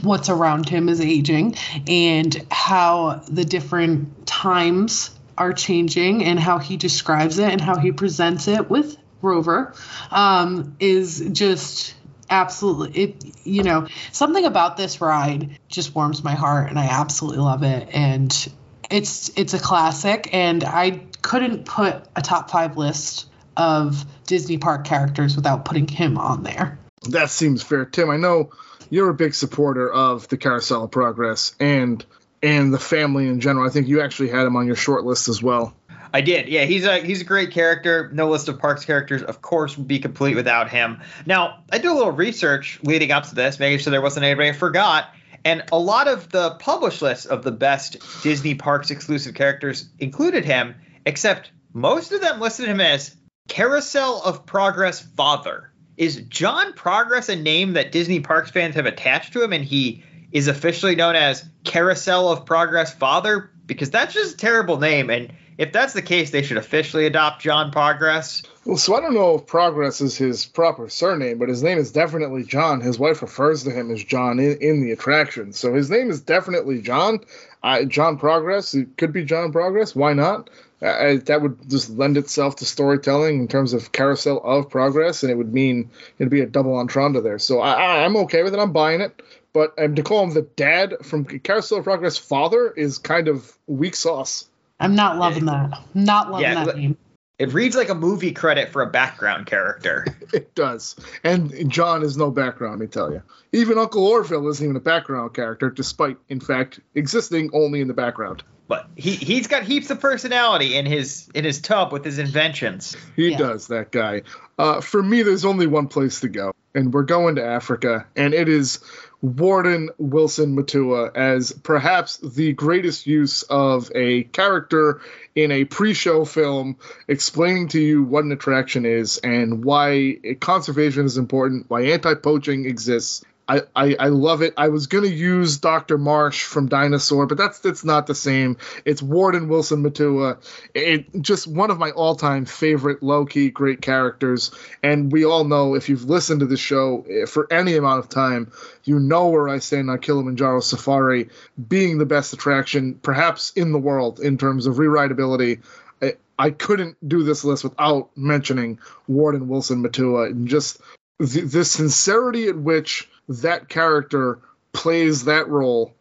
what's 0.03 0.30
around 0.30 0.70
him 0.70 0.89
is 0.89 1.01
aging, 1.01 1.55
and 1.88 2.45
how 2.51 3.24
the 3.28 3.45
different 3.45 4.28
times 4.28 5.09
are 5.38 5.54
changing, 5.54 6.24
and 6.24 6.40
how 6.40 6.60
he 6.60 6.78
describes 6.78 7.40
it, 7.40 7.50
and 7.52 7.62
how 7.62 7.78
he 7.78 7.92
presents 7.92 8.48
it 8.48 8.70
with 8.70 8.98
Rover 9.22 9.74
um, 10.12 10.76
is 10.80 11.24
just 11.32 11.96
absolutely 12.30 13.02
it 13.02 13.46
you 13.46 13.64
know 13.64 13.88
something 14.12 14.46
about 14.46 14.78
this 14.78 15.02
ride 15.02 15.60
just 15.68 15.94
warms 15.94 16.24
my 16.24 16.34
heart 16.34 16.70
and 16.70 16.80
i 16.80 16.86
absolutely 16.86 17.40
love 17.40 17.64
it. 17.64 17.90
And 17.94 18.54
it's 18.90 19.32
it's 19.38 19.54
a 19.54 19.60
classic 19.60 20.30
and 20.34 20.64
i 20.64 21.04
couldn't 21.22 21.66
put 21.66 22.04
a 22.16 22.22
top 22.22 22.50
five 22.50 22.78
list 22.78 23.30
of 23.56 24.06
disney 24.26 24.58
park 24.58 24.86
characters 24.86 25.36
without 25.36 25.66
putting 25.66 25.88
him 25.88 26.18
on 26.18 26.44
there. 26.44 26.80
That 27.10 27.30
seems 27.30 27.62
fair. 27.62 27.86
Tim 27.86 28.10
i 28.10 28.18
know 28.18 28.52
you're 28.90 29.10
a 29.10 29.14
big 29.14 29.36
supporter 29.36 29.92
of 29.92 30.28
the 30.28 30.38
carousel 30.38 30.86
of 30.86 30.92
progress 30.92 31.56
and 31.60 32.06
and 32.44 32.74
the 32.74 32.80
family 32.80 33.28
in 33.28 33.39
general 33.39 33.66
i 33.66 33.70
think 33.72 33.88
you 33.88 34.02
actually 34.02 34.30
had 34.30 34.46
him 34.46 34.56
on 34.56 34.68
your 34.68 34.76
short 34.76 35.04
list 35.06 35.30
as 35.30 35.41
well 35.41 35.76
I 36.16 36.22
did. 36.22 36.48
Yeah, 36.48 36.66
he's 36.66 36.86
a 36.86 37.00
he's 37.00 37.22
a 37.22 37.26
great 37.26 37.52
character. 37.52 38.12
No 38.14 38.30
list 38.30 38.48
of 38.48 38.60
parks 38.60 38.86
characters, 38.86 39.24
of 39.24 39.41
course, 39.41 39.76
would 39.78 39.88
be 39.88 39.98
complete 39.98 40.36
without 40.36 40.70
him. 40.70 41.02
Now, 41.26 41.64
I 41.72 41.80
did 41.80 41.88
a 41.88 41.94
little 41.94 42.12
research 42.12 42.80
leading 42.84 43.12
up 43.12 43.24
to 43.30 43.36
this, 43.36 43.60
making 43.60 43.80
sure 43.80 43.89
there 43.89 44.00
wasn't 44.00 44.26
anybody 44.26 44.50
I 44.50 44.54
forgot. 44.54 45.10
And 45.44 45.64
a 45.72 45.80
lot 45.80 46.08
of 46.08 46.30
the 46.30 46.52
published 46.52 47.02
lists 47.02 47.26
of 47.26 47.44
the 47.44 47.52
best 47.52 47.98
Disney 48.22 48.54
parks 48.54 48.91
exclusive 48.91 49.34
characters 49.34 49.89
included 50.00 50.46
him, 50.46 50.76
except 51.06 51.52
most 51.74 52.12
of 52.12 52.22
them 52.22 52.39
listed 52.39 52.70
him 52.70 52.80
as 52.80 53.16
Carousel 53.50 54.22
of 54.24 54.46
Progress 54.46 55.02
father. 55.02 55.72
Is 55.98 56.18
John 56.30 56.74
Progress 56.74 57.28
a 57.30 57.36
name 57.36 57.74
that 57.74 57.91
Disney 57.91 58.20
Parks 58.20 58.52
fans 58.52 58.76
have 58.76 58.86
attached 58.86 59.34
to 59.34 59.44
him 59.44 59.52
and 59.52 59.64
he 59.66 60.04
is 60.34 60.50
officially 60.50 60.96
known 60.96 61.16
as 61.16 61.46
Carousel 61.64 62.30
of 62.30 62.46
Progress 62.46 62.94
father? 62.94 63.50
Because 63.66 63.90
that's 63.90 64.14
just 64.14 64.34
a 64.34 64.38
terrible 64.38 64.78
name 64.78 65.10
and 65.10 65.32
if 65.58 65.72
that's 65.72 65.94
the 65.94 66.02
case, 66.02 66.32
they 66.32 66.42
should 66.42 66.58
officially 66.58 67.06
adopt 67.06 67.42
John 67.42 67.72
Progress. 67.72 68.44
Well, 68.66 68.78
so 68.78 68.96
I 68.96 69.02
don't 69.02 69.14
know 69.14 69.36
if 69.36 69.46
Progress 69.46 70.02
is 70.02 70.18
his 70.18 70.46
proper 70.46 70.90
surname, 70.90 71.38
but 71.38 71.50
his 71.50 71.62
name 71.62 71.78
is 71.78 71.92
definitely 71.92 72.44
John. 72.44 72.82
His 72.82 72.98
wife 72.98 73.22
refers 73.22 73.64
to 73.64 73.72
him 73.72 73.92
as 73.92 74.04
John 74.04 74.40
in, 74.40 74.58
in 74.62 74.82
the 74.82 74.92
attraction. 74.92 75.54
So 75.54 75.74
his 75.74 75.90
name 75.90 76.10
is 76.10 76.22
definitely 76.22 76.82
John. 76.82 77.20
Uh, 77.62 77.84
John 77.84 78.18
Progress. 78.18 78.74
It 78.74 78.98
could 78.98 79.14
be 79.14 79.24
John 79.26 79.52
Progress. 79.52 79.96
Why 79.96 80.14
not? 80.14 80.50
Uh, 80.82 81.16
that 81.26 81.42
would 81.42 81.70
just 81.70 81.90
lend 81.92 82.18
itself 82.18 82.58
to 82.58 82.66
storytelling 82.66 83.40
in 83.40 83.48
terms 83.48 83.72
of 83.72 83.94
carousel 83.94 84.42
of 84.44 84.70
progress, 84.70 85.24
and 85.24 85.32
it 85.32 85.36
would 85.36 85.54
mean 85.54 85.90
it'd 86.20 86.30
be 86.30 86.42
a 86.42 86.46
double 86.46 86.76
entendre 86.76 87.22
there. 87.22 87.40
So 87.40 87.62
I, 87.62 88.04
I'm 88.04 88.18
okay 88.18 88.44
with 88.44 88.54
it. 88.54 88.60
I'm 88.60 88.74
buying 88.74 89.00
it. 89.00 89.22
But 89.54 89.74
um, 89.78 89.95
to 89.95 90.04
call 90.04 90.24
him 90.24 90.34
the 90.34 90.41
dad 90.41 90.95
from 91.04 91.26
Carousel 91.26 91.80
of 91.80 91.84
Progress 91.84 92.18
father 92.18 92.72
is 92.72 92.97
kind 92.97 93.28
of 93.28 93.56
weak 93.68 93.95
sauce. 93.95 94.49
I'm 94.80 94.95
not 94.95 95.18
loving 95.18 95.45
that. 95.45 95.80
Not 95.93 96.32
loving 96.32 96.43
yeah, 96.43 96.66
that 96.66 96.76
name. 96.76 96.97
It 97.39 97.54
reads 97.54 97.76
like 97.76 97.89
a 97.89 97.95
movie 97.95 98.32
credit 98.32 98.72
for 98.72 98.82
a 98.82 98.89
background 98.89 99.47
character. 99.47 100.06
It 100.34 100.56
does. 100.56 100.95
And 101.24 101.70
John 101.70 102.01
is 102.01 102.18
no 102.18 102.32
background, 102.32 102.82
I 102.82 102.88
tell 102.88 103.12
you. 103.12 103.22
Even 103.51 103.78
Uncle 103.78 104.08
Orville 104.08 104.47
isn't 104.47 104.64
even 104.64 104.76
a 104.76 104.80
background 104.80 105.36
character, 105.36 105.70
despite, 105.70 106.18
in 106.28 106.39
fact, 106.39 106.80
existing 106.95 107.51
only 107.54 107.82
in 107.82 107.88
the 107.88 107.93
background. 107.93 108.41
But 108.68 108.88
he 108.95 109.12
he's 109.12 109.45
got 109.45 109.62
heaps 109.62 109.91
of 109.91 109.99
personality 109.99 110.76
in 110.76 110.88
his 110.88 111.30
in 111.36 111.43
his 111.45 111.62
tub 111.62 111.91
with 111.91 112.04
his 112.04 112.18
inventions. 112.18 112.97
He 113.16 113.30
yeah. 113.30 113.38
does, 113.38 113.68
that 113.68 113.91
guy. 113.91 114.24
Uh, 114.58 114.82
for 114.82 115.04
me, 115.04 115.22
there's 115.22 115.45
only 115.45 115.68
one 115.68 115.88
place 115.88 116.22
to 116.22 116.30
go, 116.30 116.54
and 116.74 116.91
we're 116.91 117.04
going 117.04 117.36
to 117.36 117.45
Africa, 117.45 118.08
and 118.16 118.34
it 118.34 118.49
is 118.49 118.80
Warden 119.24 119.90
Wilson 119.98 120.54
Matua 120.54 121.10
as 121.16 121.54
perhaps 121.54 122.18
the 122.18 122.52
greatest 122.52 123.08
use 123.08 123.44
of 123.44 123.90
a 123.96 124.24
character 124.24 125.00
in 125.34 125.50
a 125.50 125.64
pre-show 125.64 126.26
film 126.26 126.76
explaining 127.08 127.70
to 127.70 127.80
you 127.80 128.04
what 128.04 128.26
an 128.26 128.34
attraction 128.34 128.86
is 128.86 129.20
and 129.20 129.64
why 129.64 130.18
conservation 130.42 131.06
is 131.06 131.18
important, 131.18 131.70
why 131.70 131.84
anti-poaching 131.84 132.66
exists, 132.66 133.24
I, 133.48 133.62
I, 133.76 134.08
love 134.08 134.41
it. 134.41 134.54
I 134.56 134.70
was 134.70 134.88
gonna 134.88 135.08
use 135.08 135.58
Dr. 135.58 135.98
Marsh 135.98 136.44
from 136.46 136.70
Dinosaur, 136.70 137.28
but 137.28 137.38
that's 137.38 137.60
that's 137.60 137.84
not 137.84 138.08
the 138.08 138.16
same. 138.16 138.58
It's 138.86 139.02
Warden 139.02 139.50
Wilson 139.50 139.82
Matua. 139.82 140.38
It 140.74 141.22
just 141.22 141.46
one 141.48 141.70
of 141.70 141.78
my 141.78 141.91
all-time 141.91 142.46
favorite 142.46 143.04
low-key 143.04 143.50
great 143.50 143.82
characters. 143.82 144.52
And 144.82 145.12
we 145.12 145.26
all 145.26 145.44
know 145.44 145.76
if 145.76 145.89
you've 145.89 146.06
listened 146.06 146.39
to 146.39 146.46
the 146.46 146.56
show 146.56 147.06
eh, 147.10 147.26
for 147.26 147.52
any 147.52 147.76
amount 147.76 148.00
of 148.00 148.10
time, 148.10 148.52
you 148.86 148.98
know 148.98 149.28
where 149.28 149.50
I 149.50 149.60
stand 149.60 149.89
on 149.89 150.00
Kilimanjaro 150.00 150.62
Safari 150.62 151.30
being 151.68 151.98
the 151.98 152.06
best 152.06 152.32
attraction, 152.32 152.96
perhaps 152.96 153.52
in 153.58 153.74
the 153.74 153.80
world 153.80 154.22
in 154.22 154.38
terms 154.38 154.68
of 154.68 154.76
rewritability. 154.76 155.62
I, 156.02 156.16
I 156.39 156.52
couldn't 156.52 156.96
do 157.08 157.24
this 157.24 157.44
list 157.44 157.66
without 157.66 158.10
mentioning 158.16 158.80
Warden 159.08 159.50
Wilson 159.50 159.82
Matua 159.82 160.28
and 160.28 160.48
just 160.48 160.80
the, 161.20 161.41
the 161.41 161.66
sincerity 161.66 162.48
at 162.48 162.58
which 162.58 163.10
that 163.30 163.70
character 163.70 164.40
plays 164.74 165.26
that 165.26 165.48
role 165.48 165.94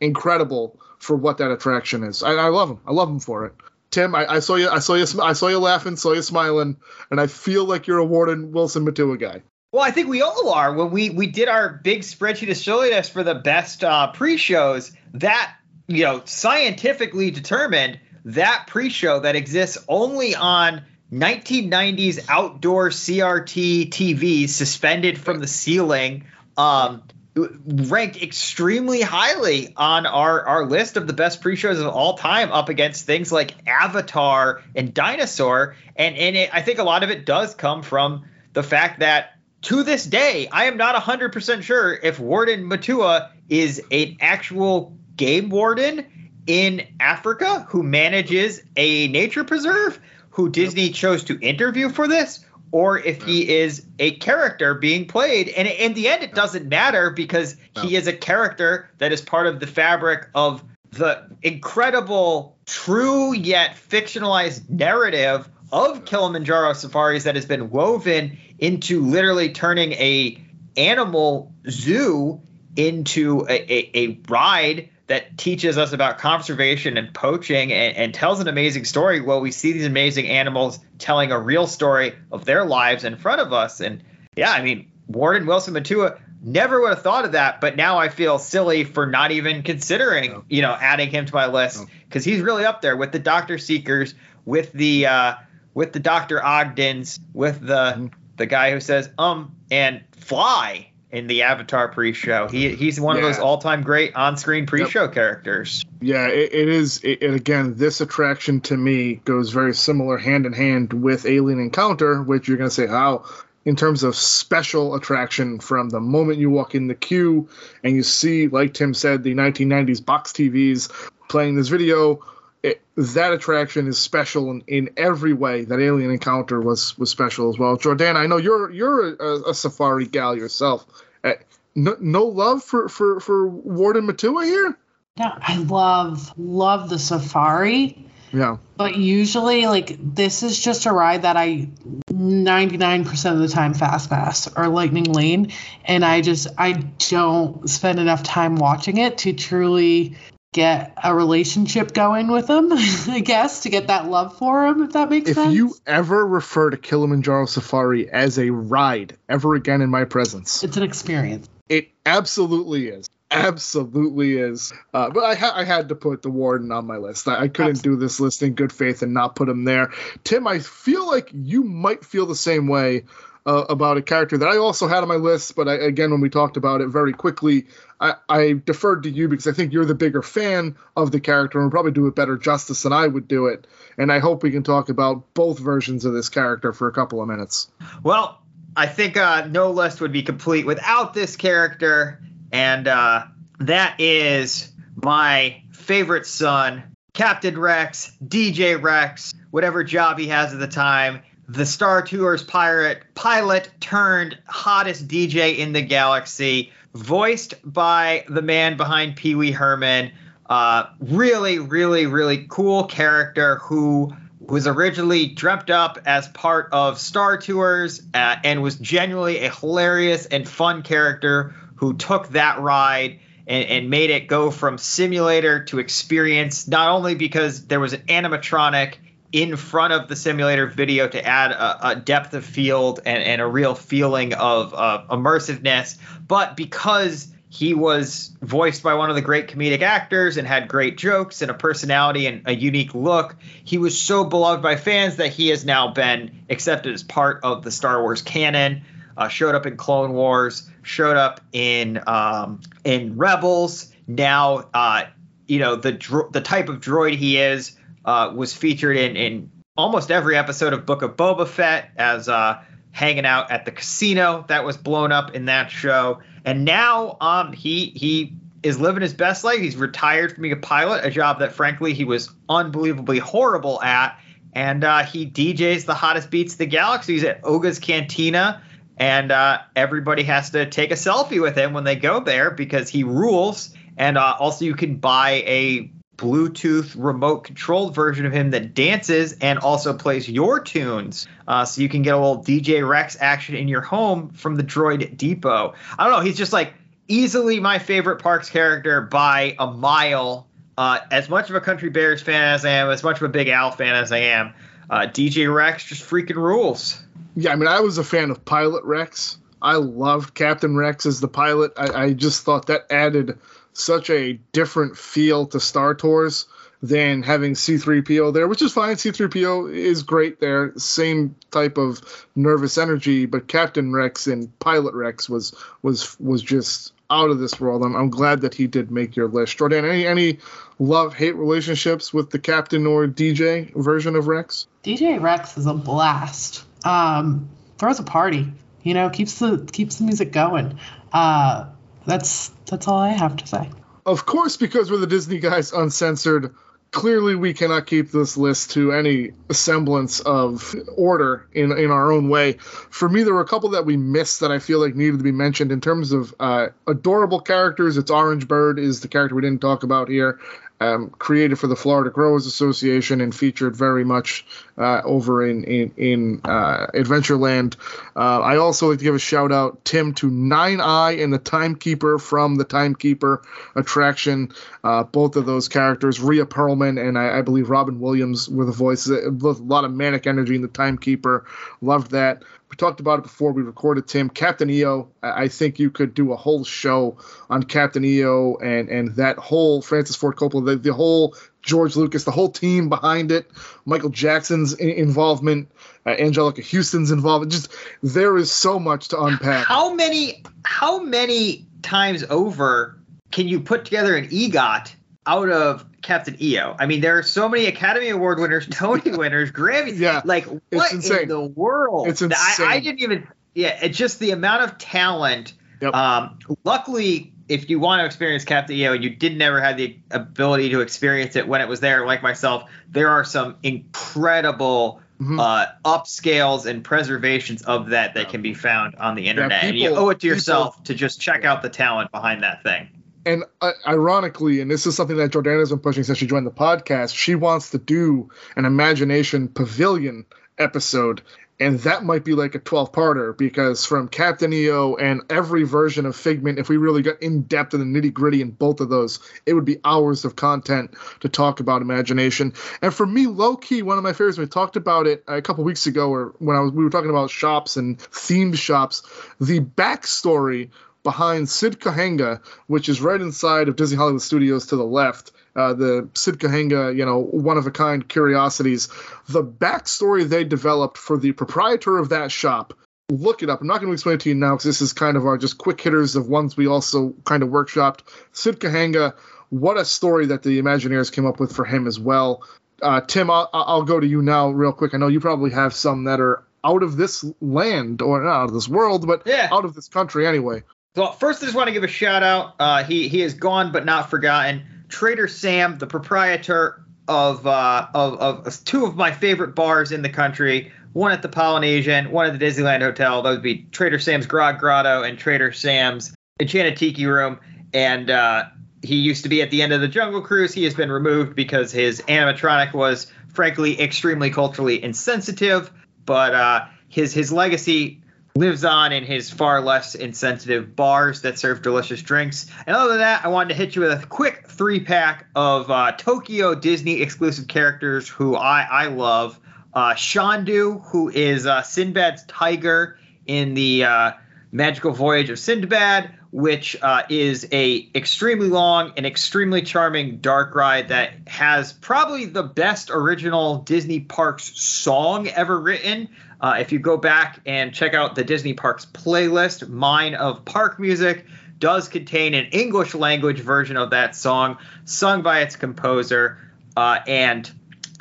incredible 0.00 0.78
for 0.98 1.16
what 1.16 1.38
that 1.38 1.50
attraction 1.50 2.04
is. 2.04 2.22
I, 2.22 2.32
I 2.32 2.48
love 2.48 2.70
him. 2.70 2.80
I 2.86 2.92
love 2.92 3.08
him 3.08 3.20
for 3.20 3.46
it. 3.46 3.54
Tim, 3.90 4.14
I, 4.14 4.34
I, 4.34 4.38
saw 4.38 4.54
you. 4.54 4.68
I 4.68 4.78
saw 4.78 4.94
you. 4.94 5.06
I 5.20 5.32
saw 5.32 5.48
you 5.48 5.58
laughing. 5.58 5.96
Saw 5.96 6.12
you 6.12 6.22
smiling, 6.22 6.76
and 7.10 7.20
I 7.20 7.26
feel 7.26 7.64
like 7.64 7.86
you're 7.86 7.98
a 7.98 8.04
Warden 8.04 8.52
Wilson 8.52 8.84
Matua 8.84 9.18
guy. 9.18 9.42
Well, 9.72 9.82
I 9.82 9.90
think 9.90 10.08
we 10.08 10.22
all 10.22 10.50
are. 10.50 10.72
When 10.72 10.90
we 10.90 11.10
we 11.10 11.26
did 11.26 11.48
our 11.48 11.80
big 11.82 12.02
spreadsheet 12.02 12.50
of 12.50 12.56
silliness 12.56 13.08
for 13.08 13.24
the 13.24 13.34
best 13.34 13.82
uh, 13.82 14.12
pre-shows, 14.12 14.92
that 15.14 15.54
you 15.88 16.04
know 16.04 16.22
scientifically 16.24 17.32
determined 17.32 17.98
that 18.26 18.66
pre-show 18.68 19.20
that 19.20 19.34
exists 19.34 19.78
only 19.88 20.36
on 20.36 20.82
1990s 21.12 22.26
outdoor 22.28 22.90
CRT 22.90 23.90
TVs 23.90 24.50
suspended 24.50 25.18
from 25.18 25.40
the 25.40 25.48
ceiling 25.48 26.26
um, 26.60 27.02
ranked 27.36 28.20
extremely 28.22 29.00
highly 29.00 29.72
on 29.76 30.04
our, 30.04 30.44
our 30.46 30.66
list 30.66 30.96
of 30.96 31.06
the 31.06 31.12
best 31.12 31.40
pre-shows 31.40 31.78
of 31.78 31.86
all 31.86 32.18
time 32.18 32.52
up 32.52 32.68
against 32.68 33.06
things 33.06 33.32
like 33.32 33.54
Avatar 33.66 34.62
and 34.74 34.92
Dinosaur. 34.92 35.76
And, 35.96 36.16
and 36.16 36.36
it, 36.36 36.50
I 36.52 36.62
think 36.62 36.78
a 36.78 36.82
lot 36.82 37.02
of 37.02 37.10
it 37.10 37.24
does 37.24 37.54
come 37.54 37.82
from 37.82 38.26
the 38.52 38.62
fact 38.62 39.00
that 39.00 39.36
to 39.62 39.82
this 39.82 40.04
day, 40.04 40.48
I 40.50 40.64
am 40.64 40.76
not 40.76 41.00
100% 41.00 41.62
sure 41.62 41.92
if 41.92 42.18
Warden 42.18 42.66
Matua 42.66 43.30
is 43.48 43.82
an 43.90 44.16
actual 44.20 44.96
game 45.16 45.50
warden 45.50 46.06
in 46.46 46.86
Africa 46.98 47.66
who 47.68 47.82
manages 47.82 48.62
a 48.76 49.08
nature 49.08 49.44
preserve 49.44 50.00
who 50.30 50.48
Disney 50.48 50.90
chose 50.90 51.24
to 51.24 51.38
interview 51.38 51.90
for 51.90 52.08
this 52.08 52.44
or 52.72 52.98
if 52.98 53.22
he 53.22 53.48
is 53.48 53.84
a 53.98 54.12
character 54.12 54.74
being 54.74 55.06
played. 55.06 55.48
And 55.48 55.66
in 55.66 55.94
the 55.94 56.08
end, 56.08 56.22
it 56.22 56.34
doesn't 56.34 56.68
matter 56.68 57.10
because 57.10 57.56
he 57.82 57.96
is 57.96 58.06
a 58.06 58.12
character 58.12 58.88
that 58.98 59.12
is 59.12 59.20
part 59.20 59.46
of 59.46 59.60
the 59.60 59.66
fabric 59.66 60.28
of 60.34 60.62
the 60.90 61.24
incredible, 61.42 62.58
true 62.66 63.32
yet 63.34 63.76
fictionalized 63.88 64.68
narrative 64.68 65.48
of 65.72 66.04
Kilimanjaro 66.04 66.72
safaris 66.72 67.24
that 67.24 67.36
has 67.36 67.46
been 67.46 67.70
woven 67.70 68.38
into 68.58 69.04
literally 69.04 69.52
turning 69.52 69.92
a 69.92 70.44
animal 70.76 71.52
zoo 71.68 72.40
into 72.76 73.46
a, 73.48 73.72
a, 73.72 73.90
a 73.94 74.20
ride 74.28 74.88
that 75.10 75.36
teaches 75.36 75.76
us 75.76 75.92
about 75.92 76.18
conservation 76.18 76.96
and 76.96 77.12
poaching 77.12 77.72
and, 77.72 77.96
and, 77.96 78.14
tells 78.14 78.38
an 78.38 78.46
amazing 78.46 78.84
story. 78.84 79.20
Well, 79.20 79.40
we 79.40 79.50
see 79.50 79.72
these 79.72 79.84
amazing 79.84 80.28
animals 80.28 80.78
telling 81.00 81.32
a 81.32 81.38
real 81.38 81.66
story 81.66 82.14
of 82.30 82.44
their 82.44 82.64
lives 82.64 83.02
in 83.02 83.16
front 83.16 83.40
of 83.40 83.52
us. 83.52 83.80
And 83.80 84.04
yeah, 84.36 84.52
I 84.52 84.62
mean, 84.62 84.92
Warden 85.08 85.48
Wilson 85.48 85.74
Matua 85.74 86.16
never 86.40 86.80
would 86.80 86.90
have 86.90 87.02
thought 87.02 87.24
of 87.24 87.32
that, 87.32 87.60
but 87.60 87.74
now 87.74 87.98
I 87.98 88.08
feel 88.08 88.38
silly 88.38 88.84
for 88.84 89.04
not 89.04 89.32
even 89.32 89.64
considering, 89.64 90.44
you 90.48 90.62
know, 90.62 90.76
adding 90.80 91.10
him 91.10 91.26
to 91.26 91.34
my 91.34 91.48
list 91.48 91.84
because 92.04 92.24
he's 92.24 92.40
really 92.40 92.64
up 92.64 92.80
there 92.80 92.96
with 92.96 93.10
the 93.10 93.18
Doctor 93.18 93.58
Seekers, 93.58 94.14
with 94.44 94.72
the 94.72 95.06
uh, 95.06 95.34
with 95.74 95.92
the 95.92 95.98
Doctor 95.98 96.40
Ogdens, 96.40 97.18
with 97.34 97.60
the 97.60 97.94
mm-hmm. 97.96 98.06
the 98.36 98.46
guy 98.46 98.70
who 98.70 98.78
says 98.78 99.10
um 99.18 99.56
and 99.72 100.04
fly 100.12 100.89
in 101.12 101.26
the 101.26 101.42
Avatar 101.42 101.88
pre-show. 101.88 102.48
He 102.48 102.74
he's 102.74 103.00
one 103.00 103.16
yeah. 103.16 103.22
of 103.22 103.28
those 103.28 103.42
all-time 103.42 103.82
great 103.82 104.14
on-screen 104.14 104.66
pre-show 104.66 105.04
yep. 105.04 105.12
characters. 105.12 105.84
Yeah, 106.00 106.28
it, 106.28 106.52
it 106.52 106.68
is. 106.68 107.02
It, 107.02 107.22
and 107.22 107.34
again, 107.34 107.74
this 107.76 108.00
attraction 108.00 108.60
to 108.62 108.76
me 108.76 109.14
goes 109.16 109.50
very 109.50 109.74
similar 109.74 110.18
hand 110.18 110.46
in 110.46 110.52
hand 110.52 110.92
with 110.92 111.26
Alien 111.26 111.60
Encounter, 111.60 112.22
which 112.22 112.48
you're 112.48 112.56
going 112.56 112.70
to 112.70 112.74
say 112.74 112.86
how. 112.86 113.24
In 113.62 113.76
terms 113.76 114.04
of 114.04 114.16
special 114.16 114.94
attraction, 114.94 115.60
from 115.60 115.90
the 115.90 116.00
moment 116.00 116.38
you 116.38 116.48
walk 116.48 116.74
in 116.74 116.86
the 116.86 116.94
queue 116.94 117.50
and 117.84 117.94
you 117.94 118.02
see, 118.02 118.48
like 118.48 118.72
Tim 118.72 118.94
said, 118.94 119.22
the 119.22 119.34
1990s 119.34 120.02
box 120.02 120.32
TVs 120.32 120.90
playing 121.28 121.56
this 121.56 121.68
video, 121.68 122.20
it, 122.62 122.82
that 122.96 123.32
attraction 123.32 123.86
is 123.86 123.98
special 123.98 124.50
in, 124.50 124.62
in 124.66 124.90
every 124.96 125.32
way 125.32 125.64
that 125.64 125.80
Alien 125.80 126.10
Encounter 126.10 126.60
was 126.60 126.96
was 126.98 127.10
special 127.10 127.48
as 127.48 127.58
well. 127.58 127.76
Jordan, 127.76 128.16
I 128.16 128.26
know 128.26 128.36
you're 128.36 128.70
you're 128.70 129.14
a, 129.14 129.50
a 129.50 129.54
safari 129.54 130.06
gal 130.06 130.36
yourself. 130.36 130.84
Uh, 131.24 131.32
no, 131.74 131.96
no, 132.00 132.24
love 132.24 132.62
for 132.62 132.88
for 132.88 133.20
for 133.20 133.46
Warden 133.46 134.06
Matua 134.06 134.44
here. 134.44 134.76
Yeah, 135.16 135.36
I 135.40 135.56
love 135.56 136.32
love 136.38 136.88
the 136.88 136.98
safari. 136.98 138.06
Yeah. 138.32 138.58
But 138.76 138.96
usually, 138.96 139.66
like 139.66 139.96
this 139.98 140.42
is 140.42 140.58
just 140.58 140.86
a 140.86 140.92
ride 140.92 141.22
that 141.22 141.36
I 141.36 141.68
99% 142.12 143.32
of 143.32 143.38
the 143.38 143.48
time 143.48 143.74
fast 143.74 144.08
pass 144.08 144.48
or 144.56 144.68
lightning 144.68 145.04
lane, 145.04 145.52
and 145.84 146.04
I 146.04 146.20
just 146.20 146.46
I 146.58 146.72
don't 146.72 147.68
spend 147.68 147.98
enough 147.98 148.22
time 148.22 148.56
watching 148.56 148.98
it 148.98 149.18
to 149.18 149.32
truly 149.32 150.16
get 150.52 150.94
a 151.02 151.14
relationship 151.14 151.92
going 151.92 152.28
with 152.28 152.48
them, 152.48 152.72
I 152.72 153.20
guess, 153.24 153.62
to 153.62 153.70
get 153.70 153.86
that 153.86 154.08
love 154.08 154.36
for 154.38 154.66
them, 154.66 154.82
if 154.82 154.92
that 154.92 155.10
makes 155.10 155.30
if 155.30 155.36
sense. 155.36 155.48
If 155.48 155.54
you 155.54 155.74
ever 155.86 156.26
refer 156.26 156.70
to 156.70 156.76
Kilimanjaro 156.76 157.46
Safari 157.46 158.10
as 158.10 158.38
a 158.38 158.50
ride 158.50 159.16
ever 159.28 159.54
again 159.54 159.80
in 159.80 159.90
my 159.90 160.04
presence, 160.04 160.64
it's 160.64 160.76
an 160.76 160.82
experience. 160.82 161.48
It 161.68 161.90
absolutely 162.04 162.88
is. 162.88 163.08
Absolutely 163.32 164.38
is. 164.38 164.72
Uh, 164.92 165.10
but 165.10 165.22
I, 165.22 165.36
ha- 165.36 165.52
I, 165.54 165.62
had 165.62 165.90
to 165.90 165.94
put 165.94 166.22
the 166.22 166.30
warden 166.30 166.72
on 166.72 166.84
my 166.84 166.96
list. 166.96 167.28
I, 167.28 167.42
I 167.42 167.48
couldn't 167.48 167.76
absolutely. 167.76 168.00
do 168.00 168.04
this 168.04 168.18
list 168.18 168.42
in 168.42 168.54
good 168.54 168.72
faith 168.72 169.02
and 169.02 169.14
not 169.14 169.36
put 169.36 169.48
him 169.48 169.62
there. 169.62 169.92
Tim, 170.24 170.48
I 170.48 170.58
feel 170.58 171.06
like 171.06 171.30
you 171.32 171.62
might 171.62 172.04
feel 172.04 172.26
the 172.26 172.34
same 172.34 172.66
way 172.66 173.04
uh, 173.46 173.64
about 173.68 173.96
a 173.96 174.02
character 174.02 174.36
that 174.38 174.48
I 174.48 174.58
also 174.58 174.86
had 174.86 175.02
on 175.02 175.08
my 175.08 175.16
list, 175.16 175.56
but 175.56 175.68
I, 175.68 175.74
again, 175.74 176.10
when 176.10 176.20
we 176.20 176.28
talked 176.28 176.56
about 176.56 176.80
it 176.80 176.88
very 176.88 177.12
quickly, 177.12 177.66
I, 178.00 178.14
I, 178.28 178.52
deferred 178.64 179.04
to 179.04 179.10
you 179.10 179.28
because 179.28 179.46
I 179.46 179.52
think 179.52 179.72
you're 179.72 179.84
the 179.84 179.94
bigger 179.94 180.22
fan 180.22 180.76
of 180.96 181.10
the 181.10 181.20
character 181.20 181.58
and 181.58 181.66
would 181.66 181.72
probably 181.72 181.92
do 181.92 182.06
it 182.06 182.14
better 182.14 182.36
justice 182.36 182.82
than 182.82 182.92
I 182.92 183.06
would 183.06 183.28
do 183.28 183.46
it. 183.46 183.66
And 183.98 184.12
I 184.12 184.18
hope 184.18 184.42
we 184.42 184.50
can 184.50 184.62
talk 184.62 184.88
about 184.88 185.32
both 185.34 185.58
versions 185.58 186.04
of 186.04 186.12
this 186.12 186.28
character 186.28 186.72
for 186.72 186.88
a 186.88 186.92
couple 186.92 187.22
of 187.22 187.28
minutes. 187.28 187.70
Well, 188.02 188.40
I 188.76 188.86
think 188.86 189.16
uh, 189.16 189.46
no 189.46 189.70
list 189.70 190.00
would 190.00 190.12
be 190.12 190.22
complete 190.22 190.66
without 190.66 191.14
this 191.14 191.36
character, 191.36 192.20
and 192.52 192.86
uh, 192.86 193.24
that 193.58 194.00
is 194.00 194.72
my 194.94 195.62
favorite 195.72 196.26
son, 196.26 196.94
Captain 197.14 197.58
Rex, 197.58 198.12
DJ 198.24 198.80
Rex, 198.80 199.34
whatever 199.50 199.82
job 199.82 200.18
he 200.18 200.28
has 200.28 200.52
at 200.52 200.60
the 200.60 200.68
time 200.68 201.22
the 201.52 201.66
Star 201.66 202.00
Tours 202.02 202.44
pirate 202.44 203.02
pilot 203.16 203.70
turned 203.80 204.38
hottest 204.46 205.08
DJ 205.08 205.58
in 205.58 205.72
the 205.72 205.82
galaxy, 205.82 206.70
voiced 206.94 207.54
by 207.64 208.24
the 208.28 208.40
man 208.40 208.76
behind 208.76 209.16
Pee 209.16 209.34
Wee 209.34 209.50
Herman. 209.50 210.12
Uh, 210.46 210.84
really, 211.00 211.58
really, 211.58 212.06
really 212.06 212.46
cool 212.48 212.84
character 212.84 213.56
who 213.56 214.14
was 214.38 214.68
originally 214.68 215.26
dreamt 215.26 215.70
up 215.70 215.98
as 216.06 216.28
part 216.28 216.68
of 216.70 217.00
Star 217.00 217.36
Tours 217.36 218.00
uh, 218.14 218.36
and 218.44 218.62
was 218.62 218.76
genuinely 218.76 219.44
a 219.44 219.50
hilarious 219.50 220.26
and 220.26 220.48
fun 220.48 220.82
character 220.82 221.52
who 221.74 221.94
took 221.94 222.28
that 222.28 222.60
ride 222.60 223.18
and, 223.48 223.64
and 223.64 223.90
made 223.90 224.10
it 224.10 224.28
go 224.28 224.52
from 224.52 224.78
simulator 224.78 225.64
to 225.64 225.80
experience, 225.80 226.68
not 226.68 226.90
only 226.90 227.16
because 227.16 227.66
there 227.66 227.80
was 227.80 227.92
an 227.92 228.02
animatronic 228.02 228.94
in 229.32 229.56
front 229.56 229.92
of 229.92 230.08
the 230.08 230.16
simulator 230.16 230.66
video 230.66 231.06
to 231.08 231.24
add 231.24 231.52
a, 231.52 231.90
a 231.90 231.96
depth 231.96 232.34
of 232.34 232.44
field 232.44 233.00
and, 233.04 233.22
and, 233.22 233.40
a 233.40 233.46
real 233.46 233.74
feeling 233.74 234.34
of 234.34 234.74
uh, 234.74 235.04
immersiveness. 235.08 235.98
But 236.26 236.56
because 236.56 237.32
he 237.48 237.74
was 237.74 238.32
voiced 238.42 238.82
by 238.82 238.94
one 238.94 239.10
of 239.10 239.16
the 239.16 239.22
great 239.22 239.48
comedic 239.48 239.82
actors 239.82 240.36
and 240.36 240.46
had 240.46 240.68
great 240.68 240.96
jokes 240.96 241.42
and 241.42 241.50
a 241.50 241.54
personality 241.54 242.26
and 242.26 242.42
a 242.46 242.54
unique 242.54 242.94
look, 242.94 243.36
he 243.64 243.78
was 243.78 244.00
so 244.00 244.24
beloved 244.24 244.62
by 244.62 244.76
fans 244.76 245.16
that 245.16 245.28
he 245.32 245.48
has 245.48 245.64
now 245.64 245.92
been 245.92 246.44
accepted 246.48 246.92
as 246.94 247.02
part 247.02 247.40
of 247.42 247.62
the 247.62 247.70
Star 247.70 248.02
Wars 248.02 248.22
canon. 248.22 248.82
Uh, 249.16 249.28
showed 249.28 249.54
up 249.54 249.66
in 249.66 249.76
Clone 249.76 250.12
Wars, 250.12 250.68
showed 250.82 251.16
up 251.16 251.40
in 251.52 252.00
um, 252.06 252.60
in 252.84 253.18
Rebels. 253.18 253.92
Now, 254.06 254.68
uh, 254.72 255.04
you 255.46 255.58
know 255.58 255.76
the 255.76 255.92
dro- 255.92 256.30
the 256.30 256.40
type 256.40 256.68
of 256.68 256.80
droid 256.80 257.16
he 257.16 257.36
is 257.36 257.76
uh, 258.04 258.32
was 258.34 258.52
featured 258.54 258.96
in, 258.96 259.16
in 259.16 259.50
almost 259.76 260.10
every 260.10 260.36
episode 260.36 260.72
of 260.72 260.86
Book 260.86 261.02
of 261.02 261.16
Boba 261.16 261.46
Fett 261.46 261.90
as 261.96 262.28
uh, 262.28 262.62
hanging 262.92 263.26
out 263.26 263.50
at 263.50 263.64
the 263.64 263.70
casino 263.70 264.44
that 264.48 264.64
was 264.64 264.76
blown 264.76 265.12
up 265.12 265.34
in 265.34 265.46
that 265.46 265.70
show. 265.70 266.20
and 266.44 266.64
now 266.64 267.16
um, 267.20 267.52
he 267.52 267.86
he 267.86 268.34
is 268.62 268.78
living 268.78 269.02
his 269.02 269.14
best 269.14 269.42
life. 269.42 269.58
He's 269.58 269.76
retired 269.76 270.32
from 270.32 270.42
being 270.42 270.52
a 270.52 270.56
pilot, 270.56 271.04
a 271.04 271.10
job 271.10 271.38
that 271.38 271.52
frankly 271.52 271.94
he 271.94 272.04
was 272.04 272.30
unbelievably 272.48 273.18
horrible 273.18 273.80
at, 273.82 274.18
and 274.52 274.84
uh, 274.84 275.04
he 275.04 275.26
DJs 275.26 275.86
the 275.86 275.94
hottest 275.94 276.30
beats 276.30 276.56
the 276.56 276.66
galaxy. 276.66 277.14
He's 277.14 277.24
at 277.24 277.42
Oga's 277.42 277.78
Cantina, 277.78 278.62
and 278.96 279.32
uh, 279.32 279.60
everybody 279.74 280.24
has 280.24 280.50
to 280.50 280.66
take 280.66 280.90
a 280.90 280.94
selfie 280.94 281.40
with 281.40 281.56
him 281.56 281.72
when 281.72 281.84
they 281.84 281.96
go 281.96 282.20
there 282.20 282.50
because 282.50 282.88
he 282.88 283.04
rules. 283.04 283.74
And 283.96 284.18
uh, 284.18 284.36
also, 284.38 284.64
you 284.64 284.74
can 284.74 284.96
buy 284.96 285.42
a 285.46 285.90
Bluetooth 286.20 286.94
remote 286.96 287.44
controlled 287.44 287.94
version 287.94 288.26
of 288.26 288.32
him 288.32 288.50
that 288.50 288.74
dances 288.74 289.32
and 289.40 289.58
also 289.58 289.94
plays 289.94 290.28
your 290.28 290.60
tunes. 290.60 291.26
Uh, 291.48 291.64
so 291.64 291.80
you 291.80 291.88
can 291.88 292.02
get 292.02 292.14
a 292.14 292.18
little 292.18 292.44
DJ 292.44 292.86
Rex 292.86 293.16
action 293.18 293.56
in 293.56 293.68
your 293.68 293.80
home 293.80 294.28
from 294.28 294.56
the 294.56 294.62
Droid 294.62 295.16
Depot. 295.16 295.72
I 295.98 296.04
don't 296.04 296.12
know. 296.12 296.20
He's 296.20 296.36
just 296.36 296.52
like 296.52 296.74
easily 297.08 297.58
my 297.58 297.78
favorite 297.78 298.20
Parks 298.20 298.50
character 298.50 299.00
by 299.00 299.56
a 299.58 299.66
mile. 299.66 300.46
Uh, 300.76 301.00
as 301.10 301.30
much 301.30 301.48
of 301.48 301.56
a 301.56 301.60
Country 301.60 301.88
Bears 301.88 302.20
fan 302.20 302.54
as 302.54 302.64
I 302.66 302.70
am, 302.70 302.90
as 302.90 303.02
much 303.02 303.16
of 303.16 303.22
a 303.22 303.28
Big 303.28 303.48
Al 303.48 303.70
fan 303.70 303.94
as 303.94 304.12
I 304.12 304.18
am, 304.18 304.52
uh, 304.90 305.00
DJ 305.00 305.52
Rex 305.52 305.84
just 305.84 306.02
freaking 306.02 306.36
rules. 306.36 307.02
Yeah, 307.34 307.52
I 307.52 307.56
mean, 307.56 307.68
I 307.68 307.80
was 307.80 307.96
a 307.96 308.04
fan 308.04 308.30
of 308.30 308.44
Pilot 308.44 308.84
Rex. 308.84 309.38
I 309.62 309.74
loved 309.74 310.34
Captain 310.34 310.76
Rex 310.76 311.06
as 311.06 311.20
the 311.20 311.28
pilot. 311.28 311.72
I, 311.76 312.04
I 312.04 312.12
just 312.12 312.44
thought 312.44 312.66
that 312.66 312.86
added 312.90 313.38
such 313.72 314.10
a 314.10 314.34
different 314.52 314.96
feel 314.96 315.46
to 315.46 315.60
Star 315.60 315.94
Tours 315.94 316.46
than 316.82 317.22
having 317.22 317.52
C3PO 317.52 318.32
there, 318.32 318.48
which 318.48 318.62
is 318.62 318.72
fine. 318.72 318.96
C3PO 318.96 319.74
is 319.74 320.02
great 320.02 320.40
there, 320.40 320.72
same 320.76 321.34
type 321.50 321.76
of 321.76 322.26
nervous 322.34 322.78
energy, 322.78 323.26
but 323.26 323.48
Captain 323.48 323.92
Rex 323.92 324.26
and 324.26 324.56
Pilot 324.60 324.94
Rex 324.94 325.28
was 325.28 325.54
was 325.82 326.18
was 326.18 326.42
just 326.42 326.92
out 327.10 327.30
of 327.30 327.38
this 327.38 327.60
world. 327.60 327.84
I'm, 327.84 327.94
I'm 327.94 328.08
glad 328.08 328.42
that 328.42 328.54
he 328.54 328.66
did 328.66 328.90
make 328.90 329.16
your 329.16 329.28
list. 329.28 329.58
Jordan, 329.58 329.84
any 329.84 330.06
any 330.06 330.38
love 330.78 331.14
hate 331.14 331.36
relationships 331.36 332.14
with 332.14 332.30
the 332.30 332.38
Captain 332.38 332.86
or 332.86 333.06
DJ 333.06 333.74
version 333.74 334.16
of 334.16 334.28
Rex? 334.28 334.66
DJ 334.82 335.20
Rex 335.20 335.58
is 335.58 335.66
a 335.66 335.74
blast. 335.74 336.64
Um, 336.84 337.50
throws 337.78 337.98
a 337.98 338.04
party. 338.04 338.50
You 338.82 338.94
know, 338.94 339.10
keeps 339.10 339.38
the 339.38 339.68
keeps 339.70 339.96
the 339.96 340.04
music 340.04 340.32
going. 340.32 340.78
Uh, 341.12 341.66
that's 342.10 342.48
that's 342.66 342.88
all 342.88 342.98
I 342.98 343.10
have 343.10 343.36
to 343.36 343.46
say. 343.46 343.70
Of 344.04 344.26
course, 344.26 344.56
because 344.56 344.90
we're 344.90 344.98
the 344.98 345.06
Disney 345.06 345.38
guys 345.38 345.72
uncensored, 345.72 346.54
clearly 346.90 347.36
we 347.36 347.54
cannot 347.54 347.86
keep 347.86 348.10
this 348.10 348.36
list 348.36 348.72
to 348.72 348.92
any 348.92 349.32
semblance 349.52 350.20
of 350.20 350.74
order 350.96 351.46
in 351.52 351.70
in 351.72 351.90
our 351.90 352.10
own 352.10 352.28
way. 352.28 352.54
For 352.54 353.08
me, 353.08 353.22
there 353.22 353.34
were 353.34 353.40
a 353.40 353.46
couple 353.46 353.70
that 353.70 353.86
we 353.86 353.96
missed 353.96 354.40
that 354.40 354.50
I 354.50 354.58
feel 354.58 354.80
like 354.80 354.96
needed 354.96 355.18
to 355.18 355.24
be 355.24 355.32
mentioned 355.32 355.70
in 355.70 355.80
terms 355.80 356.12
of 356.12 356.34
uh, 356.40 356.68
adorable 356.86 357.40
characters. 357.40 357.96
It's 357.96 358.10
Orange 358.10 358.48
Bird 358.48 358.78
is 358.78 359.00
the 359.00 359.08
character 359.08 359.34
we 359.36 359.42
didn't 359.42 359.60
talk 359.60 359.84
about 359.84 360.08
here. 360.08 360.40
Um, 360.82 361.10
created 361.10 361.58
for 361.58 361.66
the 361.66 361.76
Florida 361.76 362.08
Growers 362.08 362.46
Association 362.46 363.20
and 363.20 363.34
featured 363.34 363.76
very 363.76 364.02
much 364.02 364.46
uh, 364.78 365.02
over 365.04 365.46
in 365.46 365.64
in, 365.64 365.92
in 365.98 366.40
uh, 366.44 366.86
Adventureland. 366.94 367.76
Uh, 368.16 368.40
I 368.40 368.56
also 368.56 368.88
like 368.88 368.98
to 368.98 369.04
give 369.04 369.14
a 369.14 369.18
shout 369.18 369.52
out, 369.52 369.84
Tim, 369.84 370.14
to 370.14 370.30
Nine 370.30 370.80
Eye 370.80 371.18
and 371.18 371.32
the 371.32 371.38
Timekeeper 371.38 372.18
from 372.18 372.56
the 372.56 372.64
Timekeeper 372.64 373.42
attraction. 373.76 374.52
Uh, 374.82 375.02
both 375.02 375.36
of 375.36 375.44
those 375.44 375.68
characters, 375.68 376.18
Rhea 376.18 376.46
Perlman 376.46 376.98
and 376.98 377.18
I, 377.18 377.38
I, 377.38 377.42
believe 377.42 377.68
Robin 377.68 378.00
Williams, 378.00 378.48
were 378.48 378.64
the 378.64 378.72
voices. 378.72 379.10
A 379.10 379.30
lot 379.30 379.84
of 379.84 379.92
manic 379.92 380.26
energy 380.26 380.54
in 380.54 380.62
the 380.62 380.68
Timekeeper. 380.68 381.44
Loved 381.82 382.12
that. 382.12 382.42
We 382.70 382.76
talked 382.76 383.00
about 383.00 383.18
it 383.18 383.22
before 383.22 383.50
we 383.50 383.62
recorded, 383.62 384.06
Tim. 384.06 384.30
Captain 384.30 384.70
EO, 384.70 385.10
I 385.22 385.48
think 385.48 385.80
you 385.80 385.90
could 385.90 386.14
do 386.14 386.32
a 386.32 386.36
whole 386.36 386.64
show 386.64 387.18
on 387.50 387.64
Captain 387.64 388.04
EO 388.04 388.56
and 388.56 388.88
and 388.88 389.16
that 389.16 389.38
whole 389.38 389.82
Francis 389.82 390.14
Ford 390.14 390.36
Coppola, 390.36 390.64
the, 390.64 390.76
the 390.76 390.92
whole 390.92 391.34
George 391.62 391.96
Lucas, 391.96 392.22
the 392.22 392.30
whole 392.30 392.48
team 392.48 392.88
behind 392.88 393.32
it, 393.32 393.50
Michael 393.84 394.10
Jackson's 394.10 394.72
involvement, 394.74 395.68
uh, 396.06 396.10
Anjelica 396.10 396.62
Huston's 396.62 397.10
involvement. 397.10 397.50
Just 397.50 397.74
there 398.04 398.36
is 398.36 398.52
so 398.52 398.78
much 398.78 399.08
to 399.08 399.20
unpack. 399.20 399.66
How 399.66 399.92
many 399.92 400.44
how 400.64 401.00
many 401.00 401.66
times 401.82 402.22
over 402.30 403.00
can 403.32 403.48
you 403.48 403.60
put 403.60 403.84
together 403.84 404.16
an 404.16 404.28
EGOT 404.28 404.94
out 405.26 405.48
of 405.50 405.84
Captain 406.02 406.36
EO. 406.40 406.76
I 406.78 406.86
mean, 406.86 407.00
there 407.00 407.18
are 407.18 407.22
so 407.22 407.48
many 407.48 407.66
Academy 407.66 408.08
Award 408.08 408.38
winners, 408.38 408.66
Tony 408.70 409.12
winners, 409.12 409.50
Grammy. 409.50 409.98
Yeah, 409.98 410.22
like 410.24 410.46
what 410.70 410.92
in 410.92 411.00
the 411.00 411.52
world? 411.54 412.08
It's 412.08 412.22
insane. 412.22 412.66
I, 412.66 412.74
I, 412.74 412.80
didn't 412.80 413.00
even. 413.00 413.28
Yeah, 413.54 413.78
it's 413.82 413.98
just 413.98 414.18
the 414.18 414.30
amount 414.30 414.62
of 414.62 414.78
talent. 414.78 415.54
Yep. 415.80 415.94
Um, 415.94 416.38
luckily, 416.64 417.32
if 417.48 417.68
you 417.68 417.80
want 417.80 418.00
to 418.00 418.06
experience 418.06 418.44
Captain 418.44 418.76
EO 418.76 418.92
and 418.94 419.02
you 419.02 419.10
did 419.10 419.36
never 419.36 419.60
have 419.60 419.76
the 419.76 419.98
ability 420.10 420.70
to 420.70 420.80
experience 420.80 421.36
it 421.36 421.48
when 421.48 421.60
it 421.60 421.68
was 421.68 421.80
there, 421.80 422.06
like 422.06 422.22
myself, 422.22 422.70
there 422.88 423.08
are 423.08 423.24
some 423.24 423.56
incredible 423.62 425.00
mm-hmm. 425.20 425.40
uh, 425.40 425.66
upscales 425.84 426.66
and 426.66 426.84
preservations 426.84 427.62
of 427.62 427.90
that 427.90 428.14
that 428.14 428.28
can 428.28 428.42
be 428.42 428.54
found 428.54 428.94
on 428.96 429.14
the 429.16 429.28
internet. 429.28 429.64
Yeah, 429.64 429.70
people, 429.72 429.86
and 429.86 429.96
you 429.96 430.00
owe 430.00 430.08
it 430.10 430.20
to 430.20 430.26
yourself 430.26 430.74
people, 430.74 430.84
to 430.84 430.94
just 430.94 431.20
check 431.20 431.44
out 431.44 431.62
the 431.62 431.70
talent 431.70 432.12
behind 432.12 432.42
that 432.42 432.62
thing 432.62 432.99
and 433.26 433.44
uh, 433.60 433.72
ironically, 433.86 434.60
and 434.60 434.70
this 434.70 434.86
is 434.86 434.96
something 434.96 435.16
that 435.16 435.32
Jordana's 435.32 435.70
been 435.70 435.80
pushing 435.80 436.04
since 436.04 436.18
she 436.18 436.26
joined 436.26 436.46
the 436.46 436.50
podcast, 436.50 437.14
she 437.14 437.34
wants 437.34 437.70
to 437.70 437.78
do 437.78 438.30
an 438.56 438.64
imagination 438.64 439.48
pavilion 439.48 440.26
episode. 440.58 441.22
And 441.58 441.78
that 441.80 442.04
might 442.04 442.24
be 442.24 442.32
like 442.32 442.54
a 442.54 442.58
12 442.58 442.90
parter 442.90 443.36
because 443.36 443.84
from 443.84 444.08
Captain 444.08 444.50
EO 444.50 444.94
and 444.94 445.20
every 445.28 445.64
version 445.64 446.06
of 446.06 446.16
Figment, 446.16 446.58
if 446.58 446.70
we 446.70 446.78
really 446.78 447.02
got 447.02 447.22
in 447.22 447.42
depth 447.42 447.74
in 447.74 447.80
the 447.80 448.00
nitty 448.00 448.14
gritty 448.14 448.40
in 448.40 448.50
both 448.50 448.80
of 448.80 448.88
those, 448.88 449.20
it 449.44 449.52
would 449.52 449.66
be 449.66 449.76
hours 449.84 450.24
of 450.24 450.36
content 450.36 450.94
to 451.20 451.28
talk 451.28 451.60
about 451.60 451.82
imagination. 451.82 452.54
And 452.80 452.94
for 452.94 453.04
me, 453.04 453.26
low 453.26 453.58
key, 453.58 453.82
one 453.82 453.98
of 453.98 454.04
my 454.04 454.14
favorites, 454.14 454.38
we 454.38 454.46
talked 454.46 454.76
about 454.76 455.06
it 455.06 455.22
a 455.28 455.42
couple 455.42 455.62
weeks 455.64 455.86
ago, 455.86 456.08
or 456.08 456.34
when 456.38 456.56
I 456.56 456.60
was 456.60 456.72
we 456.72 456.82
were 456.82 456.88
talking 456.88 457.10
about 457.10 457.28
shops 457.28 457.76
and 457.76 457.98
themed 457.98 458.56
shops, 458.56 459.02
the 459.38 459.60
backstory 459.60 460.70
behind 461.02 461.48
Sid 461.48 461.80
Cahuenga, 461.80 462.40
which 462.66 462.88
is 462.88 463.00
right 463.00 463.20
inside 463.20 463.68
of 463.68 463.76
Disney 463.76 463.96
Hollywood 463.96 464.22
Studios 464.22 464.66
to 464.66 464.76
the 464.76 464.84
left. 464.84 465.32
Uh, 465.56 465.74
the 465.74 466.08
Sid 466.14 466.38
Cahuenga, 466.38 466.96
you 466.96 467.04
know, 467.04 467.18
one 467.18 467.58
of 467.58 467.66
a 467.66 467.70
kind 467.70 468.06
curiosities. 468.06 468.88
The 469.28 469.42
backstory 469.42 470.28
they 470.28 470.44
developed 470.44 470.98
for 470.98 471.16
the 471.16 471.32
proprietor 471.32 471.98
of 471.98 472.10
that 472.10 472.30
shop. 472.30 472.74
Look 473.10 473.42
it 473.42 473.50
up. 473.50 473.60
I'm 473.60 473.66
not 473.66 473.80
going 473.80 473.88
to 473.88 473.94
explain 473.94 474.14
it 474.14 474.20
to 474.20 474.28
you 474.28 474.36
now 474.36 474.52
because 474.52 474.64
this 474.64 474.80
is 474.80 474.92
kind 474.92 475.16
of 475.16 475.26
our 475.26 475.36
just 475.36 475.58
quick 475.58 475.80
hitters 475.80 476.14
of 476.14 476.28
ones 476.28 476.56
we 476.56 476.68
also 476.68 477.12
kind 477.24 477.42
of 477.42 477.48
workshopped. 477.48 478.00
Sid 478.32 478.60
Cahuenga, 478.60 479.14
what 479.48 479.76
a 479.76 479.84
story 479.84 480.26
that 480.26 480.44
the 480.44 480.60
Imagineers 480.60 481.10
came 481.10 481.26
up 481.26 481.40
with 481.40 481.54
for 481.54 481.64
him 481.64 481.88
as 481.88 481.98
well. 481.98 482.44
Uh, 482.80 483.00
Tim, 483.00 483.30
I'll, 483.30 483.50
I'll 483.52 483.82
go 483.82 483.98
to 483.98 484.06
you 484.06 484.22
now 484.22 484.50
real 484.50 484.72
quick. 484.72 484.94
I 484.94 484.98
know 484.98 485.08
you 485.08 485.20
probably 485.20 485.50
have 485.50 485.74
some 485.74 486.04
that 486.04 486.20
are 486.20 486.44
out 486.64 486.82
of 486.82 486.96
this 486.96 487.24
land 487.40 488.00
or 488.02 488.22
not 488.22 488.42
out 488.42 488.48
of 488.48 488.54
this 488.54 488.68
world, 488.68 489.06
but 489.06 489.22
yeah. 489.26 489.48
out 489.50 489.64
of 489.64 489.74
this 489.74 489.88
country 489.88 490.26
anyway. 490.26 490.62
So 490.96 491.12
first, 491.12 491.42
I 491.42 491.46
just 491.46 491.56
want 491.56 491.68
to 491.68 491.72
give 491.72 491.84
a 491.84 491.88
shout 491.88 492.22
out. 492.22 492.54
Uh, 492.58 492.82
he 492.82 493.08
he 493.08 493.22
is 493.22 493.34
gone 493.34 493.70
but 493.70 493.84
not 493.84 494.10
forgotten. 494.10 494.84
Trader 494.88 495.28
Sam, 495.28 495.78
the 495.78 495.86
proprietor 495.86 496.82
of, 497.06 497.46
uh, 497.46 497.86
of 497.94 498.46
of 498.46 498.64
two 498.64 498.84
of 498.84 498.96
my 498.96 499.12
favorite 499.12 499.54
bars 499.54 499.92
in 499.92 500.02
the 500.02 500.08
country. 500.08 500.72
One 500.92 501.12
at 501.12 501.22
the 501.22 501.28
Polynesian, 501.28 502.10
one 502.10 502.26
at 502.26 502.36
the 502.36 502.44
Disneyland 502.44 502.82
Hotel. 502.82 503.22
Those 503.22 503.36
would 503.36 503.42
be 503.42 503.66
Trader 503.70 504.00
Sam's 504.00 504.26
Grog 504.26 504.58
Grotto 504.58 505.04
and 505.04 505.16
Trader 505.16 505.52
Sam's 505.52 506.12
Enchanted 506.40 506.76
Tiki 506.76 507.06
Room. 507.06 507.38
And 507.72 508.10
uh, 508.10 508.46
he 508.82 508.96
used 508.96 509.22
to 509.22 509.28
be 509.28 509.42
at 509.42 509.52
the 509.52 509.62
end 509.62 509.72
of 509.72 509.80
the 509.80 509.86
Jungle 509.86 510.20
Cruise. 510.20 510.52
He 510.52 510.64
has 510.64 510.74
been 510.74 510.90
removed 510.90 511.36
because 511.36 511.70
his 511.70 512.02
animatronic 512.02 512.72
was, 512.72 513.06
frankly, 513.28 513.80
extremely 513.80 514.30
culturally 514.30 514.82
insensitive. 514.82 515.70
But 516.04 516.34
uh, 516.34 516.64
his 516.88 517.14
his 517.14 517.30
legacy 517.30 518.02
lives 518.34 518.64
on 518.64 518.92
in 518.92 519.04
his 519.04 519.30
far 519.30 519.60
less 519.60 519.94
insensitive 519.94 520.76
bars 520.76 521.22
that 521.22 521.38
serve 521.38 521.62
delicious 521.62 522.02
drinks. 522.02 522.46
And 522.66 522.76
other 522.76 522.90
than 522.90 522.98
that, 522.98 523.24
I 523.24 523.28
wanted 523.28 523.48
to 523.50 523.54
hit 523.54 523.74
you 523.74 523.82
with 523.82 524.02
a 524.02 524.06
quick 524.06 524.46
three 524.48 524.80
pack 524.80 525.26
of 525.34 525.70
uh, 525.70 525.92
Tokyo 525.92 526.54
Disney 526.54 527.02
exclusive 527.02 527.48
characters 527.48 528.08
who 528.08 528.36
I, 528.36 528.62
I 528.62 528.86
love. 528.86 529.38
Uh, 529.72 529.94
Chandu, 529.94 530.84
who 530.86 531.08
is 531.10 531.46
uh, 531.46 531.62
Sinbad's 531.62 532.24
tiger 532.24 532.98
in 533.26 533.54
the 533.54 533.84
uh, 533.84 534.12
Magical 534.50 534.92
Voyage 534.92 535.30
of 535.30 535.38
Sinbad, 535.38 536.12
which 536.32 536.76
uh, 536.82 537.02
is 537.08 537.46
a 537.52 537.88
extremely 537.94 538.48
long 538.48 538.92
and 538.96 539.06
extremely 539.06 539.62
charming 539.62 540.18
dark 540.18 540.54
ride 540.54 540.88
that 540.88 541.12
has 541.26 541.72
probably 541.72 542.24
the 542.24 542.42
best 542.42 542.90
original 542.90 543.58
Disney 543.58 544.00
Parks 544.00 544.60
song 544.60 545.28
ever 545.28 545.58
written. 545.58 546.08
Uh, 546.40 546.56
if 546.58 546.72
you 546.72 546.78
go 546.78 546.96
back 546.96 547.40
and 547.46 547.74
check 547.74 547.94
out 547.94 548.14
the 548.14 548.24
Disney 548.24 548.54
Parks 548.54 548.86
playlist, 548.86 549.68
mine 549.68 550.14
of 550.14 550.44
park 550.44 550.78
music 550.78 551.26
does 551.58 551.88
contain 551.88 552.34
an 552.34 552.46
English 552.46 552.94
language 552.94 553.40
version 553.40 553.76
of 553.76 553.90
that 553.90 554.16
song, 554.16 554.56
sung 554.84 555.22
by 555.22 555.40
its 555.40 555.56
composer. 555.56 556.38
Uh, 556.76 556.98
and 557.06 557.50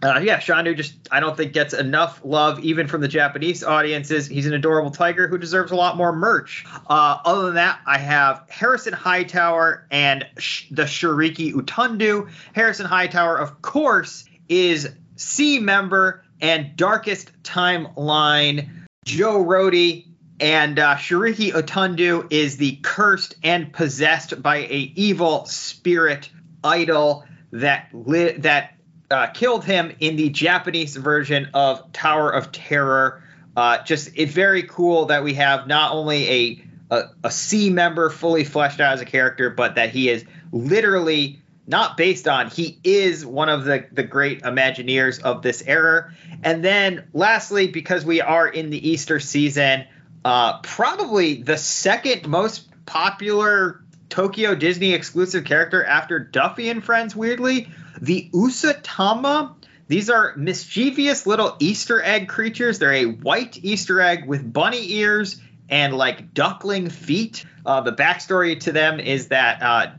uh, 0.01 0.21
yeah, 0.23 0.39
Chandu 0.39 0.75
just 0.75 0.95
I 1.11 1.19
don't 1.19 1.35
think 1.35 1.51
gets 1.51 1.73
enough 1.73 2.21
love 2.23 2.59
even 2.61 2.87
from 2.87 3.01
the 3.01 3.07
Japanese 3.09 3.63
audiences. 3.63 4.27
He's 4.27 4.45
an 4.45 4.53
adorable 4.53 4.91
tiger 4.91 5.27
who 5.27 5.37
deserves 5.37 5.71
a 5.71 5.75
lot 5.75 5.97
more 5.97 6.13
merch. 6.13 6.65
Uh, 6.89 7.17
other 7.25 7.47
than 7.47 7.55
that, 7.55 7.81
I 7.85 7.97
have 7.97 8.45
Harrison 8.49 8.93
Hightower 8.93 9.85
and 9.91 10.25
Sh- 10.37 10.67
the 10.71 10.83
Shiriki 10.83 11.53
Utundu. 11.53 12.29
Harrison 12.53 12.85
Hightower, 12.85 13.37
of 13.37 13.61
course, 13.61 14.23
is 14.47 14.89
S.E.A. 15.17 15.59
member 15.61 16.23
and 16.41 16.75
Darkest 16.75 17.31
Timeline 17.43 18.69
Joe 19.05 19.43
Rohde. 19.43 20.05
And 20.39 20.79
uh, 20.79 20.95
Shiriki 20.95 21.51
Utundu 21.51 22.25
is 22.31 22.55
the 22.55 22.77
cursed 22.81 23.35
and 23.43 23.73
possessed 23.73 24.41
by 24.41 24.57
a 24.57 24.93
evil 24.95 25.45
spirit 25.45 26.29
idol 26.63 27.25
that 27.51 27.89
li- 27.91 28.37
that 28.37 28.75
uh, 29.11 29.27
killed 29.27 29.65
him 29.65 29.91
in 29.99 30.15
the 30.15 30.29
Japanese 30.29 30.95
version 30.95 31.49
of 31.53 31.91
Tower 31.91 32.31
of 32.31 32.51
Terror. 32.51 33.21
Uh, 33.57 33.83
just 33.83 34.11
it's 34.15 34.31
very 34.31 34.63
cool 34.63 35.07
that 35.07 35.23
we 35.23 35.33
have 35.33 35.67
not 35.67 35.91
only 35.91 36.29
a, 36.29 36.63
a 36.91 36.95
a 37.23 37.27
S.E.A. 37.27 37.71
member 37.71 38.09
fully 38.09 38.45
fleshed 38.45 38.79
out 38.79 38.93
as 38.93 39.01
a 39.01 39.05
character, 39.05 39.49
but 39.49 39.75
that 39.75 39.89
he 39.89 40.09
is 40.09 40.23
literally 40.51 41.41
not 41.69 41.97
based 41.97 42.27
on. 42.27 42.49
He 42.49 42.79
is 42.83 43.23
one 43.23 43.47
of 43.47 43.63
the 43.63 43.85
the 43.91 44.03
great 44.03 44.41
Imagineers 44.41 45.21
of 45.21 45.43
this 45.43 45.63
era. 45.65 46.11
And 46.43 46.65
then 46.65 47.07
lastly, 47.13 47.67
because 47.67 48.03
we 48.03 48.21
are 48.21 48.47
in 48.47 48.71
the 48.71 48.89
Easter 48.89 49.19
season, 49.19 49.85
uh, 50.25 50.59
probably 50.61 51.43
the 51.43 51.57
second 51.57 52.27
most 52.27 52.67
popular 52.87 53.83
Tokyo 54.09 54.55
Disney 54.55 54.93
exclusive 54.93 55.45
character 55.45 55.85
after 55.85 56.17
Duffy 56.17 56.69
and 56.69 56.83
Friends. 56.83 57.15
Weirdly, 57.15 57.69
the 58.01 58.29
Usatama. 58.33 59.55
These 59.87 60.09
are 60.09 60.35
mischievous 60.35 61.27
little 61.27 61.55
Easter 61.59 62.01
egg 62.01 62.27
creatures. 62.27 62.79
They're 62.79 62.93
a 62.93 63.05
white 63.05 63.57
Easter 63.63 64.01
egg 64.01 64.27
with 64.27 64.51
bunny 64.51 64.91
ears 64.93 65.39
and 65.69 65.93
like 65.93 66.33
duckling 66.33 66.89
feet. 66.89 67.45
Uh, 67.63 67.81
the 67.81 67.91
backstory 67.91 68.59
to 68.61 68.71
them 68.71 68.99
is 68.99 69.27
that 69.27 69.61
uh, 69.61 69.91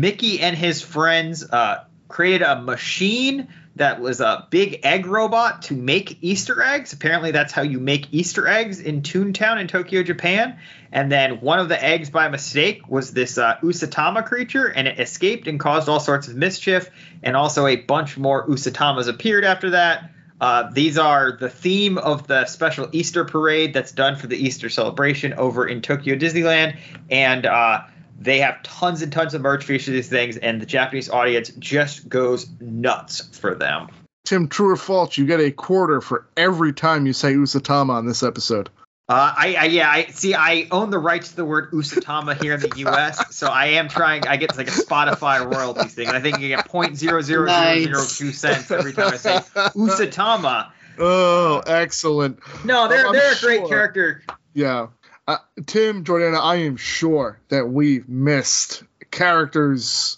Mickey 0.00 0.38
and 0.38 0.56
his 0.56 0.80
friends 0.80 1.42
uh, 1.42 1.84
created 2.06 2.42
a 2.42 2.62
machine 2.62 3.48
that 3.74 4.00
was 4.00 4.20
a 4.20 4.46
big 4.48 4.80
egg 4.84 5.06
robot 5.06 5.62
to 5.62 5.74
make 5.74 6.18
Easter 6.22 6.62
eggs. 6.62 6.92
Apparently, 6.92 7.32
that's 7.32 7.52
how 7.52 7.62
you 7.62 7.80
make 7.80 8.06
Easter 8.12 8.46
eggs 8.46 8.78
in 8.78 9.02
Toontown 9.02 9.60
in 9.60 9.66
Tokyo, 9.66 10.04
Japan. 10.04 10.56
And 10.92 11.10
then 11.10 11.40
one 11.40 11.58
of 11.58 11.68
the 11.68 11.82
eggs 11.82 12.10
by 12.10 12.28
mistake 12.28 12.88
was 12.88 13.12
this 13.12 13.38
uh, 13.38 13.56
Usatama 13.60 14.24
creature, 14.24 14.66
and 14.66 14.86
it 14.86 15.00
escaped 15.00 15.48
and 15.48 15.58
caused 15.58 15.88
all 15.88 16.00
sorts 16.00 16.28
of 16.28 16.36
mischief. 16.36 16.90
And 17.24 17.36
also, 17.36 17.66
a 17.66 17.74
bunch 17.74 18.16
more 18.16 18.46
Usatamas 18.46 19.08
appeared 19.08 19.44
after 19.44 19.70
that. 19.70 20.12
Uh, 20.40 20.70
these 20.70 20.96
are 20.96 21.32
the 21.32 21.50
theme 21.50 21.98
of 21.98 22.28
the 22.28 22.46
special 22.46 22.88
Easter 22.92 23.24
parade 23.24 23.74
that's 23.74 23.90
done 23.90 24.14
for 24.14 24.28
the 24.28 24.36
Easter 24.36 24.68
celebration 24.68 25.34
over 25.34 25.66
in 25.66 25.82
Tokyo 25.82 26.14
Disneyland. 26.14 26.78
And 27.10 27.44
uh, 27.46 27.82
they 28.18 28.40
have 28.40 28.62
tons 28.62 29.00
and 29.02 29.12
tons 29.12 29.34
of 29.34 29.42
merch 29.42 29.64
for 29.64 29.72
each 29.72 29.86
of 29.86 29.94
these 29.94 30.08
things, 30.08 30.36
and 30.36 30.60
the 30.60 30.66
Japanese 30.66 31.08
audience 31.08 31.50
just 31.58 32.08
goes 32.08 32.48
nuts 32.60 33.36
for 33.38 33.54
them. 33.54 33.88
Tim, 34.24 34.48
true 34.48 34.70
or 34.70 34.76
false? 34.76 35.16
You 35.16 35.24
get 35.24 35.40
a 35.40 35.50
quarter 35.50 36.00
for 36.00 36.26
every 36.36 36.72
time 36.72 37.06
you 37.06 37.12
say 37.12 37.32
Usatama 37.32 37.90
on 37.90 38.06
this 38.06 38.22
episode. 38.22 38.68
Uh, 39.08 39.32
I, 39.34 39.54
I 39.54 39.64
yeah, 39.66 39.88
I 39.88 40.06
see. 40.06 40.34
I 40.34 40.66
own 40.70 40.90
the 40.90 40.98
rights 40.98 41.30
to 41.30 41.36
the 41.36 41.44
word 41.46 41.70
Usatama 41.70 42.42
here 42.42 42.54
in 42.54 42.60
the 42.60 42.72
U.S., 42.76 43.18
so 43.34 43.46
I 43.46 43.66
am 43.66 43.88
trying. 43.88 44.26
I 44.26 44.36
get 44.36 44.54
like 44.58 44.68
a 44.68 44.72
Spotify 44.72 45.50
royalties 45.50 45.94
thing, 45.94 46.08
and 46.08 46.16
I 46.16 46.20
think 46.20 46.40
you 46.40 46.48
get 46.48 46.66
point 46.66 46.98
zero 46.98 47.22
zero 47.22 47.48
zero 47.48 47.78
zero 47.78 48.04
two 48.06 48.32
cents 48.32 48.70
every 48.70 48.92
time 48.92 49.14
I 49.14 49.16
say 49.16 49.36
Usatama. 49.54 50.72
Oh, 50.98 51.62
excellent. 51.66 52.40
No, 52.66 52.88
they're 52.88 53.06
I'm 53.06 53.12
they're 53.14 53.32
a 53.32 53.40
great 53.40 53.66
character. 53.66 54.22
Yeah. 54.52 54.88
Uh, 55.28 55.36
Tim, 55.66 56.04
Jordana, 56.04 56.40
I 56.40 56.56
am 56.56 56.78
sure 56.78 57.38
that 57.50 57.68
we've 57.68 58.08
missed 58.08 58.82
characters, 59.10 60.16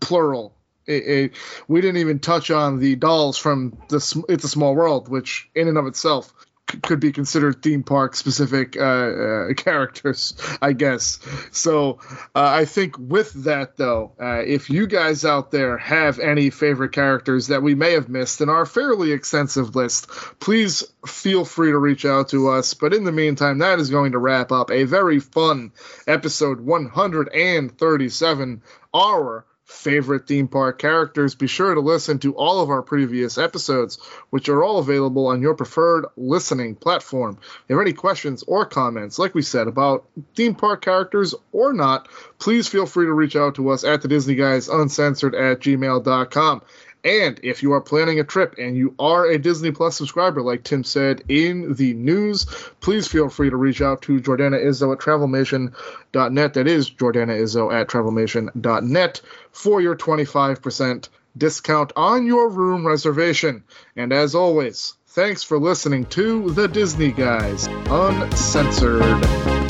plural. 0.00 0.54
It, 0.84 1.08
it, 1.08 1.32
we 1.66 1.80
didn't 1.80 1.96
even 1.96 2.18
touch 2.18 2.50
on 2.50 2.78
the 2.78 2.94
dolls 2.94 3.38
from 3.38 3.78
the 3.88 4.24
It's 4.28 4.44
a 4.44 4.48
Small 4.48 4.74
World, 4.74 5.08
which 5.08 5.48
in 5.54 5.66
and 5.66 5.78
of 5.78 5.86
itself 5.86 6.34
could 6.82 7.00
be 7.00 7.12
considered 7.12 7.62
theme 7.62 7.82
park 7.82 8.14
specific 8.14 8.76
uh, 8.76 8.80
uh, 8.80 9.52
characters, 9.56 10.34
I 10.60 10.72
guess. 10.72 11.18
So 11.52 12.00
uh, 12.34 12.34
I 12.34 12.64
think 12.64 12.96
with 12.98 13.32
that, 13.44 13.76
though, 13.76 14.12
uh, 14.20 14.42
if 14.44 14.70
you 14.70 14.86
guys 14.86 15.24
out 15.24 15.50
there 15.50 15.78
have 15.78 16.18
any 16.18 16.50
favorite 16.50 16.92
characters 16.92 17.48
that 17.48 17.62
we 17.62 17.74
may 17.74 17.92
have 17.92 18.08
missed 18.08 18.40
in 18.40 18.48
our 18.48 18.66
fairly 18.66 19.12
extensive 19.12 19.76
list, 19.76 20.08
please 20.38 20.84
feel 21.06 21.44
free 21.44 21.70
to 21.70 21.78
reach 21.78 22.04
out 22.04 22.30
to 22.30 22.48
us. 22.48 22.74
But 22.74 22.94
in 22.94 23.04
the 23.04 23.12
meantime, 23.12 23.58
that 23.58 23.78
is 23.78 23.90
going 23.90 24.12
to 24.12 24.18
wrap 24.18 24.52
up 24.52 24.70
a 24.70 24.84
very 24.84 25.20
fun 25.20 25.72
episode 26.06 26.60
137, 26.60 28.62
our 28.94 29.44
favorite 29.70 30.26
theme 30.26 30.48
park 30.48 30.78
characters. 30.78 31.34
Be 31.34 31.46
sure 31.46 31.74
to 31.74 31.80
listen 31.80 32.18
to 32.20 32.34
all 32.34 32.60
of 32.60 32.70
our 32.70 32.82
previous 32.82 33.38
episodes, 33.38 33.98
which 34.30 34.48
are 34.48 34.62
all 34.62 34.78
available 34.78 35.28
on 35.28 35.40
your 35.40 35.54
preferred 35.54 36.06
listening 36.16 36.74
platform. 36.74 37.38
If 37.40 37.64
you 37.68 37.76
have 37.76 37.86
any 37.86 37.92
questions 37.92 38.42
or 38.46 38.66
comments, 38.66 39.18
like 39.18 39.34
we 39.34 39.42
said, 39.42 39.68
about 39.68 40.06
theme 40.34 40.54
park 40.54 40.82
characters 40.82 41.34
or 41.52 41.72
not, 41.72 42.08
please 42.38 42.68
feel 42.68 42.86
free 42.86 43.06
to 43.06 43.12
reach 43.12 43.36
out 43.36 43.54
to 43.54 43.70
us 43.70 43.84
at 43.84 44.02
the 44.02 44.08
Disney 44.08 44.34
Guys 44.34 44.68
Uncensored 44.68 45.34
at 45.34 45.60
gmail.com. 45.60 46.62
And 47.04 47.40
if 47.42 47.62
you 47.62 47.72
are 47.72 47.80
planning 47.80 48.20
a 48.20 48.24
trip 48.24 48.56
and 48.58 48.76
you 48.76 48.94
are 48.98 49.26
a 49.26 49.38
Disney 49.38 49.70
Plus 49.70 49.96
subscriber, 49.96 50.42
like 50.42 50.64
Tim 50.64 50.84
said 50.84 51.22
in 51.28 51.74
the 51.74 51.94
news, 51.94 52.44
please 52.80 53.08
feel 53.08 53.28
free 53.28 53.50
to 53.50 53.56
reach 53.56 53.80
out 53.80 54.02
to 54.02 54.20
Jordana 54.20 54.62
Izzo 54.62 54.92
at 54.92 54.98
travelmation.net. 54.98 56.54
That 56.54 56.66
is 56.66 56.90
Jordana 56.90 57.40
Izzo 57.40 57.72
at 57.72 57.88
travelmation.net 57.88 59.20
for 59.52 59.80
your 59.80 59.96
25% 59.96 61.08
discount 61.36 61.92
on 61.96 62.26
your 62.26 62.50
room 62.50 62.86
reservation. 62.86 63.64
And 63.96 64.12
as 64.12 64.34
always, 64.34 64.94
thanks 65.06 65.42
for 65.42 65.58
listening 65.58 66.06
to 66.06 66.50
The 66.50 66.68
Disney 66.68 67.12
Guys 67.12 67.66
Uncensored. 67.86 69.69